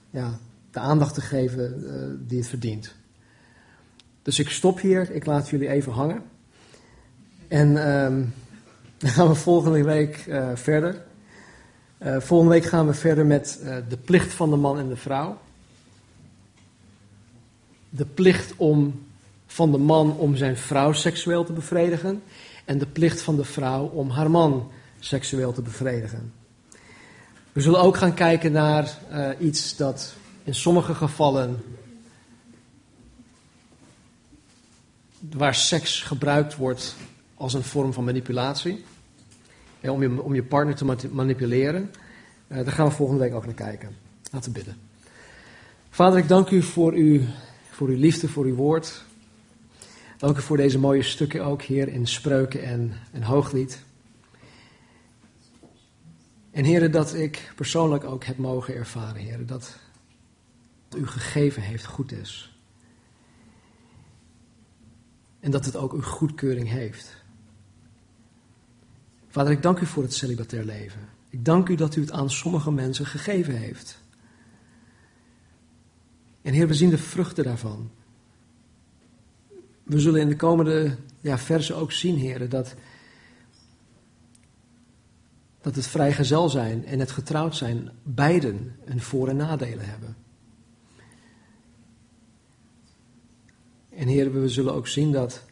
ja, 0.09 0.37
de 0.71 0.79
aandacht 0.79 1.13
te 1.13 1.21
geven 1.21 1.83
uh, 1.83 2.27
die 2.27 2.37
het 2.37 2.47
verdient. 2.47 2.95
Dus 4.21 4.39
ik 4.39 4.49
stop 4.49 4.79
hier, 4.79 5.11
ik 5.11 5.25
laat 5.25 5.49
jullie 5.49 5.69
even 5.69 5.91
hangen. 5.91 6.23
En 7.47 7.91
um, 7.91 8.33
dan 8.97 9.09
gaan 9.09 9.27
we 9.27 9.35
volgende 9.35 9.83
week 9.83 10.25
uh, 10.25 10.49
verder. 10.53 11.01
Uh, 12.05 12.19
volgende 12.19 12.53
week 12.53 12.65
gaan 12.65 12.87
we 12.87 12.93
verder 12.93 13.25
met 13.25 13.59
uh, 13.63 13.75
de 13.89 13.97
plicht 13.97 14.33
van 14.33 14.49
de 14.49 14.55
man 14.55 14.79
en 14.79 14.87
de 14.87 14.95
vrouw. 14.95 15.37
De 17.89 18.05
plicht 18.05 18.53
om, 18.57 19.05
van 19.47 19.71
de 19.71 19.77
man 19.77 20.17
om 20.17 20.35
zijn 20.35 20.57
vrouw 20.57 20.93
seksueel 20.93 21.43
te 21.43 21.53
bevredigen. 21.53 22.23
En 22.65 22.77
de 22.77 22.85
plicht 22.85 23.21
van 23.21 23.35
de 23.35 23.43
vrouw 23.43 23.85
om 23.85 24.09
haar 24.09 24.31
man 24.31 24.71
seksueel 24.99 25.53
te 25.53 25.61
bevredigen. 25.61 26.33
We 27.51 27.61
zullen 27.61 27.81
ook 27.81 27.97
gaan 27.97 28.13
kijken 28.13 28.51
naar 28.51 28.97
uh, 29.11 29.29
iets 29.39 29.75
dat 29.75 30.13
in 30.43 30.55
sommige 30.55 30.95
gevallen. 30.95 31.63
waar 35.31 35.55
seks 35.55 36.01
gebruikt 36.01 36.55
wordt 36.55 36.95
als 37.35 37.53
een 37.53 37.63
vorm 37.63 37.93
van 37.93 38.03
manipulatie 38.03 38.83
om, 39.91 40.01
je, 40.01 40.21
om 40.21 40.35
je 40.35 40.43
partner 40.43 40.75
te 40.75 41.09
manipuleren. 41.11 41.91
Uh, 42.47 42.57
daar 42.57 42.71
gaan 42.71 42.87
we 42.87 42.93
volgende 42.93 43.21
week 43.21 43.33
ook 43.33 43.45
naar 43.45 43.53
kijken. 43.53 43.95
Laten 44.31 44.51
we 44.51 44.57
bidden. 44.57 44.77
Vader, 45.89 46.19
ik 46.19 46.27
dank 46.27 46.49
u 46.49 46.61
voor, 46.61 46.93
uw, 46.93 47.21
voor 47.71 47.87
uw 47.87 47.97
liefde, 47.97 48.29
voor 48.29 48.45
uw 48.45 48.55
woord. 48.55 49.03
Dank 50.17 50.37
u 50.37 50.41
voor 50.41 50.57
deze 50.57 50.79
mooie 50.79 51.03
stukken 51.03 51.45
ook, 51.45 51.61
Heer, 51.61 51.87
in 51.87 52.07
spreuken 52.07 52.63
en, 52.63 52.93
en 53.11 53.23
hooglied. 53.23 53.83
En 56.51 56.63
heren, 56.63 56.91
dat 56.91 57.13
ik 57.13 57.51
persoonlijk 57.55 58.03
ook 58.03 58.23
heb 58.23 58.37
mogen 58.37 58.75
ervaren, 58.75 59.21
heren, 59.21 59.47
dat 59.47 59.77
u 60.97 61.07
gegeven 61.07 61.61
heeft 61.61 61.85
goed 61.85 62.11
is. 62.11 62.57
En 65.39 65.51
dat 65.51 65.65
het 65.65 65.75
ook 65.75 65.93
uw 65.93 66.01
goedkeuring 66.01 66.69
heeft. 66.69 67.22
Vader, 69.33 69.51
ik 69.51 69.61
dank 69.61 69.79
u 69.79 69.85
voor 69.85 70.03
het 70.03 70.13
celibatair 70.13 70.63
leven. 70.63 71.09
Ik 71.29 71.45
dank 71.45 71.69
u 71.69 71.75
dat 71.75 71.95
u 71.95 72.01
het 72.01 72.11
aan 72.11 72.29
sommige 72.29 72.71
mensen 72.71 73.05
gegeven 73.05 73.55
heeft. 73.55 74.01
En 76.41 76.53
Heer, 76.53 76.67
we 76.67 76.73
zien 76.73 76.89
de 76.89 76.97
vruchten 76.97 77.43
daarvan. 77.43 77.91
We 79.83 79.99
zullen 79.99 80.21
in 80.21 80.27
de 80.27 80.35
komende 80.35 80.97
ja, 81.21 81.37
versen 81.37 81.75
ook 81.75 81.91
zien, 81.91 82.17
Heer, 82.17 82.49
dat, 82.49 82.75
dat 85.61 85.75
het 85.75 85.87
vrijgezel 85.87 86.49
zijn 86.49 86.85
en 86.85 86.99
het 86.99 87.11
getrouwd 87.11 87.55
zijn 87.55 87.91
beiden 88.03 88.75
een 88.85 89.01
voor- 89.01 89.29
en 89.29 89.35
nadelen 89.35 89.85
hebben. 89.85 90.15
En 93.89 94.07
Heer, 94.07 94.41
we 94.41 94.49
zullen 94.49 94.73
ook 94.73 94.87
zien 94.87 95.11
dat 95.11 95.43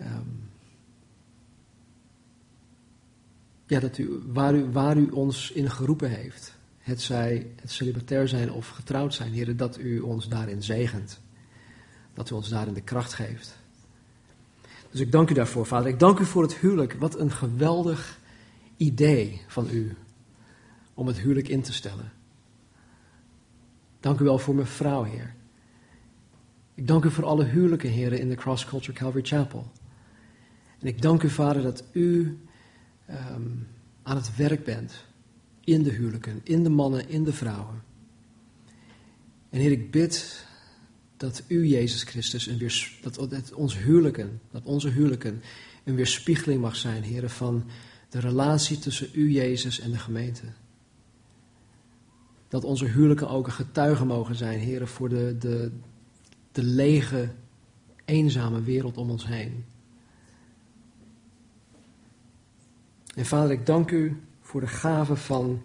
um, 0.00 0.45
ja, 3.66 3.80
dat 3.80 3.98
u, 3.98 4.22
waar, 4.26 4.54
u, 4.54 4.70
waar 4.70 4.96
u 4.96 5.10
ons 5.10 5.50
in 5.50 5.70
geroepen 5.70 6.10
heeft, 6.10 6.54
het 6.78 7.02
zij 7.02 7.46
het 7.60 7.70
celibatair 7.70 8.28
zijn 8.28 8.52
of 8.52 8.68
getrouwd 8.68 9.14
zijn, 9.14 9.32
Heer, 9.32 9.56
dat 9.56 9.78
u 9.78 10.00
ons 10.00 10.28
daarin 10.28 10.62
zegent. 10.62 11.20
Dat 12.14 12.30
u 12.30 12.34
ons 12.34 12.48
daarin 12.48 12.74
de 12.74 12.80
kracht 12.80 13.12
geeft. 13.12 13.58
Dus 14.90 15.00
ik 15.00 15.12
dank 15.12 15.30
u 15.30 15.34
daarvoor, 15.34 15.66
Vader. 15.66 15.88
Ik 15.88 15.98
dank 15.98 16.18
u 16.18 16.24
voor 16.24 16.42
het 16.42 16.56
huwelijk. 16.56 16.92
Wat 16.92 17.18
een 17.18 17.30
geweldig 17.30 18.18
idee 18.76 19.42
van 19.46 19.68
u 19.70 19.96
om 20.94 21.06
het 21.06 21.18
huwelijk 21.18 21.48
in 21.48 21.62
te 21.62 21.72
stellen. 21.72 22.12
Dank 24.00 24.20
u 24.20 24.24
wel 24.24 24.38
voor 24.38 24.54
mijn 24.54 24.66
vrouw, 24.66 25.02
Heer. 25.02 25.34
Ik 26.74 26.86
dank 26.86 27.04
u 27.04 27.10
voor 27.10 27.24
alle 27.24 27.44
huwelijken, 27.44 27.90
heren, 27.90 28.18
in 28.18 28.28
de 28.28 28.34
Cross 28.34 28.64
Culture 28.64 28.98
Calvary 28.98 29.24
Chapel. 29.24 29.72
En 30.80 30.86
ik 30.86 31.02
dank 31.02 31.22
u, 31.22 31.28
Vader, 31.30 31.62
dat 31.62 31.84
u 31.92 32.38
um, 33.10 33.66
aan 34.02 34.16
het 34.16 34.36
werk 34.36 34.64
bent. 34.64 35.04
In 35.64 35.82
de 35.82 35.90
huwelijken, 35.90 36.40
in 36.42 36.62
de 36.62 36.68
mannen, 36.68 37.08
in 37.08 37.24
de 37.24 37.32
vrouwen. 37.32 37.82
En 39.50 39.60
Heer, 39.60 39.70
ik 39.70 39.90
bid 39.90 40.46
dat 41.16 41.42
u, 41.46 41.66
Jezus 41.66 42.02
Christus, 42.02 42.46
een 42.46 42.58
weer, 42.58 42.98
dat, 43.02 43.14
dat 43.14 43.52
ons 43.52 43.78
huwelijken, 43.78 44.40
dat 44.50 44.64
onze 44.64 44.88
huwelijken 44.88 45.42
een 45.84 45.94
weerspiegeling 45.94 46.60
mag 46.60 46.76
zijn, 46.76 47.02
Heer, 47.02 47.30
van 47.30 47.64
de 48.08 48.20
relatie 48.20 48.78
tussen 48.78 49.08
u, 49.12 49.30
Jezus, 49.30 49.80
en 49.80 49.90
de 49.90 49.98
gemeente. 49.98 50.44
Dat 52.48 52.64
onze 52.64 52.84
huwelijken 52.84 53.28
ook 53.28 53.46
een 53.46 53.52
getuige 53.52 54.04
mogen 54.04 54.34
zijn, 54.34 54.58
Heer, 54.58 54.86
voor 54.86 55.08
de, 55.08 55.36
de, 55.38 55.70
de 56.52 56.62
lege, 56.62 57.30
eenzame 58.04 58.62
wereld 58.62 58.96
om 58.96 59.10
ons 59.10 59.26
heen. 59.26 59.64
En 63.16 63.26
vader, 63.26 63.50
ik 63.50 63.66
dank 63.66 63.90
u 63.90 64.22
voor 64.40 64.60
de 64.60 64.66
gave 64.66 65.16
van, 65.16 65.62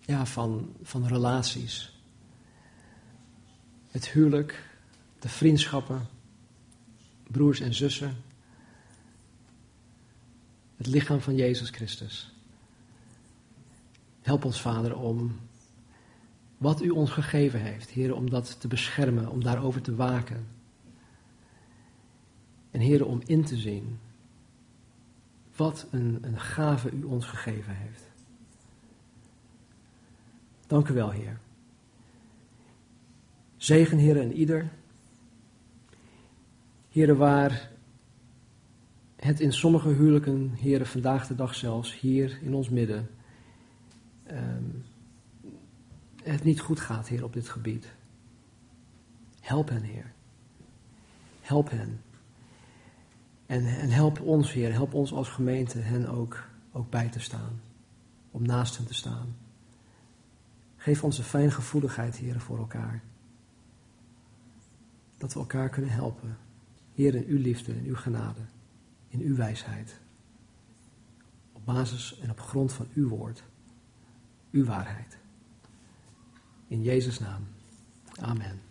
ja, 0.00 0.26
van, 0.26 0.76
van 0.82 1.06
relaties. 1.06 2.00
Het 3.90 4.08
huwelijk, 4.08 4.64
de 5.18 5.28
vriendschappen, 5.28 6.06
broers 7.26 7.60
en 7.60 7.74
zussen. 7.74 8.16
Het 10.76 10.86
lichaam 10.86 11.20
van 11.20 11.34
Jezus 11.34 11.70
Christus. 11.70 12.34
Help 14.20 14.44
ons, 14.44 14.60
Vader, 14.60 14.96
om 14.96 15.38
wat 16.56 16.82
u 16.82 16.88
ons 16.90 17.10
gegeven 17.10 17.60
heeft, 17.60 17.90
Heer, 17.90 18.14
om 18.14 18.30
dat 18.30 18.60
te 18.60 18.68
beschermen, 18.68 19.28
om 19.28 19.42
daarover 19.42 19.80
te 19.80 19.94
waken. 19.94 20.57
En 22.78 22.84
heren, 22.84 23.06
om 23.06 23.20
in 23.26 23.44
te 23.44 23.56
zien 23.56 23.98
wat 25.56 25.86
een, 25.90 26.18
een 26.20 26.40
gave 26.40 26.90
u 26.90 27.02
ons 27.02 27.26
gegeven 27.26 27.76
heeft. 27.76 28.02
Dank 30.66 30.88
u 30.88 30.94
wel, 30.94 31.10
Heer. 31.10 31.38
Zegen, 33.56 33.98
Heer, 33.98 34.20
en 34.20 34.32
ieder. 34.32 34.70
Heren, 36.88 37.16
waar 37.16 37.70
het 39.16 39.40
in 39.40 39.52
sommige 39.52 39.88
huwelijken, 39.88 40.52
heren, 40.52 40.86
vandaag 40.86 41.26
de 41.26 41.34
dag 41.34 41.54
zelfs, 41.54 42.00
hier 42.00 42.38
in 42.42 42.54
ons 42.54 42.68
midden, 42.68 43.10
ehm, 44.22 44.64
het 46.22 46.44
niet 46.44 46.60
goed 46.60 46.80
gaat, 46.80 47.08
Heer, 47.08 47.24
op 47.24 47.32
dit 47.32 47.48
gebied. 47.48 47.86
Help 49.40 49.68
hen, 49.68 49.82
Heer. 49.82 50.12
Help 51.40 51.70
hen. 51.70 52.00
En, 53.48 53.66
en 53.66 53.90
help 53.90 54.20
ons, 54.20 54.52
Heer, 54.52 54.72
help 54.72 54.94
ons 54.94 55.12
als 55.12 55.28
gemeente 55.28 55.78
hen 55.78 56.08
ook, 56.08 56.44
ook 56.72 56.90
bij 56.90 57.08
te 57.08 57.20
staan. 57.20 57.60
Om 58.30 58.42
naast 58.42 58.76
hen 58.76 58.86
te 58.86 58.94
staan. 58.94 59.36
Geef 60.76 61.04
ons 61.04 61.32
een 61.32 61.52
gevoeligheid, 61.52 62.16
Heer, 62.16 62.40
voor 62.40 62.58
elkaar. 62.58 63.02
Dat 65.16 65.32
we 65.32 65.38
elkaar 65.38 65.68
kunnen 65.68 65.90
helpen. 65.90 66.36
Heer, 66.94 67.14
in 67.14 67.24
uw 67.26 67.38
liefde, 67.38 67.76
in 67.76 67.84
uw 67.84 67.94
genade, 67.94 68.40
in 69.08 69.20
uw 69.20 69.36
wijsheid. 69.36 70.00
Op 71.52 71.64
basis 71.64 72.18
en 72.18 72.30
op 72.30 72.40
grond 72.40 72.72
van 72.72 72.86
uw 72.94 73.08
woord, 73.08 73.42
uw 74.50 74.64
waarheid. 74.64 75.18
In 76.66 76.82
Jezus' 76.82 77.18
naam. 77.18 77.46
Amen. 78.20 78.67